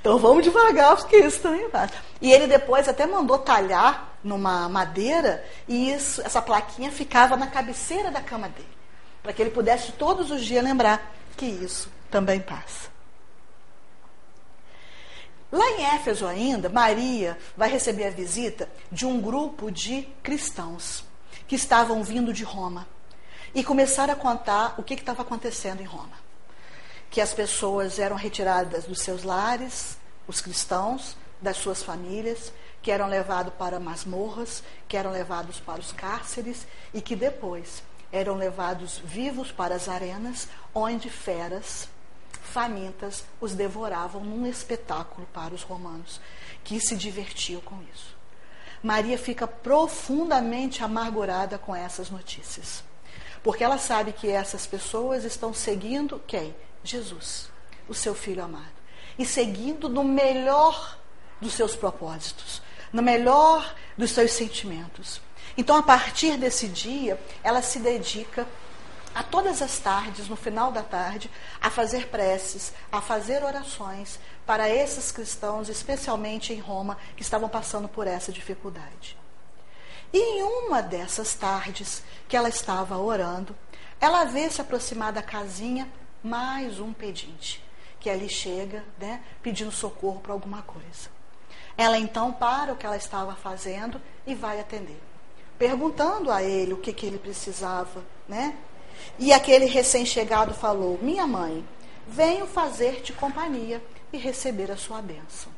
Então 0.00 0.18
vamos 0.18 0.44
devagar, 0.44 0.96
porque 0.96 1.16
isso 1.16 1.40
também 1.40 1.68
passa. 1.68 1.94
E 2.20 2.32
ele 2.32 2.46
depois 2.46 2.88
até 2.88 3.06
mandou 3.06 3.38
talhar 3.38 4.16
numa 4.22 4.68
madeira 4.68 5.44
e 5.66 5.92
isso, 5.92 6.22
essa 6.22 6.40
plaquinha 6.40 6.90
ficava 6.90 7.36
na 7.36 7.46
cabeceira 7.48 8.10
da 8.10 8.20
cama 8.20 8.48
dele. 8.48 8.68
Para 9.22 9.32
que 9.32 9.42
ele 9.42 9.50
pudesse 9.50 9.92
todos 9.92 10.30
os 10.30 10.44
dias 10.44 10.64
lembrar 10.64 11.12
que 11.36 11.46
isso 11.46 11.90
também 12.10 12.40
passa. 12.40 12.91
Lá 15.52 15.70
em 15.72 15.84
Éfeso 15.84 16.26
ainda, 16.26 16.70
Maria 16.70 17.38
vai 17.54 17.68
receber 17.68 18.06
a 18.06 18.10
visita 18.10 18.70
de 18.90 19.04
um 19.04 19.20
grupo 19.20 19.70
de 19.70 20.08
cristãos 20.22 21.04
que 21.46 21.54
estavam 21.54 22.02
vindo 22.02 22.32
de 22.32 22.42
Roma 22.42 22.88
e 23.54 23.62
começaram 23.62 24.14
a 24.14 24.16
contar 24.16 24.74
o 24.78 24.82
que 24.82 24.94
estava 24.94 25.20
acontecendo 25.20 25.82
em 25.82 25.84
Roma. 25.84 26.16
Que 27.10 27.20
as 27.20 27.34
pessoas 27.34 27.98
eram 27.98 28.16
retiradas 28.16 28.84
dos 28.84 29.00
seus 29.00 29.24
lares, 29.24 29.98
os 30.26 30.40
cristãos, 30.40 31.18
das 31.38 31.58
suas 31.58 31.82
famílias, 31.82 32.50
que 32.80 32.90
eram 32.90 33.06
levados 33.06 33.52
para 33.58 33.78
masmorras, 33.78 34.62
que 34.88 34.96
eram 34.96 35.10
levados 35.10 35.60
para 35.60 35.80
os 35.80 35.92
cárceres 35.92 36.66
e 36.94 37.02
que 37.02 37.14
depois 37.14 37.82
eram 38.10 38.36
levados 38.36 39.02
vivos 39.04 39.52
para 39.52 39.74
as 39.74 39.86
arenas, 39.86 40.48
onde 40.74 41.10
feras 41.10 41.88
famintas 42.42 43.24
os 43.40 43.54
devoravam 43.54 44.22
num 44.22 44.46
espetáculo 44.46 45.26
para 45.32 45.54
os 45.54 45.62
romanos, 45.62 46.20
que 46.64 46.80
se 46.80 46.96
divertiam 46.96 47.60
com 47.60 47.78
isso. 47.94 48.14
Maria 48.82 49.16
fica 49.16 49.46
profundamente 49.46 50.82
amargurada 50.82 51.56
com 51.56 51.74
essas 51.74 52.10
notícias, 52.10 52.82
porque 53.42 53.62
ela 53.62 53.78
sabe 53.78 54.12
que 54.12 54.28
essas 54.28 54.66
pessoas 54.66 55.24
estão 55.24 55.54
seguindo 55.54 56.20
quem? 56.26 56.54
Jesus, 56.82 57.48
o 57.88 57.94
seu 57.94 58.14
filho 58.14 58.42
amado, 58.42 58.72
e 59.16 59.24
seguindo 59.24 59.88
no 59.88 60.02
melhor 60.02 60.98
dos 61.40 61.54
seus 61.54 61.76
propósitos, 61.76 62.60
no 62.92 63.02
melhor 63.02 63.74
dos 63.96 64.10
seus 64.10 64.32
sentimentos. 64.32 65.20
Então, 65.56 65.76
a 65.76 65.82
partir 65.82 66.36
desse 66.36 66.66
dia, 66.66 67.20
ela 67.42 67.62
se 67.62 67.78
dedica 67.78 68.46
a 69.14 69.22
todas 69.22 69.60
as 69.60 69.78
tardes, 69.78 70.28
no 70.28 70.36
final 70.36 70.72
da 70.72 70.82
tarde, 70.82 71.30
a 71.60 71.70
fazer 71.70 72.08
preces, 72.08 72.72
a 72.90 73.00
fazer 73.00 73.44
orações 73.44 74.18
para 74.46 74.68
esses 74.68 75.12
cristãos, 75.12 75.68
especialmente 75.68 76.52
em 76.52 76.58
Roma, 76.58 76.96
que 77.16 77.22
estavam 77.22 77.48
passando 77.48 77.88
por 77.88 78.06
essa 78.06 78.32
dificuldade. 78.32 79.16
E 80.12 80.18
em 80.18 80.42
uma 80.42 80.82
dessas 80.82 81.34
tardes 81.34 82.02
que 82.28 82.36
ela 82.36 82.48
estava 82.48 82.98
orando, 82.98 83.56
ela 84.00 84.24
vê 84.24 84.48
se 84.50 84.60
aproximar 84.60 85.12
da 85.12 85.22
casinha 85.22 85.88
mais 86.22 86.80
um 86.80 86.92
pedinte, 86.92 87.62
que 87.98 88.10
ali 88.10 88.28
chega, 88.28 88.84
né, 88.98 89.22
pedindo 89.42 89.72
socorro 89.72 90.20
para 90.20 90.32
alguma 90.32 90.62
coisa. 90.62 91.10
Ela 91.76 91.98
então 91.98 92.32
para 92.32 92.72
o 92.72 92.76
que 92.76 92.84
ela 92.84 92.96
estava 92.96 93.34
fazendo 93.34 94.00
e 94.26 94.34
vai 94.34 94.60
atender, 94.60 95.00
perguntando 95.58 96.30
a 96.30 96.42
ele 96.42 96.74
o 96.74 96.78
que, 96.78 96.92
que 96.92 97.06
ele 97.06 97.18
precisava, 97.18 98.04
né? 98.28 98.56
E 99.18 99.32
aquele 99.32 99.66
recém-chegado 99.66 100.54
falou: 100.54 100.98
Minha 101.00 101.26
mãe, 101.26 101.64
venho 102.06 102.46
fazer-te 102.46 103.12
companhia 103.12 103.82
e 104.12 104.18
receber 104.18 104.70
a 104.70 104.76
sua 104.76 105.00
bênção. 105.00 105.52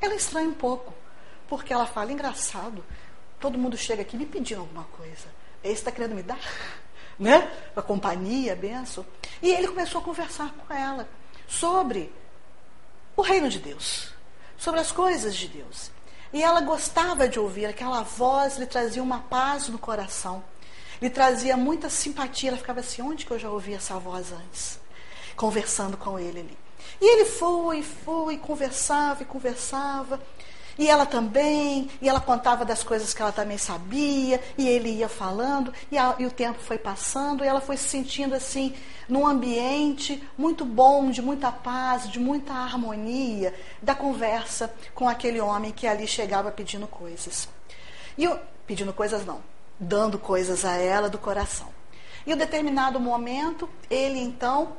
Ela 0.00 0.14
estranha 0.14 0.48
um 0.48 0.54
pouco, 0.54 0.92
porque 1.48 1.72
ela 1.72 1.86
fala: 1.86 2.12
engraçado, 2.12 2.84
todo 3.38 3.58
mundo 3.58 3.76
chega 3.76 4.02
aqui 4.02 4.16
me 4.16 4.26
pedindo 4.26 4.60
alguma 4.60 4.84
coisa. 4.84 5.28
Esse 5.62 5.74
está 5.74 5.92
querendo 5.92 6.14
me 6.14 6.22
dar, 6.22 6.40
né? 7.18 7.50
A 7.76 7.82
companhia, 7.82 8.52
a 8.52 8.56
bênção. 8.56 9.04
E 9.42 9.50
ele 9.50 9.68
começou 9.68 10.00
a 10.00 10.04
conversar 10.04 10.52
com 10.52 10.72
ela 10.72 11.08
sobre 11.46 12.12
o 13.16 13.22
reino 13.22 13.48
de 13.48 13.58
Deus, 13.58 14.12
sobre 14.56 14.80
as 14.80 14.90
coisas 14.92 15.34
de 15.34 15.48
Deus. 15.48 15.90
E 16.32 16.42
ela 16.42 16.60
gostava 16.60 17.28
de 17.28 17.40
ouvir, 17.40 17.66
aquela 17.66 18.02
voz 18.02 18.56
lhe 18.56 18.66
trazia 18.66 19.02
uma 19.02 19.18
paz 19.18 19.68
no 19.68 19.78
coração 19.78 20.44
lhe 21.00 21.10
trazia 21.10 21.56
muita 21.56 21.88
simpatia. 21.88 22.50
Ela 22.50 22.58
ficava 22.58 22.80
assim: 22.80 23.02
onde 23.02 23.24
que 23.24 23.30
eu 23.30 23.38
já 23.38 23.50
ouvi 23.50 23.74
essa 23.74 23.98
voz 23.98 24.32
antes? 24.32 24.78
Conversando 25.36 25.96
com 25.96 26.18
ele 26.18 26.40
ali. 26.40 26.58
E 27.00 27.06
ele 27.06 27.24
foi, 27.24 27.82
foi, 27.82 28.36
conversava 28.36 29.22
e 29.22 29.26
conversava. 29.26 30.20
E 30.78 30.88
ela 30.88 31.04
também, 31.04 31.90
e 32.00 32.08
ela 32.08 32.20
contava 32.20 32.64
das 32.64 32.82
coisas 32.82 33.12
que 33.12 33.20
ela 33.20 33.32
também 33.32 33.58
sabia, 33.58 34.40
e 34.56 34.66
ele 34.66 34.88
ia 34.88 35.10
falando, 35.10 35.74
e, 35.90 35.98
a, 35.98 36.14
e, 36.18 36.24
o 36.24 36.30
tempo 36.30 36.58
foi 36.58 36.78
passando, 36.78 37.44
e 37.44 37.46
ela 37.46 37.60
foi 37.60 37.76
se 37.76 37.86
sentindo 37.86 38.34
assim, 38.34 38.74
num 39.06 39.26
ambiente 39.26 40.22
muito 40.38 40.64
bom, 40.64 41.10
de 41.10 41.20
muita 41.20 41.52
paz, 41.52 42.08
de 42.08 42.18
muita 42.18 42.54
harmonia, 42.54 43.54
da 43.82 43.94
conversa 43.94 44.72
com 44.94 45.06
aquele 45.06 45.38
homem 45.38 45.70
que 45.70 45.86
ali 45.86 46.06
chegava 46.06 46.50
pedindo 46.50 46.86
coisas. 46.86 47.46
E 48.16 48.24
eu, 48.24 48.38
pedindo 48.66 48.92
coisas 48.92 49.26
não, 49.26 49.42
dando 49.80 50.18
coisas 50.18 50.64
a 50.64 50.76
ela 50.76 51.08
do 51.08 51.18
coração. 51.18 51.68
Em 52.26 52.34
um 52.34 52.36
determinado 52.36 53.00
momento, 53.00 53.68
ele 53.88 54.18
então 54.18 54.76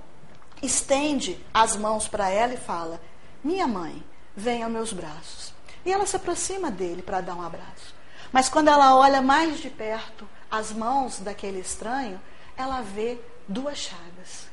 estende 0.62 1.44
as 1.52 1.76
mãos 1.76 2.08
para 2.08 2.30
ela 2.30 2.54
e 2.54 2.58
fala: 2.58 3.02
Minha 3.44 3.68
mãe, 3.68 4.04
venha 4.36 4.66
aos 4.66 4.74
meus 4.74 4.94
braços. 4.94 5.54
E 5.84 5.92
ela 5.92 6.06
se 6.06 6.16
aproxima 6.16 6.70
dele 6.70 7.02
para 7.02 7.22
dar 7.22 7.36
um 7.36 7.42
abraço. 7.42 7.96
Mas 8.32 8.48
quando 8.48 8.68
ela 8.68 8.96
olha 8.96 9.22
mais 9.22 9.60
de 9.60 9.70
perto 9.70 10.30
as 10.50 10.72
mãos 10.72 11.20
daquele 11.20 11.60
estranho, 11.60 12.22
ela 12.56 12.82
vê 12.82 13.20
duas 13.48 13.78
chagas. 13.78 14.48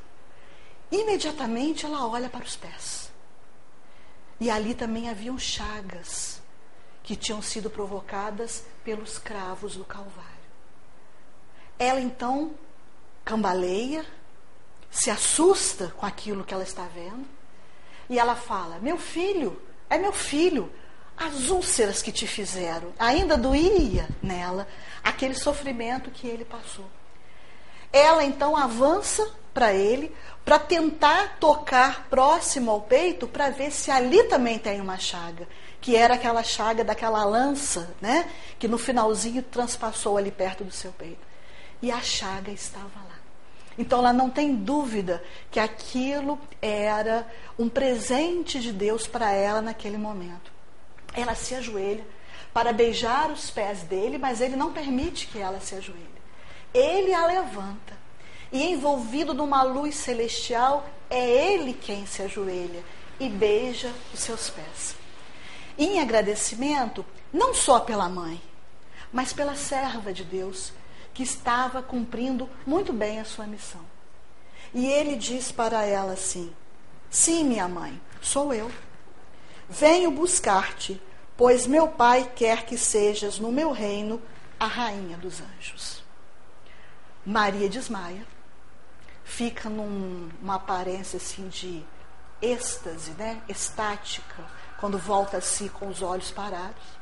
Imediatamente 0.90 1.84
ela 1.84 2.06
olha 2.06 2.30
para 2.30 2.44
os 2.44 2.56
pés. 2.56 3.10
E 4.40 4.50
ali 4.50 4.74
também 4.74 5.10
haviam 5.10 5.38
chagas 5.38 6.40
que 7.02 7.16
tinham 7.16 7.42
sido 7.42 7.68
provocadas 7.68 8.64
pelos 8.84 9.18
cravos 9.18 9.76
do 9.76 9.84
Calvário. 9.84 10.37
Ela 11.78 12.00
então 12.00 12.50
cambaleia, 13.24 14.04
se 14.90 15.10
assusta 15.10 15.92
com 15.96 16.04
aquilo 16.04 16.42
que 16.42 16.52
ela 16.52 16.64
está 16.64 16.84
vendo, 16.84 17.24
e 18.10 18.18
ela 18.18 18.34
fala: 18.34 18.78
Meu 18.80 18.98
filho, 18.98 19.60
é 19.88 19.96
meu 19.96 20.12
filho, 20.12 20.72
as 21.16 21.50
úlceras 21.50 22.02
que 22.02 22.10
te 22.10 22.26
fizeram, 22.26 22.92
ainda 22.98 23.36
doía 23.36 24.08
nela 24.22 24.66
aquele 25.04 25.34
sofrimento 25.34 26.10
que 26.10 26.26
ele 26.26 26.44
passou. 26.44 26.86
Ela 27.92 28.24
então 28.24 28.56
avança 28.56 29.30
para 29.54 29.72
ele 29.72 30.14
para 30.44 30.58
tentar 30.58 31.36
tocar 31.38 32.08
próximo 32.08 32.70
ao 32.70 32.80
peito 32.80 33.26
para 33.26 33.50
ver 33.50 33.70
se 33.70 33.90
ali 33.90 34.24
também 34.24 34.58
tem 34.58 34.80
uma 34.80 34.98
chaga, 34.98 35.46
que 35.80 35.94
era 35.94 36.14
aquela 36.14 36.42
chaga 36.42 36.82
daquela 36.82 37.24
lança, 37.24 37.94
né, 38.00 38.30
que 38.58 38.66
no 38.68 38.78
finalzinho 38.78 39.42
transpassou 39.42 40.16
ali 40.16 40.30
perto 40.30 40.64
do 40.64 40.72
seu 40.72 40.92
peito 40.92 41.27
e 41.80 41.90
a 41.90 42.00
chaga 42.00 42.50
estava 42.50 42.98
lá. 43.08 43.18
Então 43.78 44.00
ela 44.00 44.12
não 44.12 44.28
tem 44.28 44.56
dúvida 44.56 45.22
que 45.50 45.60
aquilo 45.60 46.38
era 46.60 47.26
um 47.56 47.68
presente 47.68 48.58
de 48.58 48.72
Deus 48.72 49.06
para 49.06 49.30
ela 49.32 49.62
naquele 49.62 49.96
momento. 49.96 50.50
Ela 51.14 51.34
se 51.34 51.54
ajoelha 51.54 52.04
para 52.52 52.72
beijar 52.72 53.30
os 53.30 53.50
pés 53.50 53.82
dele, 53.82 54.18
mas 54.18 54.40
ele 54.40 54.56
não 54.56 54.72
permite 54.72 55.28
que 55.28 55.38
ela 55.38 55.60
se 55.60 55.76
ajoelhe. 55.76 56.08
Ele 56.74 57.14
a 57.14 57.24
levanta. 57.26 57.96
E 58.50 58.64
envolvido 58.64 59.32
numa 59.34 59.62
luz 59.62 59.94
celestial, 59.94 60.88
é 61.08 61.28
ele 61.28 61.72
quem 61.72 62.06
se 62.06 62.22
ajoelha 62.22 62.82
e 63.20 63.28
beija 63.28 63.92
os 64.12 64.20
seus 64.20 64.50
pés. 64.50 64.96
Em 65.76 66.00
agradecimento, 66.00 67.04
não 67.32 67.54
só 67.54 67.78
pela 67.78 68.08
mãe, 68.08 68.40
mas 69.12 69.32
pela 69.32 69.54
serva 69.54 70.12
de 70.12 70.24
Deus, 70.24 70.72
que 71.18 71.24
estava 71.24 71.82
cumprindo 71.82 72.48
muito 72.64 72.92
bem 72.92 73.18
a 73.18 73.24
sua 73.24 73.44
missão. 73.44 73.80
E 74.72 74.86
ele 74.86 75.16
diz 75.16 75.50
para 75.50 75.84
ela 75.84 76.12
assim: 76.12 76.54
Sim, 77.10 77.42
minha 77.42 77.66
mãe, 77.66 78.00
sou 78.22 78.54
eu. 78.54 78.70
Venho 79.68 80.12
buscar-te, 80.12 81.02
pois 81.36 81.66
meu 81.66 81.88
pai 81.88 82.30
quer 82.36 82.64
que 82.64 82.78
sejas 82.78 83.40
no 83.40 83.50
meu 83.50 83.72
reino 83.72 84.22
a 84.60 84.68
rainha 84.68 85.16
dos 85.16 85.40
anjos. 85.40 86.04
Maria 87.26 87.68
desmaia, 87.68 88.24
fica 89.24 89.68
numa 89.68 89.88
num, 90.40 90.52
aparência 90.52 91.16
assim 91.16 91.48
de 91.48 91.84
êxtase, 92.40 93.10
né? 93.14 93.42
estática, 93.48 94.44
quando 94.78 94.96
volta 94.96 95.38
a 95.38 95.40
si 95.40 95.68
com 95.68 95.88
os 95.88 96.00
olhos 96.00 96.30
parados. 96.30 96.97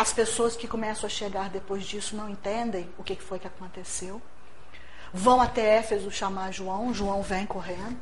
As 0.00 0.14
pessoas 0.14 0.56
que 0.56 0.66
começam 0.66 1.06
a 1.06 1.10
chegar 1.10 1.50
depois 1.50 1.84
disso 1.84 2.16
não 2.16 2.26
entendem 2.26 2.90
o 2.96 3.04
que 3.04 3.14
foi 3.16 3.38
que 3.38 3.46
aconteceu. 3.46 4.22
Vão 5.12 5.42
até 5.42 5.76
Éfeso 5.76 6.10
chamar 6.10 6.52
João, 6.52 6.94
João 6.94 7.20
vem 7.20 7.44
correndo. 7.44 8.00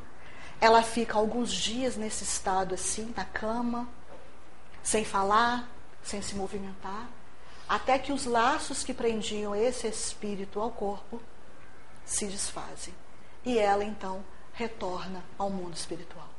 Ela 0.61 0.81
fica 0.81 1.17
alguns 1.17 1.51
dias 1.51 1.97
nesse 1.97 2.23
estado 2.23 2.73
assim, 2.73 3.13
na 3.17 3.25
cama, 3.25 3.85
sem 4.81 5.03
falar, 5.03 5.69
sem 6.01 6.21
se 6.21 6.35
movimentar, 6.35 7.09
até 7.67 7.99
que 7.99 8.13
os 8.13 8.23
laços 8.23 8.81
que 8.81 8.93
prendiam 8.93 9.53
esse 9.53 9.85
espírito 9.85 10.61
ao 10.61 10.71
corpo 10.71 11.21
se 12.05 12.27
desfazem. 12.27 12.93
E 13.43 13.59
ela 13.59 13.83
então 13.83 14.23
retorna 14.53 15.21
ao 15.37 15.49
mundo 15.49 15.75
espiritual. 15.75 16.29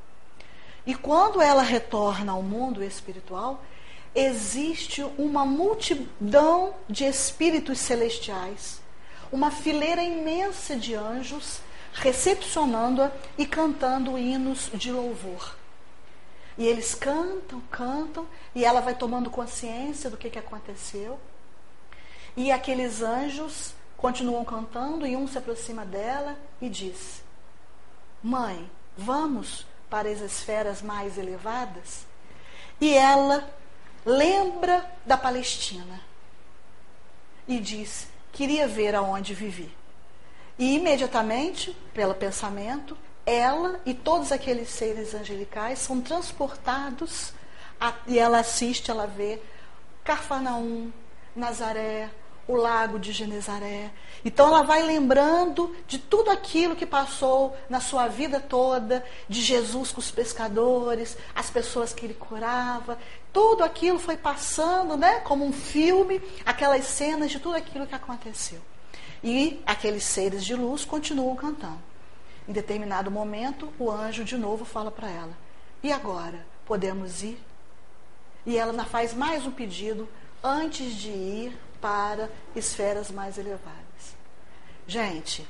E 0.87 0.95
quando 0.95 1.43
ela 1.43 1.63
retorna 1.63 2.33
ao 2.33 2.43
mundo 2.43 2.83
espiritual, 2.83 3.63
existe 4.15 5.03
uma 5.17 5.45
multidão 5.45 6.75
de 6.89 7.05
espíritos 7.05 7.79
celestiais, 7.79 8.81
uma 9.31 9.51
fileira 9.51 10.03
imensa 10.03 10.77
de 10.77 10.95
anjos 10.95 11.61
recepcionando-a 11.93 13.11
e 13.37 13.47
cantando 13.47 14.19
hinos 14.19 14.71
de 14.75 14.91
louvor. 14.93 15.57
E 16.59 16.67
eles 16.67 16.95
cantam, 16.95 17.61
cantam, 17.71 18.27
e 18.55 18.65
ela 18.65 18.81
vai 18.81 18.95
tomando 18.95 19.31
consciência 19.31 20.11
do 20.11 20.17
que, 20.17 20.31
que 20.31 20.39
aconteceu. 20.39 21.19
E 22.37 22.53
aqueles 22.53 23.03
anjos 23.03 23.75
continuam 23.97 24.45
cantando 24.45 25.07
e 25.07 25.17
um 25.17 25.27
se 25.27 25.39
aproxima 25.39 25.85
dela 25.85 26.37
e 26.61 26.69
diz: 26.69 27.23
Mãe, 28.23 28.71
vamos 28.97 29.67
para 29.89 30.09
as 30.09 30.21
esferas 30.21 30.83
mais 30.83 31.19
elevadas? 31.19 32.07
E 32.81 32.95
ela 32.95 33.49
lembra 34.05 34.85
da 35.05 35.17
Palestina 35.17 36.01
e 37.47 37.59
diz: 37.59 38.09
Queria 38.33 38.67
ver 38.67 38.95
aonde 38.95 39.35
vivi. 39.35 39.75
E 40.59 40.75
imediatamente, 40.75 41.77
pelo 41.95 42.15
pensamento, 42.15 42.97
ela 43.25 43.81
e 43.87 43.95
todos 43.95 44.33
aqueles 44.33 44.69
seres 44.69 45.15
angelicais 45.15 45.79
são 45.79 46.01
transportados 46.01 47.33
a, 47.81 47.95
e 48.07 48.19
ela 48.19 48.41
assiste, 48.41 48.91
ela 48.91 49.07
vê 49.07 49.41
Cafarnaum, 50.05 50.93
Nazaré, 51.35 52.11
o 52.51 52.57
lago 52.57 52.99
de 52.99 53.13
Genezaré. 53.13 53.91
Então 54.25 54.49
ela 54.49 54.63
vai 54.63 54.83
lembrando 54.83 55.75
de 55.87 55.99
tudo 55.99 56.31
aquilo 56.31 56.75
que 56.75 56.85
passou 56.85 57.57
na 57.69 57.81
sua 57.81 58.09
vida 58.09 58.41
toda, 58.41 59.05
de 59.29 59.41
Jesus 59.41 59.93
com 59.93 60.01
os 60.01 60.11
pescadores, 60.11 61.17
as 61.35 61.49
pessoas 61.49 61.93
que 61.93 62.05
ele 62.05 62.15
curava. 62.15 62.99
Tudo 63.33 63.63
aquilo 63.63 63.99
foi 63.99 64.17
passando, 64.17 64.97
né, 64.97 65.21
como 65.21 65.45
um 65.45 65.53
filme, 65.53 66.21
aquelas 66.45 66.85
cenas 66.85 67.31
de 67.31 67.39
tudo 67.39 67.55
aquilo 67.55 67.87
que 67.87 67.95
aconteceu. 67.95 68.61
E 69.23 69.63
aqueles 69.65 70.03
seres 70.03 70.45
de 70.45 70.55
luz 70.55 70.85
continuam 70.85 71.37
cantando. 71.37 71.91
Em 72.49 72.53
determinado 72.53 73.11
momento, 73.11 73.73
o 73.79 73.91
anjo 73.91 74.25
de 74.25 74.37
novo 74.37 74.65
fala 74.65 74.91
para 74.91 75.09
ela: 75.09 75.39
E 75.83 75.93
agora? 75.93 76.45
Podemos 76.67 77.23
ir? 77.23 77.39
E 78.47 78.57
ela 78.57 78.85
faz 78.85 79.13
mais 79.13 79.45
um 79.47 79.51
pedido 79.51 80.09
antes 80.43 80.95
de 80.95 81.11
ir 81.11 81.70
para 81.81 82.31
esferas 82.55 83.11
mais 83.11 83.39
elevadas. 83.39 84.17
Gente, 84.87 85.47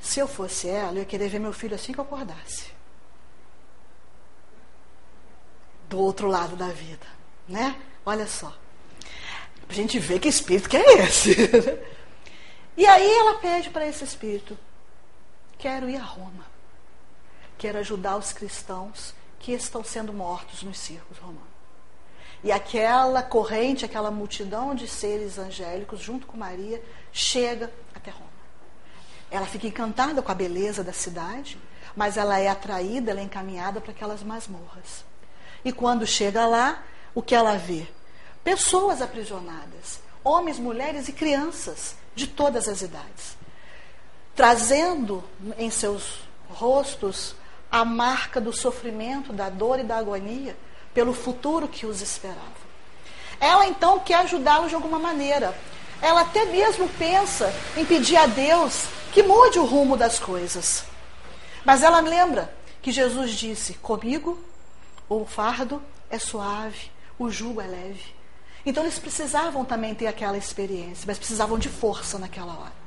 se 0.00 0.20
eu 0.20 0.28
fosse 0.28 0.68
ela, 0.68 0.92
eu 0.92 0.98
ia 0.98 1.04
querer 1.04 1.28
ver 1.28 1.38
meu 1.38 1.52
filho 1.52 1.74
assim 1.74 1.92
que 1.92 1.98
eu 1.98 2.04
acordasse. 2.04 2.72
Do 5.88 5.98
outro 5.98 6.28
lado 6.28 6.56
da 6.56 6.68
vida, 6.68 7.06
né? 7.48 7.80
Olha 8.04 8.26
só. 8.26 8.54
A 9.68 9.72
gente 9.72 9.98
vê 9.98 10.18
que 10.18 10.28
espírito 10.28 10.68
que 10.68 10.76
é 10.76 11.02
esse. 11.02 11.34
e 12.76 12.86
aí 12.86 13.10
ela 13.10 13.38
pede 13.38 13.70
para 13.70 13.86
esse 13.86 14.04
espírito: 14.04 14.56
Quero 15.58 15.88
ir 15.88 15.96
a 15.96 16.02
Roma. 16.02 16.46
Quero 17.58 17.78
ajudar 17.78 18.16
os 18.16 18.32
cristãos 18.32 19.14
que 19.40 19.52
estão 19.52 19.82
sendo 19.82 20.12
mortos 20.12 20.62
nos 20.62 20.78
circos 20.78 21.18
romanos. 21.18 21.47
E 22.42 22.52
aquela 22.52 23.22
corrente, 23.22 23.84
aquela 23.84 24.10
multidão 24.10 24.74
de 24.74 24.86
seres 24.86 25.38
angélicos, 25.38 26.00
junto 26.00 26.26
com 26.26 26.36
Maria, 26.36 26.82
chega 27.12 27.70
até 27.94 28.10
Roma. 28.10 28.26
Ela 29.30 29.46
fica 29.46 29.66
encantada 29.66 30.22
com 30.22 30.30
a 30.30 30.34
beleza 30.34 30.84
da 30.84 30.92
cidade, 30.92 31.58
mas 31.96 32.16
ela 32.16 32.38
é 32.38 32.48
atraída, 32.48 33.10
ela 33.10 33.20
é 33.20 33.24
encaminhada 33.24 33.80
para 33.80 33.90
aquelas 33.90 34.22
masmorras. 34.22 35.04
E 35.64 35.72
quando 35.72 36.06
chega 36.06 36.46
lá, 36.46 36.82
o 37.14 37.20
que 37.20 37.34
ela 37.34 37.56
vê? 37.56 37.86
Pessoas 38.44 39.02
aprisionadas, 39.02 40.00
homens, 40.22 40.58
mulheres 40.58 41.08
e 41.08 41.12
crianças 41.12 41.96
de 42.14 42.28
todas 42.28 42.68
as 42.68 42.82
idades, 42.82 43.36
trazendo 44.34 45.24
em 45.58 45.70
seus 45.70 46.20
rostos 46.48 47.34
a 47.70 47.84
marca 47.84 48.40
do 48.40 48.52
sofrimento, 48.52 49.32
da 49.32 49.50
dor 49.50 49.80
e 49.80 49.84
da 49.84 49.98
agonia 49.98 50.56
pelo 50.94 51.12
futuro 51.12 51.68
que 51.68 51.86
os 51.86 52.00
esperava. 52.00 52.68
Ela 53.40 53.66
então 53.66 54.00
quer 54.00 54.16
ajudá-los 54.16 54.68
de 54.68 54.74
alguma 54.74 54.98
maneira. 54.98 55.56
Ela 56.00 56.22
até 56.22 56.44
mesmo 56.46 56.88
pensa 56.90 57.52
em 57.76 57.84
pedir 57.84 58.16
a 58.16 58.26
Deus 58.26 58.84
que 59.12 59.22
mude 59.22 59.58
o 59.58 59.64
rumo 59.64 59.96
das 59.96 60.18
coisas. 60.18 60.84
Mas 61.64 61.82
ela 61.82 62.00
lembra 62.00 62.54
que 62.82 62.90
Jesus 62.90 63.32
disse: 63.32 63.74
Comigo 63.74 64.38
o 65.08 65.24
fardo 65.24 65.82
é 66.10 66.18
suave, 66.18 66.90
o 67.18 67.30
jugo 67.30 67.60
é 67.60 67.66
leve. 67.66 68.18
Então 68.64 68.82
eles 68.82 68.98
precisavam 68.98 69.64
também 69.64 69.94
ter 69.94 70.06
aquela 70.06 70.36
experiência, 70.36 71.04
mas 71.06 71.18
precisavam 71.18 71.58
de 71.58 71.68
força 71.68 72.18
naquela 72.18 72.52
hora. 72.52 72.78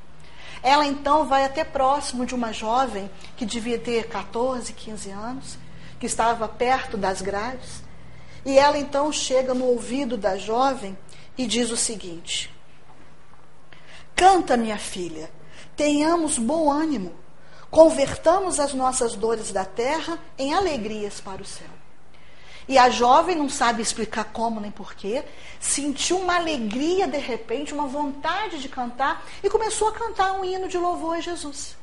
Ela 0.62 0.86
então 0.86 1.26
vai 1.26 1.44
até 1.44 1.64
próximo 1.64 2.26
de 2.26 2.36
uma 2.36 2.54
jovem 2.54 3.10
que 3.36 3.46
devia 3.46 3.80
ter 3.80 4.08
14, 4.08 4.72
15 4.74 5.10
anos, 5.10 5.58
que 6.00 6.06
estava 6.06 6.48
perto 6.48 6.98
das 6.98 7.22
grades, 7.22 7.82
e 8.46 8.58
ela 8.58 8.78
então 8.78 9.12
chega 9.12 9.54
no 9.54 9.66
ouvido 9.66 10.18
da 10.18 10.38
jovem 10.38 10.98
e 11.38 11.46
diz 11.46 11.72
o 11.72 11.78
seguinte: 11.78 12.54
Canta, 14.16 14.58
minha 14.58 14.78
filha, 14.78 15.32
tenhamos 15.76 16.38
bom 16.38 16.72
ânimo, 16.72 17.14
convertamos 17.70 18.60
as 18.60 18.74
nossas 18.74 19.16
dores 19.16 19.52
da 19.52 19.66
terra 19.66 20.20
em 20.38 20.54
alegrias 20.54 21.20
para 21.20 21.42
o 21.42 21.46
céu. 21.46 21.70
E 22.68 22.78
a 22.78 22.90
jovem 22.90 23.36
não 23.36 23.50
sabe 23.50 23.82
explicar 23.82 24.26
como 24.26 24.60
nem 24.60 24.72
porquê, 24.72 25.24
sentiu 25.60 26.18
uma 26.20 26.36
alegria 26.36 27.08
de 27.08 27.18
repente, 27.18 27.74
uma 27.74 27.88
vontade 27.88 28.60
de 28.60 28.70
cantar 28.70 29.26
e 29.44 29.50
começou 29.50 29.90
a 29.90 29.92
cantar 29.92 30.34
um 30.34 30.46
hino 30.46 30.68
de 30.68 30.78
louvor 30.78 31.18
a 31.18 31.20
Jesus. 31.20 31.76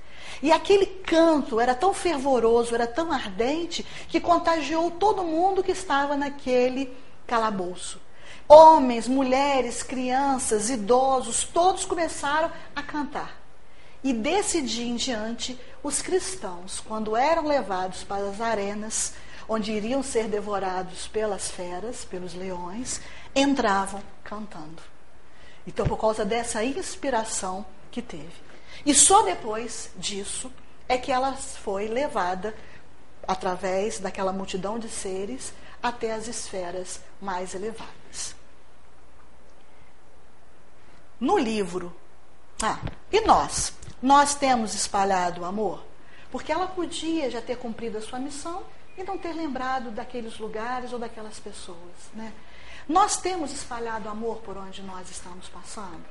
E 0.43 0.53
aquele 0.53 0.87
canto 0.87 1.61
era 1.61 1.75
tão 1.75 1.93
fervoroso, 1.93 2.75
era 2.75 2.87
tão 2.87 3.13
ardente, 3.13 3.85
que 4.09 4.21
contagiou 4.21 4.91
todo 4.91 5.25
mundo 5.25 5.63
que 5.63 5.73
estava 5.73 6.17
naquele 6.17 6.95
calabouço. 7.27 8.01
Homens, 8.49 9.07
mulheres, 9.07 9.83
crianças, 9.83 10.71
idosos, 10.71 11.45
todos 11.45 11.85
começaram 11.85 12.51
a 12.75 12.83
cantar. 12.83 13.39
E 14.03 14.13
desse 14.13 14.63
dia 14.63 14.87
em 14.87 14.97
diante, 14.97 15.59
os 15.83 16.01
cristãos, 16.01 16.81
quando 16.81 17.17
eram 17.17 17.47
levados 17.47 18.05
para 18.05 18.29
as 18.29 18.41
arenas, 18.41 19.13
onde 19.49 19.73
iriam 19.73 20.03
ser 20.03 20.29
devorados 20.29 21.09
pelas 21.09 21.51
feras, 21.51 22.05
pelos 22.05 22.35
leões, 22.35 23.01
entravam 23.35 24.03
cantando. 24.23 24.83
Então, 25.67 25.87
por 25.87 25.99
causa 25.99 26.25
dessa 26.25 26.63
inspiração 26.63 27.67
que 27.91 28.01
teve. 28.01 28.48
E 28.85 28.95
só 28.95 29.23
depois 29.23 29.91
disso 29.97 30.53
é 30.89 30.97
que 30.97 31.13
ela 31.13 31.35
foi 31.35 31.89
levada, 31.89 32.55
através 33.27 33.99
daquela 33.99 34.33
multidão 34.33 34.79
de 34.79 34.89
seres, 34.89 35.53
até 35.83 36.13
as 36.13 36.27
esferas 36.27 37.01
mais 37.21 37.55
elevadas. 37.55 38.35
No 41.21 41.37
livro, 41.37 41.95
ah, 42.63 42.79
e 43.13 43.21
nós? 43.21 43.73
Nós 44.01 44.35
temos 44.35 44.75
espalhado 44.75 45.43
o 45.43 45.45
amor? 45.45 45.85
Porque 46.31 46.53
ela 46.53 46.67
podia 46.67 47.31
já 47.31 47.41
ter 47.41 47.57
cumprido 47.57 47.99
a 47.99 48.01
sua 48.01 48.19
missão 48.19 48.65
e 48.97 49.03
não 49.03 49.19
ter 49.19 49.33
lembrado 49.33 49.91
daqueles 49.91 50.39
lugares 50.39 50.93
ou 50.93 50.99
daquelas 50.99 51.39
pessoas. 51.39 51.77
Né? 52.15 52.33
Nós 52.89 53.17
temos 53.17 53.53
espalhado 53.53 54.09
amor 54.09 54.39
por 54.39 54.57
onde 54.57 54.83
nós 54.83 55.11
estamos 55.11 55.49
passando. 55.49 56.05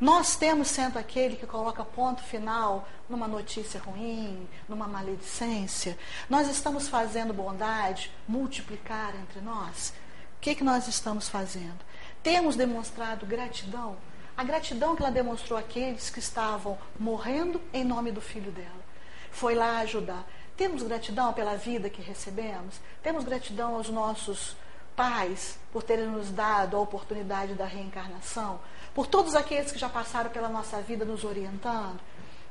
Nós 0.00 0.34
temos 0.34 0.68
sendo 0.68 0.98
aquele 0.98 1.36
que 1.36 1.46
coloca 1.46 1.84
ponto 1.84 2.22
final 2.22 2.88
numa 3.08 3.28
notícia 3.28 3.80
ruim, 3.80 4.48
numa 4.68 4.88
maledicência. 4.88 5.96
Nós 6.28 6.48
estamos 6.48 6.88
fazendo 6.88 7.32
bondade 7.32 8.10
multiplicar 8.26 9.14
entre 9.14 9.40
nós. 9.40 9.94
O 10.36 10.40
que, 10.40 10.54
que 10.54 10.64
nós 10.64 10.88
estamos 10.88 11.28
fazendo? 11.28 11.78
Temos 12.22 12.56
demonstrado 12.56 13.24
gratidão. 13.24 13.96
A 14.36 14.42
gratidão 14.42 14.96
que 14.96 15.02
ela 15.02 15.12
demonstrou 15.12 15.58
àqueles 15.58 16.10
que 16.10 16.18
estavam 16.18 16.76
morrendo 16.98 17.60
em 17.72 17.84
nome 17.84 18.10
do 18.10 18.20
filho 18.20 18.50
dela. 18.50 18.84
Foi 19.30 19.54
lá 19.54 19.78
ajudar. 19.78 20.26
Temos 20.56 20.82
gratidão 20.82 21.32
pela 21.32 21.56
vida 21.56 21.88
que 21.88 22.02
recebemos? 22.02 22.80
Temos 23.02 23.24
gratidão 23.24 23.76
aos 23.76 23.88
nossos 23.88 24.56
pais 24.96 25.58
por 25.72 25.82
terem 25.82 26.06
nos 26.06 26.30
dado 26.30 26.76
a 26.76 26.80
oportunidade 26.80 27.54
da 27.54 27.64
reencarnação? 27.64 28.60
Por 28.94 29.06
todos 29.06 29.34
aqueles 29.34 29.72
que 29.72 29.78
já 29.78 29.88
passaram 29.88 30.30
pela 30.30 30.48
nossa 30.48 30.80
vida 30.80 31.04
nos 31.04 31.24
orientando. 31.24 31.98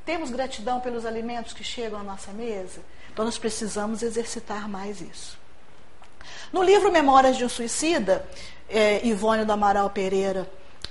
Temos 0.06 0.30
gratidão 0.30 0.82
pelos 0.82 1.06
alimentos 1.06 1.54
que 1.54 1.64
chegam 1.64 2.00
à 2.00 2.04
nossa 2.04 2.32
mesa. 2.32 2.82
Então 3.12 3.24
nós 3.24 3.38
precisamos 3.38 4.04
exercitar 4.04 4.68
mais 4.68 5.00
isso. 5.00 5.38
No 6.52 6.62
livro 6.62 6.91
Memórias 6.91 7.38
de 7.38 7.46
um 7.46 7.50
Suicida, 7.50 8.28
é, 8.70 9.06
Ivônio 9.06 9.46
do 9.46 9.52
Amaral 9.52 9.89
Pereira 9.89 10.50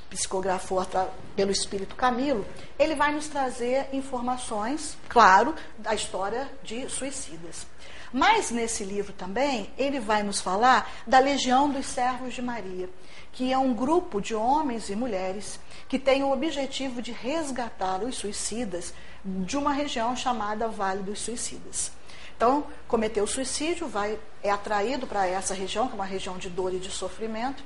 psicografou 0.08 0.86
pelo 1.34 1.50
Espírito 1.50 1.94
Camilo, 1.94 2.46
ele 2.78 2.94
vai 2.94 3.12
nos 3.12 3.28
trazer 3.28 3.88
informações, 3.92 4.96
claro, 5.08 5.54
da 5.78 5.94
história 5.94 6.50
de 6.62 6.88
suicidas. 6.90 7.66
Mas 8.12 8.50
nesse 8.50 8.84
livro 8.84 9.12
também, 9.12 9.70
ele 9.78 9.98
vai 9.98 10.22
nos 10.22 10.40
falar 10.40 10.90
da 11.06 11.18
Legião 11.18 11.70
dos 11.70 11.86
Servos 11.86 12.34
de 12.34 12.42
Maria, 12.42 12.88
que 13.32 13.52
é 13.52 13.56
um 13.56 13.72
grupo 13.72 14.20
de 14.20 14.34
homens 14.34 14.90
e 14.90 14.96
mulheres 14.96 15.58
que 15.88 15.98
tem 15.98 16.22
o 16.22 16.30
objetivo 16.30 17.00
de 17.00 17.12
resgatar 17.12 18.02
os 18.02 18.16
suicidas 18.16 18.92
de 19.24 19.56
uma 19.56 19.72
região 19.72 20.14
chamada 20.14 20.68
Vale 20.68 21.02
dos 21.02 21.20
Suicidas. 21.20 21.90
Então, 22.36 22.66
cometeu 22.88 23.26
suicídio, 23.26 23.86
vai, 23.86 24.18
é 24.42 24.50
atraído 24.50 25.06
para 25.06 25.26
essa 25.26 25.54
região, 25.54 25.86
que 25.86 25.92
é 25.92 25.94
uma 25.94 26.04
região 26.04 26.36
de 26.36 26.50
dor 26.50 26.74
e 26.74 26.78
de 26.78 26.90
sofrimento. 26.90 27.62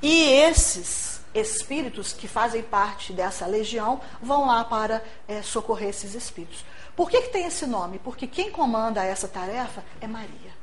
E 0.00 0.24
esses 0.24 1.20
espíritos 1.34 2.12
que 2.12 2.28
fazem 2.28 2.62
parte 2.62 3.12
dessa 3.12 3.44
legião 3.46 4.00
vão 4.22 4.46
lá 4.46 4.64
para 4.64 5.02
é, 5.26 5.42
socorrer 5.42 5.88
esses 5.88 6.14
espíritos. 6.14 6.64
Por 6.96 7.10
que, 7.10 7.22
que 7.22 7.28
tem 7.28 7.46
esse 7.46 7.66
nome? 7.66 7.98
Porque 7.98 8.26
quem 8.26 8.50
comanda 8.50 9.04
essa 9.04 9.28
tarefa 9.28 9.84
é 10.00 10.06
Maria. 10.06 10.56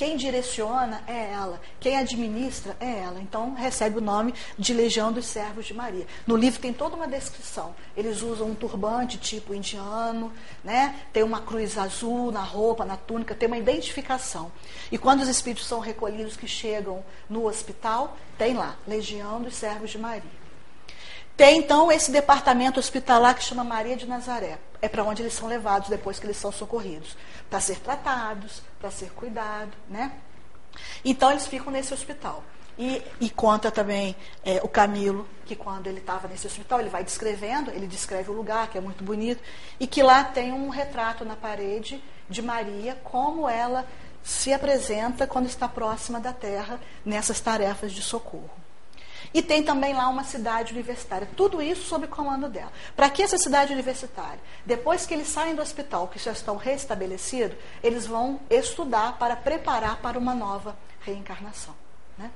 Quem 0.00 0.16
direciona 0.16 1.04
é 1.06 1.30
ela, 1.30 1.60
quem 1.78 1.98
administra 1.98 2.74
é 2.80 3.00
ela. 3.00 3.20
Então 3.20 3.52
recebe 3.52 3.98
o 3.98 4.00
nome 4.00 4.32
de 4.58 4.72
Legião 4.72 5.12
dos 5.12 5.26
Servos 5.26 5.66
de 5.66 5.74
Maria. 5.74 6.06
No 6.26 6.36
livro 6.36 6.58
tem 6.58 6.72
toda 6.72 6.96
uma 6.96 7.06
descrição. 7.06 7.74
Eles 7.94 8.22
usam 8.22 8.48
um 8.48 8.54
turbante 8.54 9.18
tipo 9.18 9.54
indiano, 9.54 10.32
né? 10.64 10.98
tem 11.12 11.22
uma 11.22 11.42
cruz 11.42 11.76
azul 11.76 12.32
na 12.32 12.42
roupa, 12.42 12.82
na 12.82 12.96
túnica, 12.96 13.34
tem 13.34 13.46
uma 13.46 13.58
identificação. 13.58 14.50
E 14.90 14.96
quando 14.96 15.20
os 15.20 15.28
espíritos 15.28 15.66
são 15.66 15.80
recolhidos 15.80 16.34
que 16.34 16.48
chegam 16.48 17.04
no 17.28 17.46
hospital, 17.46 18.16
tem 18.38 18.54
lá, 18.54 18.76
Legião 18.88 19.42
dos 19.42 19.54
Servos 19.54 19.90
de 19.90 19.98
Maria. 19.98 20.39
Tem 21.40 21.56
então 21.56 21.90
esse 21.90 22.10
departamento 22.10 22.78
hospitalar 22.78 23.34
que 23.34 23.42
chama 23.42 23.64
Maria 23.64 23.96
de 23.96 24.06
Nazaré. 24.06 24.58
É 24.82 24.90
para 24.90 25.02
onde 25.02 25.22
eles 25.22 25.32
são 25.32 25.48
levados 25.48 25.88
depois 25.88 26.18
que 26.18 26.26
eles 26.26 26.36
são 26.36 26.52
socorridos, 26.52 27.16
para 27.48 27.58
ser 27.60 27.78
tratados, 27.78 28.60
para 28.78 28.90
ser 28.90 29.10
cuidado, 29.12 29.70
né? 29.88 30.12
Então 31.02 31.30
eles 31.30 31.46
ficam 31.46 31.72
nesse 31.72 31.94
hospital. 31.94 32.44
E, 32.78 33.02
e 33.18 33.30
conta 33.30 33.70
também 33.70 34.14
é, 34.44 34.60
o 34.62 34.68
Camilo, 34.68 35.26
que 35.46 35.56
quando 35.56 35.86
ele 35.86 36.00
estava 36.00 36.28
nesse 36.28 36.46
hospital, 36.46 36.78
ele 36.78 36.90
vai 36.90 37.02
descrevendo, 37.02 37.70
ele 37.70 37.86
descreve 37.86 38.30
o 38.30 38.34
lugar, 38.34 38.68
que 38.68 38.76
é 38.76 38.80
muito 38.82 39.02
bonito, 39.02 39.42
e 39.80 39.86
que 39.86 40.02
lá 40.02 40.22
tem 40.22 40.52
um 40.52 40.68
retrato 40.68 41.24
na 41.24 41.36
parede 41.36 42.04
de 42.28 42.42
Maria, 42.42 42.98
como 43.02 43.48
ela 43.48 43.86
se 44.22 44.52
apresenta 44.52 45.26
quando 45.26 45.46
está 45.46 45.66
próxima 45.66 46.20
da 46.20 46.34
terra 46.34 46.78
nessas 47.02 47.40
tarefas 47.40 47.92
de 47.92 48.02
socorro. 48.02 48.59
E 49.32 49.40
tem 49.40 49.62
também 49.62 49.94
lá 49.94 50.08
uma 50.08 50.24
cidade 50.24 50.72
universitária. 50.72 51.28
Tudo 51.36 51.62
isso 51.62 51.82
sob 51.86 52.06
comando 52.08 52.48
dela. 52.48 52.72
Para 52.96 53.08
que 53.08 53.22
essa 53.22 53.38
cidade 53.38 53.72
universitária? 53.72 54.40
Depois 54.66 55.06
que 55.06 55.14
eles 55.14 55.28
saem 55.28 55.54
do 55.54 55.62
hospital, 55.62 56.08
que 56.08 56.18
já 56.18 56.32
estão 56.32 56.56
restabelecidos, 56.56 57.56
eles 57.82 58.06
vão 58.06 58.40
estudar 58.50 59.18
para 59.18 59.36
preparar 59.36 59.98
para 59.98 60.18
uma 60.18 60.34
nova 60.34 60.76
reencarnação. 61.00 61.74
Né? 62.18 62.30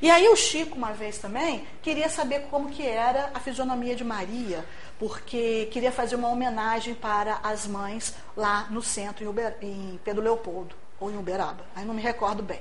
E 0.00 0.10
aí 0.10 0.28
o 0.28 0.36
Chico, 0.36 0.76
uma 0.76 0.92
vez 0.92 1.18
também, 1.18 1.66
queria 1.82 2.08
saber 2.08 2.46
como 2.50 2.70
que 2.70 2.86
era 2.86 3.30
a 3.34 3.40
fisionomia 3.40 3.96
de 3.96 4.04
Maria, 4.04 4.64
porque 5.00 5.68
queria 5.72 5.90
fazer 5.90 6.14
uma 6.14 6.28
homenagem 6.28 6.94
para 6.94 7.40
as 7.42 7.66
mães 7.66 8.14
lá 8.36 8.68
no 8.70 8.82
centro, 8.82 9.24
em, 9.24 9.28
Uber, 9.28 9.56
em 9.60 10.00
Pedro 10.04 10.22
Leopoldo, 10.22 10.76
ou 11.00 11.10
em 11.10 11.18
Uberaba. 11.18 11.64
Aí 11.74 11.84
não 11.84 11.94
me 11.94 12.02
recordo 12.02 12.40
bem. 12.40 12.60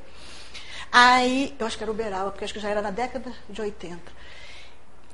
Aí, 0.92 1.56
eu 1.58 1.66
acho 1.66 1.78
que 1.78 1.84
era 1.84 1.92
Uberaba, 1.92 2.32
porque 2.32 2.44
acho 2.44 2.54
que 2.54 2.60
já 2.60 2.70
era 2.70 2.82
na 2.82 2.92
década 2.92 3.32
de 3.50 3.62
80. 3.62 4.00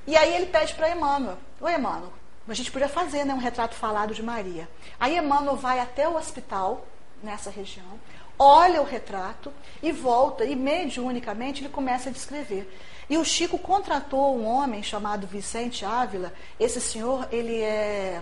E 0.07 0.15
aí 0.15 0.33
ele 0.33 0.47
pede 0.47 0.73
para 0.73 0.89
Emmanuel, 0.89 1.37
oi 1.59 1.75
Emmanuel, 1.75 2.13
a 2.47 2.53
gente 2.53 2.71
podia 2.71 2.87
fazer 2.87 3.25
né, 3.25 3.33
um 3.33 3.39
retrato 3.39 3.75
falado 3.75 4.13
de 4.13 4.23
Maria. 4.23 4.69
Aí 4.99 5.17
Emmanuel 5.17 5.55
vai 5.57 5.79
até 5.79 6.07
o 6.07 6.15
hospital, 6.15 6.87
nessa 7.21 7.49
região, 7.49 7.99
olha 8.39 8.81
o 8.81 8.85
retrato 8.85 9.51
e 9.83 9.91
volta, 9.91 10.45
e 10.45 10.55
mediunicamente 10.55 11.61
ele 11.61 11.69
começa 11.69 12.09
a 12.09 12.11
descrever. 12.11 12.71
E 13.09 13.17
o 13.17 13.25
Chico 13.25 13.57
contratou 13.57 14.37
um 14.37 14.45
homem 14.45 14.81
chamado 14.81 15.27
Vicente 15.27 15.85
Ávila. 15.85 16.33
Esse 16.59 16.81
senhor, 16.81 17.27
ele 17.31 17.61
é. 17.61 18.21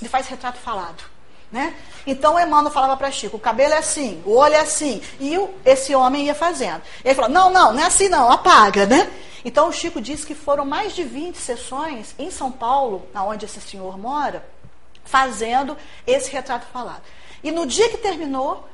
ele 0.00 0.08
faz 0.08 0.26
retrato 0.26 0.58
falado. 0.58 1.04
Né? 1.50 1.74
Então 2.06 2.34
o 2.34 2.40
Emmanuel 2.40 2.72
falava 2.72 2.96
para 2.96 3.10
Chico, 3.10 3.36
o 3.36 3.40
cabelo 3.40 3.74
é 3.74 3.78
assim, 3.78 4.20
o 4.26 4.34
olho 4.34 4.54
é 4.54 4.60
assim. 4.60 5.00
E 5.20 5.38
o, 5.38 5.48
esse 5.64 5.94
homem 5.94 6.26
ia 6.26 6.34
fazendo. 6.34 6.82
Ele 7.04 7.14
falou, 7.14 7.30
não, 7.30 7.50
não, 7.50 7.72
não 7.72 7.80
é 7.80 7.86
assim 7.86 8.08
não, 8.08 8.30
apaga, 8.30 8.84
né? 8.84 9.10
Então 9.44 9.68
o 9.68 9.72
Chico 9.72 10.00
disse 10.00 10.26
que 10.26 10.34
foram 10.34 10.64
mais 10.64 10.92
de 10.92 11.04
20 11.04 11.36
sessões 11.36 12.14
em 12.18 12.30
São 12.32 12.50
Paulo, 12.50 13.06
onde 13.14 13.44
esse 13.44 13.60
senhor 13.60 13.96
mora, 13.96 14.44
fazendo 15.04 15.76
esse 16.04 16.30
retrato 16.30 16.66
falado. 16.72 17.02
E 17.44 17.52
no 17.52 17.64
dia 17.64 17.88
que 17.88 17.96
terminou, 17.96 18.68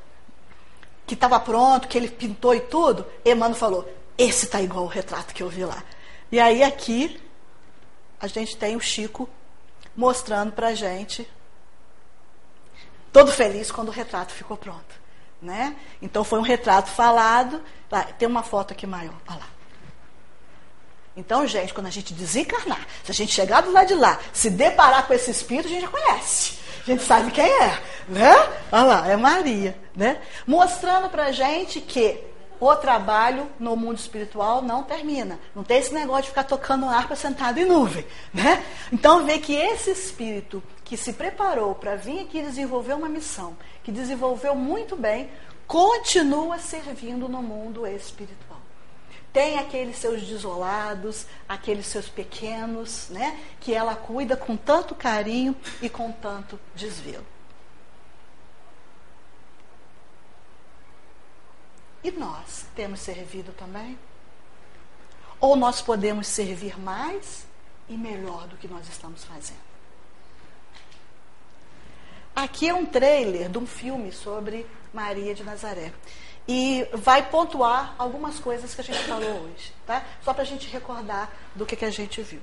que 1.07 1.12
estava 1.12 1.39
pronto, 1.39 1.89
que 1.89 1.99
ele 1.99 2.09
pintou 2.09 2.55
e 2.55 2.61
tudo, 2.61 3.07
Emmanuel 3.23 3.55
falou, 3.55 3.95
esse 4.16 4.47
está 4.47 4.62
igual 4.62 4.85
o 4.85 4.89
retrato 4.89 5.35
que 5.35 5.43
eu 5.43 5.49
vi 5.49 5.64
lá. 5.64 5.85
E 6.31 6.41
aí 6.41 6.62
aqui 6.62 7.20
a 8.18 8.27
gente 8.27 8.57
tem 8.57 8.75
o 8.75 8.81
Chico 8.81 9.29
mostrando 9.95 10.53
para 10.53 10.68
a 10.68 10.75
gente 10.75 11.29
todo 13.13 13.31
feliz 13.31 13.71
quando 13.71 13.89
o 13.89 13.93
retrato 13.93 14.33
ficou 14.33 14.57
pronto. 14.57 15.03
Né? 15.41 15.77
Então 16.01 16.23
foi 16.23 16.39
um 16.39 16.43
retrato 16.43 16.89
falado. 16.91 17.61
Tem 18.19 18.29
uma 18.29 18.43
foto 18.43 18.73
aqui 18.73 18.87
maior. 18.87 19.15
Olha 19.29 19.39
lá. 19.39 19.47
Então, 21.17 21.47
gente, 21.47 21.75
quando 21.75 21.89
a 21.89 21.91
gente 21.91 22.15
desencarnar, 22.15 22.87
se 23.05 23.11
a 23.11 23.15
gente 23.15 23.33
chegar 23.33 23.61
do 23.61 23.71
lado 23.71 23.89
de 23.89 23.95
lá, 23.95 24.19
se 24.33 24.49
deparar 24.49 25.07
com 25.07 25.13
esse 25.13 25.31
espírito, 25.31 25.67
a 25.67 25.71
gente 25.71 25.83
já 25.83 25.89
conhece. 25.89 26.59
A 26.83 26.85
gente 26.87 27.05
sabe 27.05 27.31
quem 27.31 27.45
é, 27.45 27.79
né? 28.09 28.35
Olha 28.73 28.85
lá, 28.85 29.09
é 29.09 29.17
Maria, 29.17 29.77
né? 29.95 30.21
Mostrando 30.47 31.11
pra 31.11 31.31
gente 31.31 31.81
que 31.81 32.19
o 32.65 32.77
trabalho 32.77 33.49
no 33.59 33.75
mundo 33.75 33.99
espiritual 33.99 34.63
não 34.63 34.85
termina. 34.85 35.37
Não 35.53 35.65
tem 35.65 35.79
esse 35.79 35.93
negócio 35.93 36.23
de 36.23 36.29
ficar 36.29 36.45
tocando 36.45 36.87
harpa 36.87 37.17
sentado 37.17 37.59
em 37.59 37.65
nuvem, 37.65 38.07
né? 38.33 38.65
Então 38.93 39.27
vê 39.27 39.41
que 39.41 39.53
esse 39.53 39.91
espírito 39.91 40.63
que 40.85 40.97
se 40.97 41.13
preparou 41.13 41.75
para 41.75 41.97
vir 41.97 42.21
aqui 42.21 42.41
desenvolver 42.41 42.95
uma 42.95 43.09
missão, 43.09 43.57
que 43.83 43.91
desenvolveu 43.91 44.55
muito 44.55 44.95
bem, 44.95 45.29
continua 45.67 46.57
servindo 46.61 47.29
no 47.29 47.43
mundo 47.43 47.85
espiritual. 47.85 48.61
Tem 49.33 49.59
aqueles 49.59 49.97
seus 49.97 50.23
desolados, 50.23 51.27
aqueles 51.49 51.87
seus 51.87 52.09
pequenos, 52.09 53.09
né, 53.11 53.41
que 53.59 53.75
ela 53.75 53.97
cuida 53.97 54.37
com 54.37 54.57
tanto 54.57 54.95
carinho 54.95 55.57
e 55.81 55.89
com 55.89 56.13
tanto 56.13 56.61
desvelo. 56.77 57.32
E 62.05 62.11
nós 62.11 62.66
temos 62.74 63.00
servido 63.00 63.53
também? 63.53 63.96
Ou 65.40 65.55
nós 65.55 65.80
podemos 65.80 66.26
servir 66.26 66.78
mais 66.78 67.46
e 67.88 67.96
melhor 67.96 68.46
do 68.48 68.57
que 68.57 68.66
nós 68.66 68.88
estamos 68.88 69.24
fazendo? 69.24 69.61
Aqui 72.34 72.68
é 72.68 72.74
um 72.74 72.86
trailer 72.86 73.48
de 73.48 73.59
um 73.59 73.66
filme 73.66 74.11
sobre 74.11 74.66
Maria 74.92 75.34
de 75.34 75.44
Nazaré. 75.44 75.92
E 76.48 76.88
vai 76.92 77.28
pontuar 77.30 77.94
algumas 77.96 78.40
coisas 78.40 78.74
que 78.74 78.80
a 78.80 78.84
gente 78.84 79.05
falou 79.05 79.44
hoje, 79.44 79.72
tá? 79.86 80.05
Só 80.24 80.34
para 80.34 80.42
a 80.42 80.46
gente 80.46 80.68
recordar 80.68 81.30
do 81.55 81.64
que, 81.64 81.76
que 81.76 81.84
a 81.84 81.90
gente 81.90 82.20
viu. 82.20 82.42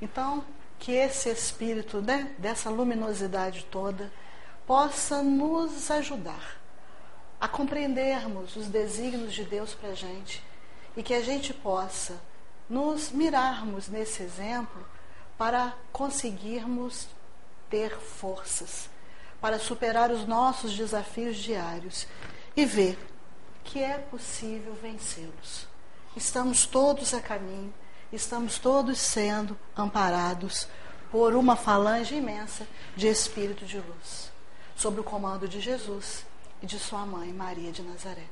Então, 0.00 0.44
que 0.78 0.92
esse 0.92 1.28
espírito, 1.30 2.00
né, 2.00 2.32
dessa 2.38 2.70
luminosidade 2.70 3.64
toda, 3.64 4.12
possa 4.64 5.20
nos 5.20 5.90
ajudar 5.90 6.57
a 7.40 7.46
compreendermos 7.46 8.56
os 8.56 8.66
desígnios 8.66 9.32
de 9.32 9.44
Deus 9.44 9.74
para 9.74 9.90
a 9.90 9.94
gente 9.94 10.42
e 10.96 11.02
que 11.02 11.14
a 11.14 11.22
gente 11.22 11.54
possa 11.54 12.20
nos 12.68 13.10
mirarmos 13.10 13.88
nesse 13.88 14.22
exemplo 14.22 14.84
para 15.36 15.74
conseguirmos 15.92 17.06
ter 17.70 17.96
forças, 17.96 18.90
para 19.40 19.58
superar 19.58 20.10
os 20.10 20.26
nossos 20.26 20.76
desafios 20.76 21.36
diários 21.36 22.06
e 22.56 22.64
ver 22.64 22.98
que 23.62 23.82
é 23.82 23.98
possível 23.98 24.74
vencê-los. 24.74 25.68
Estamos 26.16 26.66
todos 26.66 27.14
a 27.14 27.20
caminho, 27.20 27.72
estamos 28.12 28.58
todos 28.58 28.98
sendo 28.98 29.56
amparados 29.76 30.66
por 31.10 31.34
uma 31.34 31.54
falange 31.54 32.16
imensa 32.16 32.66
de 32.96 33.06
espírito 33.06 33.64
de 33.64 33.78
luz, 33.78 34.32
sob 34.74 35.00
o 35.00 35.04
comando 35.04 35.46
de 35.46 35.60
Jesus 35.60 36.26
e 36.62 36.66
de 36.66 36.78
sua 36.78 37.04
mãe, 37.04 37.32
Maria 37.32 37.72
de 37.72 37.82
Nazaré. 37.82 38.26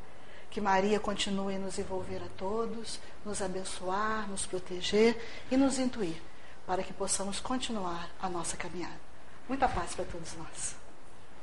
Que 0.50 0.60
Maria 0.60 0.98
continue 0.98 1.56
a 1.56 1.58
nos 1.58 1.78
envolver 1.78 2.22
a 2.22 2.28
todos, 2.36 2.98
nos 3.24 3.42
abençoar, 3.42 4.28
nos 4.28 4.46
proteger 4.46 5.20
e 5.50 5.56
nos 5.56 5.78
intuir, 5.78 6.22
para 6.66 6.82
que 6.82 6.92
possamos 6.92 7.40
continuar 7.40 8.08
a 8.20 8.28
nossa 8.28 8.56
caminhada. 8.56 9.00
Muita 9.48 9.68
paz 9.68 9.94
para 9.94 10.04
todos 10.04 10.34
nós. 10.34 10.85